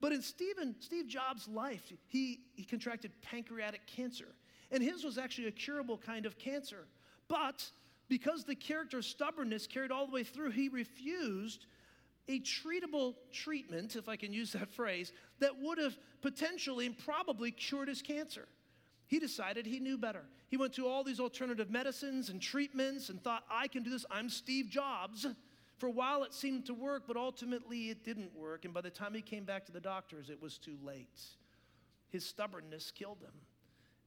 But 0.00 0.12
in 0.12 0.22
Stephen, 0.22 0.74
Steve 0.80 1.06
Jobs' 1.06 1.48
life, 1.48 1.92
he, 2.06 2.40
he 2.54 2.64
contracted 2.64 3.12
pancreatic 3.22 3.86
cancer. 3.86 4.28
And 4.70 4.82
his 4.82 5.04
was 5.04 5.18
actually 5.18 5.48
a 5.48 5.52
curable 5.52 5.98
kind 5.98 6.26
of 6.26 6.38
cancer. 6.38 6.86
But 7.28 7.64
because 8.08 8.44
the 8.44 8.54
character 8.54 8.98
of 8.98 9.04
stubbornness 9.04 9.66
carried 9.66 9.90
all 9.90 10.06
the 10.06 10.12
way 10.12 10.24
through, 10.24 10.50
he 10.50 10.68
refused 10.68 11.66
a 12.28 12.40
treatable 12.40 13.14
treatment, 13.32 13.96
if 13.96 14.08
I 14.08 14.16
can 14.16 14.32
use 14.32 14.52
that 14.52 14.70
phrase, 14.72 15.12
that 15.38 15.60
would 15.60 15.78
have 15.78 15.96
potentially 16.22 16.86
and 16.86 16.98
probably 16.98 17.50
cured 17.52 17.88
his 17.88 18.02
cancer. 18.02 18.48
He 19.06 19.20
decided 19.20 19.66
he 19.66 19.78
knew 19.78 19.96
better. 19.96 20.24
He 20.48 20.56
went 20.56 20.72
to 20.74 20.88
all 20.88 21.04
these 21.04 21.20
alternative 21.20 21.70
medicines 21.70 22.28
and 22.28 22.42
treatments 22.42 23.08
and 23.08 23.22
thought, 23.22 23.44
I 23.48 23.68
can 23.68 23.84
do 23.84 23.90
this. 23.90 24.04
I'm 24.10 24.28
Steve 24.28 24.68
Jobs. 24.68 25.26
For 25.78 25.86
a 25.86 25.90
while 25.90 26.22
it 26.24 26.32
seemed 26.32 26.66
to 26.66 26.74
work, 26.74 27.04
but 27.06 27.16
ultimately 27.16 27.90
it 27.90 28.04
didn't 28.04 28.34
work. 28.34 28.64
And 28.64 28.72
by 28.72 28.80
the 28.80 28.90
time 28.90 29.14
he 29.14 29.20
came 29.20 29.44
back 29.44 29.66
to 29.66 29.72
the 29.72 29.80
doctors, 29.80 30.30
it 30.30 30.40
was 30.40 30.58
too 30.58 30.76
late. 30.82 31.20
His 32.08 32.24
stubbornness 32.24 32.90
killed 32.90 33.18
him. 33.22 33.34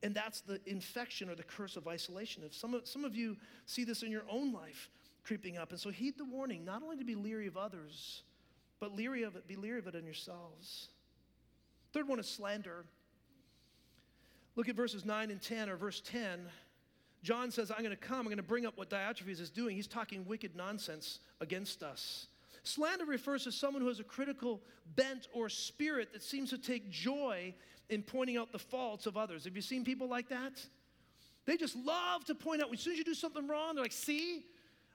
And 0.01 0.15
that's 0.15 0.41
the 0.41 0.60
infection 0.65 1.29
or 1.29 1.36
the 1.36 1.43
curse 1.43 1.75
of 1.75 1.88
isolation. 1.88 2.43
If 2.45 2.55
some 2.55 2.73
of, 2.73 2.88
some 2.88 3.03
of 3.03 3.15
you 3.15 3.38
see 3.65 3.84
this 3.84 4.01
in 4.01 4.12
your 4.12 4.23
own 4.29 4.53
life, 4.53 4.89
creeping 5.23 5.58
up. 5.58 5.71
And 5.71 5.79
so 5.79 5.89
heed 5.89 6.17
the 6.17 6.25
warning, 6.25 6.63
not 6.63 6.82
only 6.82 6.97
to 6.97 7.03
be 7.03 7.15
leery 7.15 7.47
of 7.47 7.58
others, 7.58 8.23
but 8.79 8.95
leery 8.95 9.23
of 9.23 9.36
it, 9.36 9.47
be 9.47 9.58
leery 9.58 9.79
of 9.79 9.88
it 9.88 9.95
in 9.95 10.05
yourselves. 10.05 10.88
Third 11.91 12.08
one 12.08 12.19
is 12.19 12.27
slander. 12.27 12.86
Look 14.55 14.69
at 14.69 14.75
verses 14.75 15.05
9 15.05 15.32
and 15.32 15.41
10, 15.41 15.69
or 15.69 15.75
verse 15.75 16.01
10. 16.01 16.47
John 17.21 17.51
says, 17.51 17.71
I'm 17.71 17.84
going 17.84 17.89
to 17.89 17.97
come, 17.97 18.19
I'm 18.19 18.25
going 18.25 18.38
to 18.38 18.43
bring 18.43 18.65
up 18.65 18.77
what 18.77 18.89
Diotrephes 18.89 19.41
is 19.41 19.49
doing. 19.49 19.75
He's 19.75 19.88
talking 19.88 20.25
wicked 20.25 20.55
nonsense 20.55 21.19
against 21.41 21.84
us. 21.84 22.27
Slander 22.63 23.05
refers 23.05 23.43
to 23.45 23.51
someone 23.51 23.82
who 23.82 23.88
has 23.88 23.99
a 23.99 24.03
critical 24.05 24.62
bent 24.95 25.27
or 25.34 25.49
spirit 25.49 26.13
that 26.13 26.23
seems 26.23 26.49
to 26.51 26.58
take 26.58 26.89
joy 26.89 27.53
in 27.89 28.03
pointing 28.03 28.38
out 28.38 28.51
the 28.51 28.60
faults 28.60 29.05
of 29.05 29.17
others. 29.17 29.45
Have 29.45 29.55
you 29.55 29.62
seen 29.62 29.84
people 29.84 30.08
like 30.08 30.29
that? 30.29 30.62
They 31.45 31.58
just 31.58 31.75
love 31.75 32.25
to 32.25 32.36
point 32.36 32.62
out, 32.62 32.71
as 32.71 32.79
soon 32.79 32.93
as 32.93 32.99
you 32.99 33.05
do 33.05 33.13
something 33.13 33.47
wrong, 33.47 33.75
they're 33.75 33.84
like, 33.84 33.91
see, 33.91 34.45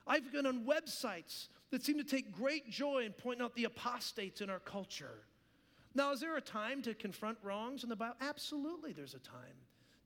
I've 0.07 0.31
been 0.31 0.45
on 0.45 0.65
websites 0.65 1.47
that 1.71 1.83
seem 1.83 1.97
to 1.97 2.03
take 2.03 2.31
great 2.31 2.69
joy 2.69 3.03
in 3.05 3.11
pointing 3.11 3.43
out 3.43 3.55
the 3.55 3.65
apostates 3.65 4.41
in 4.41 4.49
our 4.49 4.59
culture. 4.59 5.23
Now, 5.93 6.11
is 6.11 6.19
there 6.19 6.37
a 6.37 6.41
time 6.41 6.81
to 6.83 6.93
confront 6.93 7.37
wrongs 7.43 7.83
in 7.83 7.89
the 7.89 7.95
Bible? 7.95 8.15
Absolutely, 8.21 8.93
there's 8.93 9.15
a 9.15 9.19
time 9.19 9.55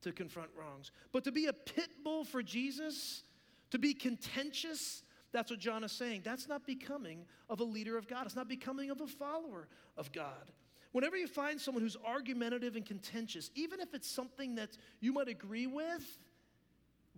to 0.02 0.12
confront 0.12 0.50
wrongs. 0.58 0.90
But 1.12 1.24
to 1.24 1.32
be 1.32 1.46
a 1.46 1.52
pit 1.52 1.90
bull 2.02 2.24
for 2.24 2.42
Jesus, 2.42 3.22
to 3.70 3.78
be 3.78 3.94
contentious, 3.94 5.02
that's 5.32 5.50
what 5.50 5.60
John 5.60 5.84
is 5.84 5.92
saying. 5.92 6.22
That's 6.24 6.48
not 6.48 6.66
becoming 6.66 7.26
of 7.48 7.60
a 7.60 7.64
leader 7.64 7.96
of 7.96 8.08
God. 8.08 8.26
It's 8.26 8.36
not 8.36 8.48
becoming 8.48 8.90
of 8.90 9.00
a 9.00 9.06
follower 9.06 9.68
of 9.96 10.12
God. 10.12 10.50
Whenever 10.92 11.16
you 11.16 11.28
find 11.28 11.60
someone 11.60 11.82
who's 11.82 11.96
argumentative 12.04 12.74
and 12.74 12.84
contentious, 12.84 13.50
even 13.54 13.80
if 13.80 13.94
it's 13.94 14.10
something 14.10 14.56
that 14.56 14.70
you 15.00 15.12
might 15.12 15.28
agree 15.28 15.68
with, 15.68 16.18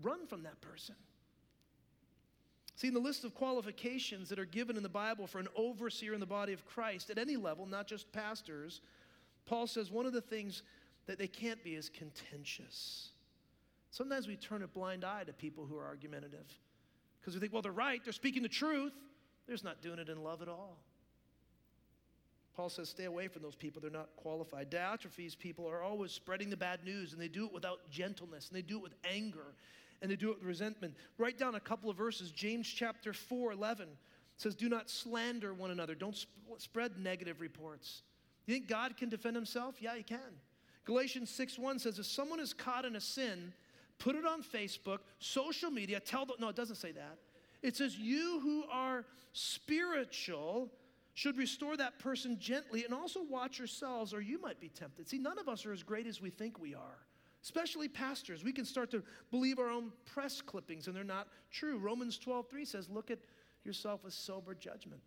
run 0.03 0.27
from 0.27 0.43
that 0.43 0.61
person. 0.61 0.95
See, 2.77 2.89
in 2.89 2.95
the 2.95 3.01
list 3.01 3.25
of 3.25 3.35
qualifications 3.35 4.29
that 4.29 4.39
are 4.39 4.45
given 4.45 4.77
in 4.77 4.83
the 4.83 4.89
Bible 4.89 5.27
for 5.27 5.39
an 5.39 5.49
overseer 5.57 6.15
in 6.15 6.21
the 6.21 6.27
body 6.27 6.53
of 6.53 6.67
Christ 6.67 7.11
at 7.11 7.19
any 7.19 7.37
level, 7.37 7.65
not 7.65 7.87
just 7.87 8.13
pastors, 8.13 8.81
Paul 9.47 9.67
says 9.67 9.91
one 9.91 10.07
of 10.07 10.13
the 10.13 10.21
things 10.21 10.63
that 11.07 11.19
they 11.19 11.27
can't 11.27 11.63
be 11.63 11.75
as 11.77 11.89
contentious. 11.89 13.11
Sometimes 13.91 14.27
we 14.27 14.37
turn 14.37 14.63
a 14.63 14.67
blind 14.67 15.05
eye 15.05 15.25
to 15.25 15.33
people 15.33 15.67
who 15.67 15.77
are 15.77 15.87
argumentative 15.87 16.47
because 17.21 17.35
we 17.35 17.41
think, 17.41 17.53
well, 17.53 17.63
they're 17.63 17.73
right, 17.73 18.01
they're 18.03 18.13
speaking 18.13 18.43
the 18.43 18.49
truth. 18.49 18.93
They're 19.47 19.55
just 19.55 19.65
not 19.65 19.83
doing 19.83 19.99
it 19.99 20.09
in 20.09 20.23
love 20.23 20.43
at 20.43 20.49
all. 20.49 20.79
Paul 22.55 22.69
says, 22.69 22.89
stay 22.89 23.05
away 23.05 23.29
from 23.29 23.43
those 23.43 23.55
people. 23.55 23.81
They're 23.81 23.91
not 23.91 24.11
qualified. 24.17 24.71
Diotrephes 24.71 25.39
people 25.39 25.69
are 25.69 25.83
always 25.83 26.13
spreading 26.13 26.51
the 26.51 26.57
bad 26.57 26.85
news, 26.85 27.13
and 27.13 27.21
they 27.21 27.29
do 27.29 27.47
it 27.47 27.53
without 27.53 27.91
gentleness, 27.91 28.49
and 28.49 28.57
they 28.57 28.63
do 28.63 28.77
it 28.77 28.83
with 28.83 28.95
anger, 29.11 29.55
and 30.03 30.11
they 30.11 30.17
do 30.17 30.31
it 30.31 30.39
with 30.39 30.47
resentment. 30.47 30.95
Write 31.17 31.39
down 31.39 31.55
a 31.55 31.61
couple 31.61 31.89
of 31.89 31.97
verses. 31.97 32.31
James 32.31 32.69
chapter 32.69 33.13
4, 33.13 33.53
11 33.53 33.89
says, 34.37 34.55
Do 34.55 34.69
not 34.69 34.91
slander 34.91 35.55
one 35.55 35.71
another. 35.71 35.95
Don't 35.95 36.17
sp- 36.17 36.29
spread 36.59 36.99
negative 36.99 37.41
reports. 37.41 38.03
You 38.47 38.55
think 38.55 38.69
God 38.69 38.97
can 38.97 39.09
defend 39.09 39.37
himself? 39.37 39.77
Yeah, 39.81 39.97
he 39.97 40.03
can. 40.03 40.19
Galatians 40.85 41.31
6, 41.31 41.59
1 41.59 41.79
says, 41.79 41.99
If 41.99 42.07
someone 42.07 42.41
is 42.41 42.53
caught 42.53 42.85
in 42.85 42.97
a 42.97 43.01
sin, 43.01 43.53
put 43.99 44.17
it 44.17 44.27
on 44.27 44.43
Facebook, 44.43 44.99
social 45.19 45.71
media, 45.71 46.01
tell 46.01 46.27
them, 46.27 46.37
no, 46.41 46.49
it 46.49 46.57
doesn't 46.57 46.77
say 46.77 46.93
that. 46.93 47.19
It 47.63 47.77
says, 47.77 47.97
You 47.97 48.41
who 48.41 48.65
are 48.71 49.05
spiritual 49.33 50.71
should 51.15 51.37
restore 51.37 51.77
that 51.77 51.99
person 51.99 52.39
gently 52.41 52.85
and 52.85 52.95
also 52.95 53.21
watch 53.23 53.59
yourselves, 53.59 54.13
or 54.13 54.21
you 54.21 54.41
might 54.41 54.61
be 54.61 54.69
tempted. 54.69 55.09
See, 55.09 55.19
none 55.19 55.39
of 55.39 55.49
us 55.49 55.67
are 55.67 55.73
as 55.73 55.83
great 55.83 56.07
as 56.07 56.21
we 56.21 56.31
think 56.31 56.59
we 56.59 56.75
are 56.75 56.99
especially 57.43 57.89
pastors. 57.89 58.45
We 58.45 58.53
can 58.53 58.65
start 58.65 58.91
to 58.93 59.03
believe 59.31 59.59
our 59.59 59.69
own 59.69 59.93
press 60.07 60.41
clippings 60.41 60.87
and 60.87 60.97
they're 60.97 61.05
not 61.05 61.29
true. 61.51 61.77
Romans 61.79 62.19
12, 62.19 62.49
3 62.49 62.65
says, 62.65 62.89
Look 62.89 63.11
at 63.11 63.19
yourself 63.65 64.05
with 64.05 64.15
sober 64.15 64.55
judgment. 64.55 65.01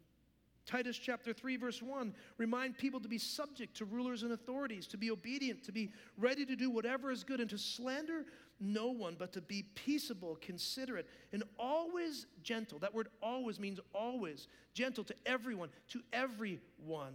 Titus 0.66 0.98
chapter 0.98 1.32
3, 1.32 1.58
verse 1.58 1.82
1 1.82 2.14
remind 2.38 2.78
people 2.78 3.00
to 3.00 3.08
be 3.08 3.18
subject 3.18 3.78
to 3.78 3.86
rulers 3.86 4.24
and 4.24 4.32
authorities, 4.32 4.88
to 4.88 4.98
be 4.98 5.12
obedient, 5.12 5.64
to 5.64 5.72
be 5.72 5.92
ready 6.18 6.46
to 6.46 6.56
do 6.56 6.70
whatever 6.70 7.12
is 7.12 7.24
good, 7.24 7.40
and 7.40 7.50
to 7.50 7.58
slander 7.58 8.26
no 8.60 8.88
one, 8.88 9.16
but 9.18 9.34
to 9.34 9.42
be 9.42 9.64
peaceable, 9.76 10.38
considerate, 10.42 11.08
and 11.34 11.44
always 11.60 12.26
gentle. 12.42 12.80
That 12.80 12.94
word 12.94 13.10
always 13.22 13.60
means 13.60 13.80
always. 13.94 14.48
Gentle 14.74 15.04
to 15.04 15.16
everyone, 15.26 15.70
to 15.90 16.02
everyone. 16.14 17.14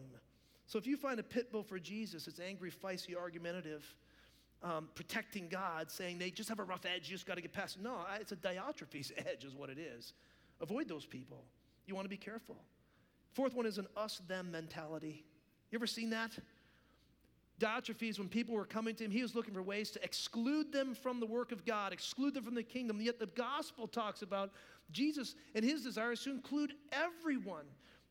So 0.66 0.78
if 0.78 0.86
you 0.86 0.96
find 0.96 1.18
a 1.18 1.22
pit 1.22 1.50
bull 1.50 1.62
for 1.62 1.78
Jesus, 1.78 2.28
it's 2.28 2.40
angry, 2.40 2.70
feisty, 2.70 3.16
argumentative, 3.16 3.94
um, 4.62 4.88
protecting 4.94 5.48
God, 5.48 5.90
saying 5.90 6.18
they 6.18 6.30
just 6.30 6.48
have 6.48 6.58
a 6.58 6.64
rough 6.64 6.84
edge, 6.84 7.08
you 7.08 7.14
just 7.16 7.26
got 7.26 7.36
to 7.36 7.40
get 7.40 7.52
past. 7.52 7.80
No, 7.80 8.00
it's 8.20 8.32
a 8.32 8.36
Diotrephes 8.36 9.12
edge, 9.26 9.44
is 9.44 9.54
what 9.54 9.70
it 9.70 9.78
is. 9.78 10.12
Avoid 10.60 10.88
those 10.88 11.06
people. 11.06 11.44
You 11.86 11.94
want 11.94 12.04
to 12.04 12.10
be 12.10 12.18
careful. 12.18 12.56
Fourth 13.32 13.54
one 13.54 13.66
is 13.66 13.78
an 13.78 13.86
us 13.96 14.20
them 14.28 14.50
mentality. 14.50 15.24
You 15.70 15.78
ever 15.78 15.86
seen 15.86 16.10
that? 16.10 16.32
Diotrephes, 17.60 18.18
when 18.18 18.28
people 18.28 18.54
were 18.54 18.64
coming 18.64 18.94
to 18.96 19.04
him, 19.04 19.10
he 19.10 19.22
was 19.22 19.34
looking 19.34 19.52
for 19.52 19.62
ways 19.62 19.90
to 19.90 20.02
exclude 20.02 20.72
them 20.72 20.94
from 20.94 21.20
the 21.20 21.26
work 21.26 21.52
of 21.52 21.66
God, 21.66 21.92
exclude 21.92 22.34
them 22.34 22.42
from 22.42 22.54
the 22.54 22.62
kingdom. 22.62 23.00
Yet 23.00 23.18
the 23.18 23.26
gospel 23.26 23.86
talks 23.86 24.22
about 24.22 24.50
Jesus 24.90 25.34
and 25.54 25.64
his 25.64 25.82
desires 25.82 26.22
to 26.24 26.30
include 26.30 26.72
everyone 26.90 27.66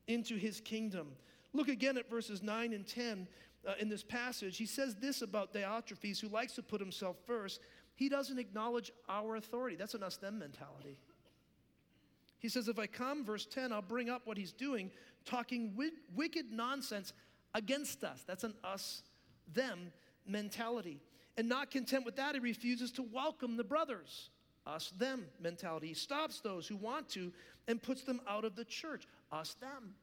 into 0.06 0.36
his 0.36 0.60
kingdom. 0.60 1.08
Look 1.52 1.68
again 1.68 1.98
at 1.98 2.08
verses 2.08 2.42
9 2.42 2.72
and 2.72 2.86
10 2.86 3.26
uh, 3.66 3.72
in 3.80 3.88
this 3.88 4.04
passage. 4.04 4.56
He 4.56 4.66
says 4.66 4.94
this 4.94 5.20
about 5.20 5.52
Diotrephes, 5.52 6.20
who 6.20 6.28
likes 6.28 6.54
to 6.54 6.62
put 6.62 6.80
himself 6.80 7.16
first. 7.26 7.60
He 7.96 8.08
doesn't 8.08 8.38
acknowledge 8.38 8.92
our 9.08 9.36
authority. 9.36 9.76
That's 9.76 9.94
an 9.94 10.02
us 10.02 10.16
them 10.16 10.38
mentality. 10.38 10.96
He 12.40 12.48
says, 12.48 12.68
If 12.68 12.78
I 12.78 12.86
come, 12.86 13.24
verse 13.24 13.46
10, 13.46 13.72
I'll 13.72 13.82
bring 13.82 14.10
up 14.10 14.22
what 14.24 14.36
he's 14.36 14.52
doing, 14.52 14.90
talking 15.24 15.74
wicked 16.14 16.46
nonsense 16.50 17.12
against 17.54 18.02
us. 18.02 18.24
That's 18.26 18.44
an 18.44 18.54
us 18.64 19.02
them 19.52 19.92
mentality. 20.26 21.00
And 21.36 21.48
not 21.48 21.70
content 21.70 22.04
with 22.04 22.16
that, 22.16 22.34
he 22.34 22.40
refuses 22.40 22.90
to 22.92 23.02
welcome 23.02 23.56
the 23.56 23.64
brothers. 23.64 24.30
Us 24.66 24.92
them 24.98 25.26
mentality. 25.40 25.88
He 25.88 25.94
stops 25.94 26.40
those 26.40 26.66
who 26.66 26.76
want 26.76 27.08
to 27.10 27.32
and 27.68 27.82
puts 27.82 28.02
them 28.02 28.20
out 28.28 28.44
of 28.44 28.56
the 28.56 28.64
church. 28.64 29.06
Us 29.30 29.54
them. 29.60 29.94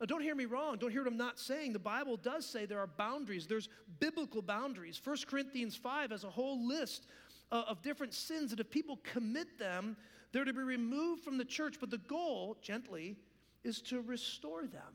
Now, 0.00 0.06
don't 0.06 0.22
hear 0.22 0.34
me 0.34 0.44
wrong. 0.44 0.76
Don't 0.78 0.90
hear 0.90 1.02
what 1.02 1.10
I'm 1.10 1.16
not 1.16 1.38
saying. 1.38 1.72
The 1.72 1.78
Bible 1.78 2.16
does 2.16 2.44
say 2.44 2.66
there 2.66 2.80
are 2.80 2.86
boundaries, 2.86 3.46
there's 3.46 3.68
biblical 4.00 4.42
boundaries. 4.42 5.00
1 5.02 5.16
Corinthians 5.28 5.76
5 5.76 6.10
has 6.10 6.24
a 6.24 6.30
whole 6.30 6.66
list 6.66 7.06
uh, 7.52 7.64
of 7.68 7.80
different 7.82 8.12
sins 8.12 8.50
that 8.50 8.60
if 8.60 8.70
people 8.70 8.98
commit 9.02 9.58
them, 9.58 9.96
they're 10.34 10.44
to 10.44 10.52
be 10.52 10.62
removed 10.62 11.22
from 11.22 11.38
the 11.38 11.44
church. 11.44 11.76
But 11.78 11.90
the 11.90 11.98
goal, 11.98 12.58
gently, 12.60 13.16
is 13.62 13.80
to 13.82 14.02
restore 14.02 14.62
them. 14.66 14.92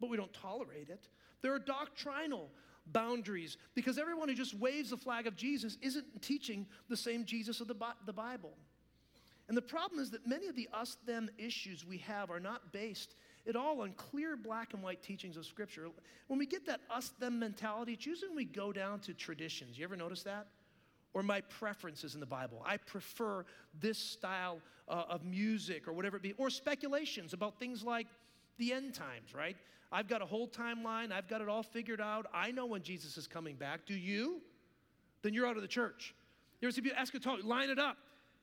But 0.00 0.10
we 0.10 0.16
don't 0.16 0.32
tolerate 0.32 0.88
it. 0.88 1.08
There 1.40 1.54
are 1.54 1.60
doctrinal 1.60 2.50
boundaries 2.84 3.58
because 3.76 3.96
everyone 3.96 4.28
who 4.28 4.34
just 4.34 4.54
waves 4.54 4.90
the 4.90 4.96
flag 4.96 5.28
of 5.28 5.36
Jesus 5.36 5.78
isn't 5.82 6.20
teaching 6.20 6.66
the 6.88 6.96
same 6.96 7.24
Jesus 7.24 7.60
of 7.60 7.68
the, 7.68 7.76
the 8.06 8.12
Bible. 8.12 8.54
And 9.46 9.56
the 9.56 9.62
problem 9.62 10.00
is 10.00 10.10
that 10.10 10.26
many 10.26 10.48
of 10.48 10.56
the 10.56 10.68
us 10.72 10.96
them 11.06 11.30
issues 11.38 11.86
we 11.86 11.98
have 11.98 12.28
are 12.32 12.40
not 12.40 12.72
based 12.72 13.14
at 13.48 13.54
all 13.54 13.82
on 13.82 13.92
clear 13.92 14.36
black 14.36 14.74
and 14.74 14.82
white 14.82 15.00
teachings 15.00 15.36
of 15.36 15.46
Scripture. 15.46 15.86
When 16.26 16.40
we 16.40 16.46
get 16.46 16.66
that 16.66 16.80
us 16.90 17.12
them 17.20 17.38
mentality, 17.38 17.92
it's 17.92 18.04
usually 18.04 18.30
when 18.30 18.36
we 18.36 18.44
go 18.46 18.72
down 18.72 18.98
to 19.00 19.14
traditions. 19.14 19.78
You 19.78 19.84
ever 19.84 19.96
notice 19.96 20.24
that? 20.24 20.48
Or 21.16 21.22
my 21.22 21.40
preferences 21.40 22.12
in 22.12 22.20
the 22.20 22.26
Bible. 22.26 22.62
I 22.66 22.76
prefer 22.76 23.46
this 23.80 23.96
style 23.96 24.58
uh, 24.86 25.04
of 25.08 25.24
music 25.24 25.88
or 25.88 25.94
whatever 25.94 26.18
it 26.18 26.22
be. 26.22 26.34
Or 26.34 26.50
speculations 26.50 27.32
about 27.32 27.58
things 27.58 27.82
like 27.82 28.06
the 28.58 28.74
end 28.74 28.92
times, 28.92 29.34
right? 29.34 29.56
I've 29.90 30.08
got 30.08 30.20
a 30.20 30.26
whole 30.26 30.46
timeline, 30.46 31.12
I've 31.12 31.26
got 31.26 31.40
it 31.40 31.48
all 31.48 31.62
figured 31.62 32.02
out. 32.02 32.26
I 32.34 32.50
know 32.50 32.66
when 32.66 32.82
Jesus 32.82 33.16
is 33.16 33.26
coming 33.26 33.56
back. 33.56 33.86
Do 33.86 33.94
you? 33.94 34.42
Then 35.22 35.32
you're 35.32 35.46
out 35.46 35.56
of 35.56 35.62
the 35.62 35.68
church. 35.68 36.14
You 36.60 36.68
ever 36.68 36.72
see 36.74 36.82
people 36.82 36.98
eschatology, 37.00 37.44
line 37.44 37.70
it 37.70 37.78
up. 37.78 37.96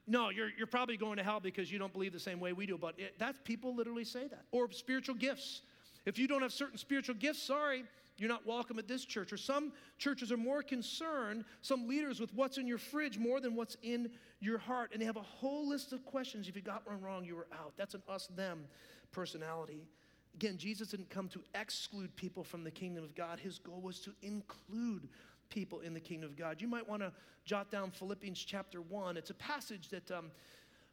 No, 0.08 0.32
you're, 0.32 0.50
you're 0.58 0.66
probably 0.66 0.98
going 0.98 1.18
to 1.18 1.24
hell 1.24 1.40
because 1.40 1.72
you 1.72 1.78
don't 1.78 1.94
believe 1.94 2.12
the 2.12 2.20
same 2.20 2.40
way 2.40 2.54
we 2.54 2.66
do. 2.66 2.80
But 2.80 2.96
it, 2.98 3.20
that's 3.20 3.38
people 3.44 3.76
literally 3.76 4.04
say 4.04 4.28
that. 4.30 4.46
Or 4.52 4.72
spiritual 4.72 5.14
gifts. 5.14 5.62
If 6.08 6.18
you 6.18 6.28
don't 6.28 6.42
have 6.42 6.52
certain 6.52 6.80
spiritual 6.80 7.14
gifts, 7.14 7.44
sorry, 7.44 7.84
you're 8.18 8.30
not 8.30 8.46
welcome 8.46 8.78
at 8.78 8.88
this 8.88 9.06
church. 9.06 9.34
Or 9.34 9.38
some 9.38 9.72
churches 9.98 10.32
are 10.32 10.38
more 10.38 10.62
concerned, 10.62 11.46
some 11.62 11.88
leaders, 11.88 12.20
with 12.20 12.34
what's 12.34 12.58
in 12.58 12.68
your 12.68 12.78
fridge 12.78 13.18
more 13.18 13.40
than 13.40 13.56
what's 13.56 13.76
in 13.82 14.10
your 14.40 14.58
heart. 14.58 14.92
And 14.94 15.02
they 15.02 15.06
have 15.06 15.18
a 15.18 15.22
whole 15.22 15.68
list 15.68 15.94
of 15.94 16.06
questions. 16.06 16.48
If 16.48 16.56
you 16.56 16.62
got 16.62 16.88
one 16.88 17.02
wrong, 17.02 17.26
you 17.26 17.36
were 17.36 17.48
out. 17.54 17.74
That's 17.76 17.96
an 17.96 18.04
us 18.08 18.28
them 18.36 18.66
personality. 19.12 19.88
Again, 20.36 20.58
Jesus 20.58 20.90
didn't 20.90 21.10
come 21.10 21.28
to 21.30 21.42
exclude 21.56 22.16
people 22.16 22.44
from 22.44 22.64
the 22.64 22.72
kingdom 22.72 23.04
of 23.04 23.16
God, 23.16 23.40
his 23.40 23.60
goal 23.60 23.82
was 23.82 24.00
to 24.02 24.12
include 24.22 25.08
people 25.50 25.82
in 25.82 25.94
the 25.94 26.00
kingdom 26.00 26.30
of 26.30 26.36
God. 26.36 26.62
You 26.62 26.68
might 26.68 26.88
want 26.88 27.04
to 27.04 27.12
jot 27.46 27.70
down 27.70 27.92
Philippians 27.92 28.40
chapter 28.40 28.82
1. 28.82 29.18
It's 29.18 29.30
a 29.30 29.36
passage 29.36 29.90
that 29.90 30.10
um, 30.10 30.32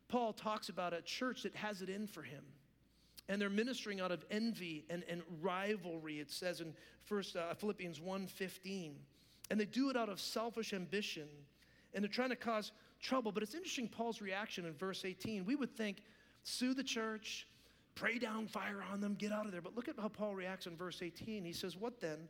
Paul 0.09 0.33
talks 0.35 0.69
about 0.69 0.93
a 0.93 1.01
church 1.01 1.45
that 1.45 1.55
has 1.55 1.81
it 1.81 1.89
in 1.89 2.07
for 2.07 2.23
him. 2.23 2.45
And 3.31 3.41
they're 3.41 3.49
ministering 3.49 4.01
out 4.01 4.11
of 4.11 4.25
envy 4.29 4.85
and, 4.91 5.05
and 5.09 5.23
rivalry, 5.41 6.19
it 6.19 6.33
says 6.33 6.61
in 6.61 6.75
First 7.05 7.37
uh, 7.37 7.55
Philippians 7.55 8.01
1.15. 8.01 8.91
And 9.53 9.61
they 9.61 9.67
do 9.67 9.89
it 9.89 9.97
out 9.97 10.09
of 10.09 10.21
selfish 10.21 10.73
ambition. 10.73 11.29
And 11.95 12.03
they're 12.03 12.11
trying 12.11 12.31
to 12.31 12.37
cause 12.37 12.73
trouble. 13.01 13.31
But 13.31 13.45
it's 13.45 13.55
interesting, 13.55 13.87
Paul's 13.87 14.21
reaction 14.21 14.67
in 14.67 14.73
verse 14.73 15.05
18. 15.05 15.45
We 15.45 15.55
would 15.55 15.77
think, 15.77 16.03
sue 16.43 16.75
the 16.75 16.83
church, 16.83 17.47
pray 17.95 18.19
down 18.19 18.49
fire 18.49 18.83
on 18.93 19.01
them, 19.01 19.15
get 19.15 19.31
out 19.31 19.47
of 19.47 19.53
there. 19.53 19.63
But 19.63 19.77
look 19.77 19.87
at 19.87 19.95
how 19.97 20.09
Paul 20.09 20.35
reacts 20.35 20.67
in 20.67 20.77
verse 20.77 21.01
18. 21.01 21.45
He 21.45 21.53
says, 21.53 21.77
What 21.77 22.01
then? 22.01 22.29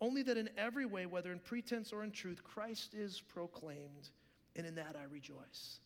Only 0.00 0.22
that 0.22 0.36
in 0.36 0.48
every 0.56 0.86
way, 0.86 1.06
whether 1.06 1.32
in 1.32 1.40
pretense 1.40 1.92
or 1.92 2.04
in 2.04 2.12
truth, 2.12 2.44
Christ 2.44 2.94
is 2.94 3.20
proclaimed, 3.20 4.10
and 4.54 4.64
in 4.64 4.76
that 4.76 4.94
I 4.96 5.12
rejoice. 5.12 5.80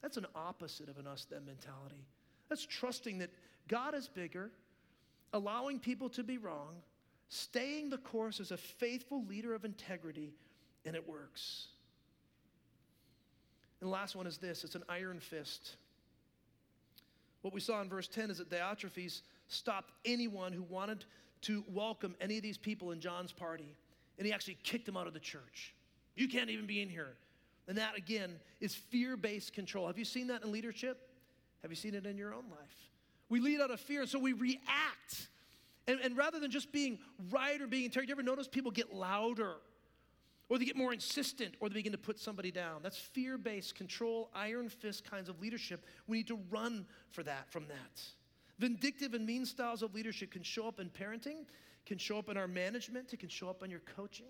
That's 0.00 0.16
an 0.16 0.26
opposite 0.34 0.88
of 0.88 0.96
an 0.96 1.06
us 1.06 1.26
them 1.26 1.44
mentality. 1.44 2.06
That's 2.48 2.64
trusting 2.64 3.18
that 3.18 3.30
God 3.68 3.94
is 3.94 4.08
bigger, 4.08 4.50
allowing 5.32 5.78
people 5.78 6.08
to 6.10 6.22
be 6.22 6.38
wrong, 6.38 6.76
staying 7.28 7.90
the 7.90 7.98
course 7.98 8.40
as 8.40 8.52
a 8.52 8.56
faithful 8.56 9.24
leader 9.24 9.54
of 9.54 9.64
integrity, 9.64 10.34
and 10.84 10.94
it 10.94 11.08
works. 11.08 11.68
And 13.80 13.88
the 13.88 13.92
last 13.92 14.16
one 14.16 14.26
is 14.26 14.38
this 14.38 14.64
it's 14.64 14.74
an 14.74 14.84
iron 14.88 15.20
fist. 15.20 15.76
What 17.42 17.54
we 17.54 17.60
saw 17.60 17.80
in 17.80 17.88
verse 17.88 18.08
10 18.08 18.30
is 18.30 18.38
that 18.38 18.50
Diotrephes 18.50 19.22
stopped 19.46 19.92
anyone 20.04 20.52
who 20.52 20.62
wanted 20.62 21.04
to 21.42 21.62
welcome 21.68 22.16
any 22.20 22.36
of 22.36 22.42
these 22.42 22.58
people 22.58 22.90
in 22.90 23.00
John's 23.00 23.30
party, 23.32 23.76
and 24.18 24.26
he 24.26 24.32
actually 24.32 24.58
kicked 24.62 24.86
them 24.86 24.96
out 24.96 25.06
of 25.06 25.12
the 25.12 25.20
church. 25.20 25.74
You 26.16 26.28
can't 26.28 26.50
even 26.50 26.66
be 26.66 26.80
in 26.80 26.88
here. 26.88 27.14
And 27.68 27.78
that, 27.78 27.96
again, 27.96 28.32
is 28.60 28.74
fear 28.74 29.16
based 29.16 29.52
control. 29.52 29.86
Have 29.86 29.98
you 29.98 30.04
seen 30.04 30.28
that 30.28 30.42
in 30.42 30.52
leadership? 30.52 31.08
Have 31.62 31.70
you 31.70 31.76
seen 31.76 31.94
it 31.94 32.06
in 32.06 32.16
your 32.16 32.32
own 32.32 32.44
life? 32.50 32.90
We 33.28 33.40
lead 33.40 33.60
out 33.60 33.70
of 33.70 33.80
fear, 33.80 34.02
and 34.02 34.10
so 34.10 34.18
we 34.18 34.32
react. 34.32 35.28
And, 35.88 36.00
and 36.00 36.16
rather 36.16 36.40
than 36.40 36.50
just 36.50 36.72
being 36.72 36.98
right 37.30 37.60
or 37.60 37.66
being 37.66 37.84
intelligent, 37.84 38.08
you 38.08 38.14
ever 38.14 38.22
notice 38.22 38.48
people 38.48 38.70
get 38.70 38.94
louder? 38.94 39.54
Or 40.48 40.58
they 40.58 40.64
get 40.64 40.76
more 40.76 40.92
insistent, 40.92 41.54
or 41.58 41.68
they 41.68 41.74
begin 41.74 41.92
to 41.92 41.98
put 41.98 42.20
somebody 42.20 42.52
down. 42.52 42.82
That's 42.82 42.98
fear 42.98 43.36
based 43.36 43.74
control, 43.74 44.30
iron 44.32 44.68
fist 44.68 45.08
kinds 45.08 45.28
of 45.28 45.40
leadership. 45.40 45.84
We 46.06 46.18
need 46.18 46.28
to 46.28 46.38
run 46.50 46.86
for 47.10 47.24
that, 47.24 47.50
from 47.50 47.66
that. 47.66 48.02
Vindictive 48.58 49.14
and 49.14 49.26
mean 49.26 49.44
styles 49.44 49.82
of 49.82 49.92
leadership 49.94 50.30
can 50.30 50.42
show 50.42 50.68
up 50.68 50.78
in 50.78 50.88
parenting, 50.88 51.46
can 51.84 51.98
show 51.98 52.18
up 52.18 52.28
in 52.28 52.36
our 52.36 52.48
management, 52.48 53.12
it 53.12 53.18
can 53.18 53.28
show 53.28 53.50
up 53.50 53.62
in 53.62 53.70
your 53.70 53.82
coaching, 53.96 54.26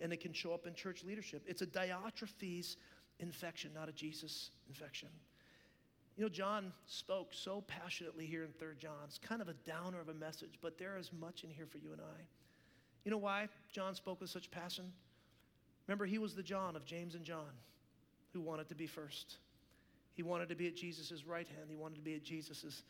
and 0.00 0.12
it 0.12 0.20
can 0.20 0.32
show 0.32 0.52
up 0.52 0.66
in 0.66 0.74
church 0.74 1.04
leadership. 1.04 1.42
It's 1.46 1.62
a 1.62 1.66
Diotrephes 1.66 2.76
infection, 3.18 3.72
not 3.74 3.88
a 3.88 3.92
Jesus 3.92 4.50
infection. 4.68 5.08
You 6.16 6.24
know, 6.24 6.28
John 6.30 6.72
spoke 6.86 7.28
so 7.32 7.62
passionately 7.66 8.24
here 8.26 8.42
in 8.42 8.52
3 8.52 8.68
John. 8.78 8.92
It's 9.06 9.18
kind 9.18 9.42
of 9.42 9.48
a 9.48 9.54
downer 9.66 10.00
of 10.00 10.08
a 10.08 10.14
message, 10.14 10.58
but 10.62 10.78
there 10.78 10.96
is 10.96 11.10
much 11.12 11.44
in 11.44 11.50
here 11.50 11.66
for 11.66 11.78
you 11.78 11.92
and 11.92 12.00
I. 12.00 12.22
You 13.04 13.10
know 13.10 13.18
why 13.18 13.48
John 13.70 13.94
spoke 13.94 14.20
with 14.20 14.30
such 14.30 14.50
passion? 14.50 14.92
Remember, 15.86 16.06
he 16.06 16.18
was 16.18 16.34
the 16.34 16.42
John 16.42 16.74
of 16.74 16.84
James 16.84 17.14
and 17.14 17.24
John 17.24 17.52
who 18.32 18.40
wanted 18.40 18.68
to 18.70 18.74
be 18.74 18.86
first. 18.86 19.36
He 20.14 20.22
wanted 20.22 20.48
to 20.48 20.54
be 20.54 20.66
at 20.66 20.74
Jesus' 20.74 21.24
right 21.26 21.46
hand, 21.46 21.68
he 21.68 21.76
wanted 21.76 21.96
to 21.96 22.00
be 22.00 22.14
at 22.14 22.24
Jesus' 22.24 22.82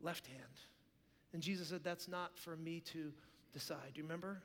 left 0.00 0.26
hand. 0.28 0.40
And 1.32 1.42
Jesus 1.42 1.68
said, 1.68 1.82
That's 1.82 2.08
not 2.08 2.36
for 2.38 2.56
me 2.56 2.80
to 2.92 3.12
decide. 3.52 3.94
Do 3.94 3.98
you 3.98 4.04
remember? 4.04 4.42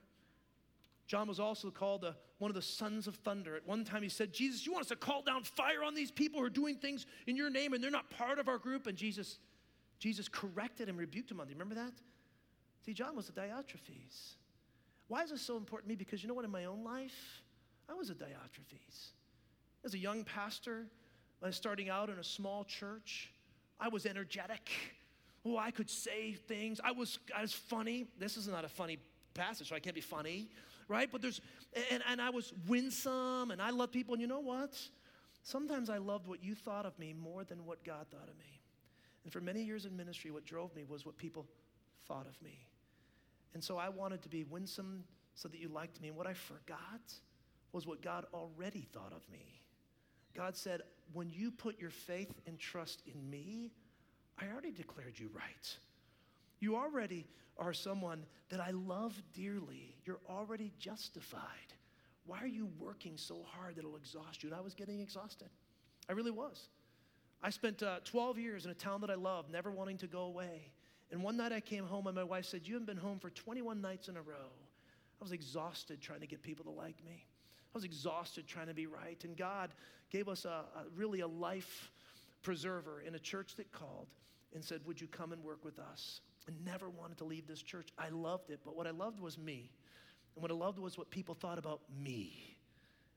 John 1.08 1.27
was 1.27 1.39
also 1.39 1.69
called 1.69 2.03
a, 2.03 2.15
one 2.39 2.49
of 2.49 2.56
the 2.56 2.62
sons 2.62 3.08
of 3.08 3.15
thunder. 3.15 3.56
At 3.56 3.67
one 3.67 3.83
time, 3.83 4.01
he 4.01 4.10
said, 4.10 4.33
Jesus, 4.33 4.65
you 4.65 4.71
want 4.71 4.83
us 4.83 4.89
to 4.89 4.95
call 4.95 5.21
down 5.21 5.43
fire 5.43 5.83
on 5.83 5.93
these 5.93 6.12
people 6.12 6.39
who 6.39 6.45
are 6.45 6.49
doing 6.49 6.75
things 6.75 7.06
in 7.27 7.35
your 7.35 7.49
name 7.49 7.73
and 7.73 7.83
they're 7.83 7.91
not 7.91 8.10
part 8.10 8.39
of 8.39 8.47
our 8.47 8.58
group? 8.58 8.87
And 8.87 8.97
Jesus, 8.97 9.37
Jesus 9.99 10.27
corrected 10.27 10.89
and 10.89 10.97
rebuked 10.97 11.29
him 11.29 11.39
on. 11.39 11.47
Do 11.47 11.53
you 11.53 11.60
remember 11.60 11.75
that? 11.75 11.93
See, 12.85 12.93
John 12.93 13.15
was 13.15 13.29
a 13.29 13.33
Diotrephes. 13.33 14.35
Why 15.08 15.23
is 15.23 15.29
this 15.29 15.41
so 15.41 15.58
important 15.58 15.87
to 15.87 15.89
me? 15.89 15.95
Because 15.95 16.23
you 16.23 16.27
know 16.27 16.33
what, 16.33 16.45
in 16.45 16.51
my 16.51 16.65
own 16.65 16.83
life, 16.83 17.43
I 17.87 17.93
was 17.93 18.10
a 18.10 18.15
Diotrephes. 18.15 19.12
As 19.83 19.93
a 19.93 19.99
young 19.99 20.23
pastor, 20.23 20.87
when 21.39 21.47
I 21.47 21.49
was 21.49 21.56
starting 21.56 21.89
out 21.89 22.10
in 22.10 22.17
a 22.17 22.23
small 22.23 22.63
church. 22.63 23.31
I 23.79 23.89
was 23.89 24.06
energetic. 24.06 24.71
Oh, 25.45 25.58
I 25.58 25.69
could 25.69 25.89
say 25.89 26.33
things. 26.33 26.79
I 26.83 26.91
was, 26.91 27.19
I 27.35 27.41
was 27.41 27.53
funny. 27.53 28.08
This 28.17 28.37
is 28.37 28.47
not 28.47 28.65
a 28.65 28.69
funny 28.69 28.97
passage, 29.35 29.69
so 29.69 29.75
I 29.75 29.79
can't 29.79 29.93
be 29.93 30.01
funny, 30.01 30.49
right? 30.88 31.10
But 31.12 31.21
there's, 31.21 31.42
and, 31.92 32.04
and 32.10 32.21
I 32.21 32.29
was 32.29 32.54
winsome 32.67 33.52
and 33.52 33.62
I 33.62 33.69
loved 33.71 33.92
people. 33.92 34.13
And 34.13 34.21
you 34.21 34.27
know 34.27 34.40
what? 34.40 34.77
Sometimes 35.44 35.90
I 35.90 35.98
loved 35.98 36.27
what 36.27 36.44
you 36.44 36.56
thought 36.56 36.86
of 36.86 36.98
me 36.98 37.13
more 37.13 37.44
than 37.44 37.65
what 37.65 37.83
God 37.83 38.08
thought 38.10 38.27
of 38.29 38.38
me. 38.38 38.62
And 39.23 39.33
for 39.33 39.42
many 39.42 39.63
years 39.63 39.86
in 39.86 39.96
ministry, 39.96 40.31
what 40.31 40.46
drove 40.46 40.75
me 40.75 40.83
was 40.88 41.06
what 41.06 41.17
people 41.17 41.46
thought 42.08 42.27
of 42.27 42.42
me. 42.42 42.65
And 43.54 43.63
so 43.63 43.77
I 43.77 43.90
wanted 43.90 44.21
to 44.23 44.29
be 44.29 44.44
winsome 44.44 45.04
so 45.33 45.48
that 45.48 45.60
you 45.60 45.69
liked 45.69 46.02
me. 46.02 46.10
And 46.10 46.17
what 46.17 46.27
I 46.27 46.33
forgot 46.33 47.13
was 47.71 47.88
what 47.88 48.02
God 48.02 48.25
already 48.33 48.88
thought 48.94 49.13
of 49.15 49.27
me. 49.31 49.62
God 50.36 50.56
said, 50.56 50.81
when 51.13 51.29
you 51.29 51.52
put 51.52 51.79
your 51.79 51.90
faith 51.90 52.33
and 52.46 52.60
trust 52.60 53.02
in 53.06 53.29
me, 53.29 53.71
I 54.38 54.48
already 54.52 54.71
declared 54.71 55.17
you 55.17 55.29
right. 55.33 55.77
You 56.65 56.77
already 56.77 57.27
are 57.59 57.73
someone 57.73 58.25
that 58.49 58.59
I 58.59 58.71
love 58.71 59.21
dearly. 59.33 59.95
You're 60.03 60.19
already 60.27 60.71
justified. 60.79 61.39
Why 62.25 62.39
are 62.41 62.47
you 62.47 62.67
working 62.79 63.17
so 63.17 63.43
hard 63.45 63.75
that 63.75 63.81
it'll 63.81 63.97
exhaust 63.97 64.41
you? 64.41 64.49
And 64.49 64.57
I 64.57 64.61
was 64.61 64.73
getting 64.73 64.99
exhausted. 64.99 65.49
I 66.09 66.13
really 66.13 66.31
was. 66.31 66.69
I 67.43 67.51
spent 67.51 67.83
uh, 67.83 67.99
12 68.03 68.39
years 68.39 68.65
in 68.65 68.71
a 68.71 68.73
town 68.73 69.01
that 69.01 69.11
I 69.11 69.13
loved, 69.13 69.51
never 69.51 69.69
wanting 69.69 69.99
to 69.99 70.07
go 70.07 70.21
away. 70.21 70.71
And 71.11 71.21
one 71.21 71.37
night 71.37 71.51
I 71.51 71.59
came 71.59 71.85
home 71.85 72.07
and 72.07 72.15
my 72.15 72.23
wife 72.23 72.45
said, 72.45 72.61
You 72.63 72.73
haven't 72.73 72.87
been 72.87 72.97
home 72.97 73.19
for 73.19 73.29
21 73.29 73.79
nights 73.79 74.07
in 74.07 74.17
a 74.17 74.21
row. 74.23 74.49
I 75.21 75.23
was 75.23 75.33
exhausted 75.33 76.01
trying 76.01 76.21
to 76.21 76.27
get 76.27 76.41
people 76.41 76.65
to 76.65 76.71
like 76.71 76.97
me. 77.05 77.27
I 77.27 77.77
was 77.77 77.83
exhausted 77.83 78.47
trying 78.47 78.69
to 78.69 78.73
be 78.73 78.87
right. 78.87 79.23
And 79.23 79.37
God 79.37 79.69
gave 80.09 80.27
us 80.27 80.45
a, 80.45 80.65
a 80.75 80.85
really 80.95 81.19
a 81.19 81.27
life 81.27 81.91
preserver 82.41 83.03
in 83.05 83.13
a 83.13 83.19
church 83.19 83.53
that 83.57 83.71
called 83.71 84.07
and 84.55 84.63
said, 84.63 84.81
Would 84.87 84.99
you 84.99 85.05
come 85.05 85.31
and 85.31 85.43
work 85.43 85.63
with 85.63 85.77
us? 85.77 86.21
And 86.48 86.63
never 86.63 86.89
wanted 86.89 87.17
to 87.19 87.23
leave 87.23 87.48
this 87.48 87.62
church. 87.62 87.89
I 87.98 88.10
loved 88.10 88.52
it, 88.52 88.60
but 88.63 88.75
what 88.75 88.85
I 88.85 88.91
loved 88.91 89.19
was 89.19 89.37
me. 89.37 89.71
And 90.35 90.41
what 90.41 90.52
I 90.52 90.54
loved 90.54 90.77
was 90.77 90.98
what 90.98 91.10
people 91.10 91.33
thought 91.33 91.58
about 91.58 91.81
me. 92.04 92.56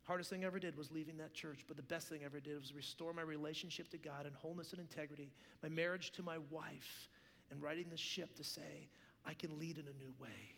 Hardest 0.05 0.31
thing 0.31 0.45
I 0.45 0.47
ever 0.47 0.59
did 0.59 0.74
was 0.76 0.91
leaving 0.91 1.18
that 1.18 1.35
church, 1.35 1.64
but 1.68 1.76
the 1.76 1.83
best 1.83 2.09
thing 2.09 2.20
I 2.22 2.24
ever 2.24 2.41
did 2.41 2.59
was 2.59 2.72
restore 2.72 3.12
my 3.12 3.20
relationship 3.20 3.91
to 3.91 3.99
God 3.99 4.24
and 4.24 4.35
wholeness 4.35 4.72
and 4.72 4.81
integrity, 4.81 5.31
my 5.62 5.68
marriage 5.68 6.12
to 6.12 6.22
my 6.22 6.39
wife, 6.51 7.11
and 7.51 7.61
riding 7.62 7.91
the 7.91 7.97
ship 7.99 8.35
to 8.37 8.45
say, 8.45 8.89
I 9.26 9.35
can 9.35 9.59
lead 9.59 9.76
in 9.76 9.85
a 9.85 9.99
new 10.03 10.14
way. 10.18 10.55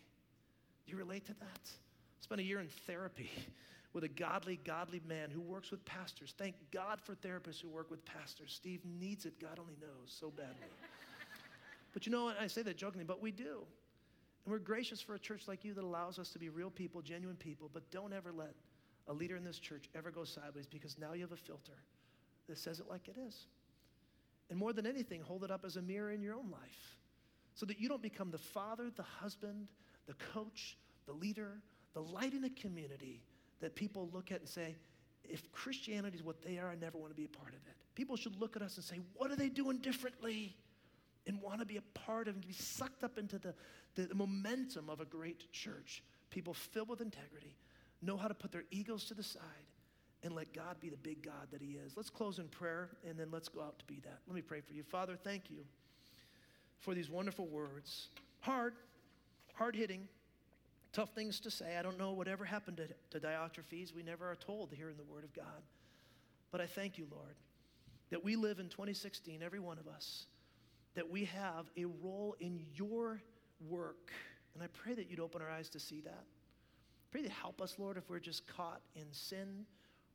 Do 0.87 0.93
you 0.93 0.99
relate 0.99 1.27
to 1.27 1.35
that? 1.35 1.71
Spent 2.21 2.41
a 2.41 2.45
year 2.45 2.61
in 2.61 2.69
therapy 2.87 3.31
with 3.93 4.05
a 4.05 4.09
godly, 4.09 4.61
godly 4.65 5.01
man 5.09 5.31
who 5.31 5.41
works 5.41 5.73
with 5.73 5.85
pastors. 5.85 6.35
Thank 6.39 6.55
God 6.71 7.01
for 7.01 7.17
therapists 7.17 7.61
who 7.61 7.69
work 7.69 7.91
with 7.91 8.05
pastors. 8.05 8.53
Steve 8.55 8.83
needs 8.85 9.27
it, 9.27 9.41
God 9.41 9.59
only 9.59 9.77
knows, 9.81 10.15
so 10.17 10.31
badly. 10.31 10.55
But 11.93 12.07
you 12.07 12.13
know 12.13 12.25
what? 12.25 12.37
I 12.41 12.47
say 12.47 12.63
that 12.63 12.77
jokingly, 12.77 13.05
but 13.05 13.21
we 13.21 13.31
do. 13.33 13.65
And 14.45 14.53
we're 14.53 14.59
gracious 14.59 15.01
for 15.01 15.15
a 15.15 15.19
church 15.19 15.49
like 15.49 15.65
you 15.65 15.75
that 15.75 15.85
allows 15.85 16.19
us 16.19 16.31
to 16.31 16.39
be 16.39 16.49
real 16.49 16.71
people, 16.71 17.03
genuine 17.03 17.37
people, 17.37 17.71
but 17.73 17.91
don't 17.91 18.13
ever 18.13 18.33
let 18.33 18.55
a 19.09 19.13
leader 19.13 19.37
in 19.37 19.45
this 19.45 19.59
church 19.59 19.89
ever 19.95 20.11
go 20.11 20.25
sideways 20.25 20.67
because 20.67 20.99
now 20.99 21.13
you 21.13 21.23
have 21.23 21.33
a 21.33 21.37
filter 21.37 21.77
that 22.49 22.59
says 22.59 22.81
it 22.81 22.89
like 22.89 23.09
it 23.09 23.17
is. 23.27 23.47
And 24.49 24.59
more 24.59 24.73
than 24.73 24.87
anything, 24.87 25.21
hold 25.21 25.45
it 25.45 25.51
up 25.51 25.65
as 25.65 25.77
a 25.77 25.83
mirror 25.83 26.11
in 26.11 26.23
your 26.23 26.35
own 26.35 26.51
life 26.51 26.99
so 27.55 27.67
that 27.67 27.79
you 27.79 27.89
don't 27.89 28.03
become 28.03 28.31
the 28.31 28.39
father, 28.39 28.91
the 28.95 29.03
husband, 29.03 29.69
the 30.07 30.15
coach, 30.33 30.77
the 31.07 31.13
leader, 31.13 31.61
the 31.95 32.01
light 32.01 32.35
in 32.35 32.45
a 32.45 32.51
community 32.51 33.23
that 33.61 33.75
people 33.75 34.09
look 34.13 34.33
at 34.33 34.41
and 34.41 34.49
say, 34.49 34.77
if 35.25 35.51
Christianity 35.53 36.17
is 36.17 36.25
what 36.25 36.43
they 36.43 36.59
are, 36.59 36.71
I 36.71 36.75
never 36.75 36.99
want 36.99 37.11
to 37.11 37.17
be 37.17 37.25
a 37.25 37.29
part 37.29 37.51
of 37.51 37.61
it. 37.67 37.77
People 37.95 38.17
should 38.17 38.41
look 38.41 38.57
at 38.57 38.63
us 38.63 38.77
and 38.77 38.85
say, 38.85 39.01
what 39.15 39.31
are 39.31 39.37
they 39.37 39.49
doing 39.49 39.79
differently? 39.79 40.57
And 41.27 41.41
want 41.41 41.61
to 41.61 41.67
be 41.67 41.77
a 41.77 41.83
part 41.99 42.29
of 42.29 42.35
and 42.35 42.47
be 42.47 42.53
sucked 42.53 43.05
up 43.05 43.19
into 43.19 43.39
the, 43.39 43.55
the, 43.95 44.15
momentum 44.15 44.89
of 44.89 45.01
a 45.01 45.05
great 45.05 45.53
church. 45.53 46.03
People 46.31 46.55
filled 46.55 46.89
with 46.89 47.01
integrity, 47.01 47.57
know 48.03 48.17
how 48.17 48.27
to 48.27 48.35
put 48.35 48.53
their 48.53 48.65
egos 48.71 49.05
to 49.07 49.15
the 49.15 49.23
side 49.23 49.43
and 50.23 50.35
let 50.35 50.53
God 50.53 50.77
be 50.81 50.89
the 50.89 50.97
big 50.97 51.23
God 51.23 51.49
that 51.53 51.61
He 51.61 51.73
is. 51.73 51.97
Let's 51.97 52.11
close 52.11 52.39
in 52.39 52.49
prayer 52.49 52.91
and 53.09 53.19
then 53.19 53.29
let's 53.31 53.49
go 53.49 53.61
out 53.61 53.79
to 53.79 53.85
be 53.85 54.01
that. 54.05 54.19
Let 54.27 54.35
me 54.35 54.43
pray 54.43 54.61
for 54.61 54.73
you. 54.73 54.83
Father, 54.83 55.17
thank 55.17 55.51
you 55.51 55.65
for 56.79 56.95
these 56.95 57.11
wonderful 57.11 57.47
words. 57.47 58.09
Hard, 58.41 58.75
hard 59.55 59.77
hitting, 59.77 60.09
tough 60.93 61.15
things 61.15 61.41
to 61.41 61.51
say. 61.51 61.77
I 61.79 61.83
don't 61.83 61.99
know 61.99 62.13
whatever 62.13 62.45
happened 62.45 62.79
to, 62.79 63.19
to 63.19 63.27
Diotrephes. 63.27 63.95
We 63.95 64.03
never 64.03 64.31
are 64.31 64.37
told 64.37 64.73
here 64.73 64.91
in 64.91 64.97
the 64.97 65.05
Word 65.05 65.25
of 65.25 65.33
God. 65.35 65.63
But 66.51 66.61
I 66.61 66.67
thank 66.67 66.99
you, 66.99 67.07
Lord, 67.11 67.37
that 68.11 68.25
we 68.25 68.37
live 68.37 68.59
in 68.59 68.69
2016, 68.69 69.43
every 69.43 69.61
one 69.61 69.79
of 69.79 69.87
us, 69.87 70.27
that 70.95 71.09
we 71.09 71.25
have 71.25 71.67
a 71.77 71.85
role 71.85 72.37
in 72.41 72.61
your 72.75 73.23
work. 73.69 74.11
And 74.55 74.63
I 74.63 74.67
pray 74.69 74.95
that 74.95 75.11
you'd 75.11 75.21
open 75.21 75.43
our 75.43 75.51
eyes 75.51 75.69
to 75.71 75.81
see 75.81 76.01
that. 76.03 76.25
Pray 77.11 77.23
to 77.23 77.31
help 77.31 77.61
us, 77.61 77.77
Lord, 77.79 77.97
if 77.97 78.09
we're 78.09 78.19
just 78.19 78.47
caught 78.47 78.81
in 78.95 79.07
sin 79.11 79.65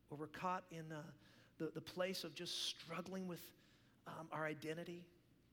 or 0.09 0.17
we're 0.17 0.28
caught 0.28 0.63
in 0.71 0.91
uh, 0.91 1.01
the, 1.57 1.71
the 1.73 1.82
place 1.82 2.23
of 2.23 2.34
just 2.34 2.67
struggling 2.67 3.28
with 3.28 3.41
um, 4.07 4.28
our 4.32 4.45
identity. 4.45 5.03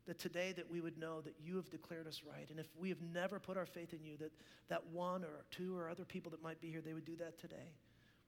That 0.06 0.18
today 0.18 0.52
that 0.56 0.68
we 0.68 0.80
would 0.80 0.98
know 0.98 1.20
that 1.20 1.34
you 1.40 1.54
have 1.54 1.70
declared 1.70 2.08
us 2.08 2.22
right. 2.28 2.50
And 2.50 2.58
if 2.58 2.66
we 2.76 2.88
have 2.88 3.00
never 3.14 3.38
put 3.38 3.56
our 3.56 3.66
faith 3.66 3.92
in 3.92 4.02
you, 4.02 4.16
that 4.16 4.32
that 4.68 4.86
one 4.90 5.22
or 5.22 5.44
two 5.50 5.76
or 5.76 5.88
other 5.88 6.04
people 6.04 6.30
that 6.30 6.42
might 6.42 6.60
be 6.60 6.70
here, 6.70 6.80
they 6.80 6.94
would 6.94 7.04
do 7.04 7.16
that 7.16 7.38
today. 7.38 7.68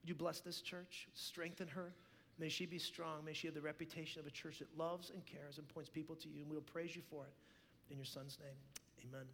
Would 0.03 0.09
you 0.09 0.15
bless 0.15 0.41
this 0.41 0.61
church? 0.61 1.09
Strengthen 1.15 1.69
her. 1.69 1.95
May 2.39 2.49
she 2.49 2.67
be 2.67 2.79
strong. 2.79 3.25
May 3.25 3.33
she 3.33 3.47
have 3.47 3.55
the 3.55 3.61
reputation 3.61 4.21
of 4.21 4.27
a 4.27 4.31
church 4.31 4.59
that 4.59 4.77
loves 4.77 5.11
and 5.11 5.25
cares 5.25 5.59
and 5.59 5.69
points 5.69 5.89
people 5.89 6.17
to 6.17 6.29
you. 6.29 6.43
And 6.43 6.51
we'll 6.51 6.61
praise 6.61 6.97
you 6.97 7.03
for 7.09 7.25
it. 7.25 7.33
In 7.91 7.97
your 7.97 8.07
son's 8.07 8.39
name, 8.41 9.09
amen. 9.09 9.27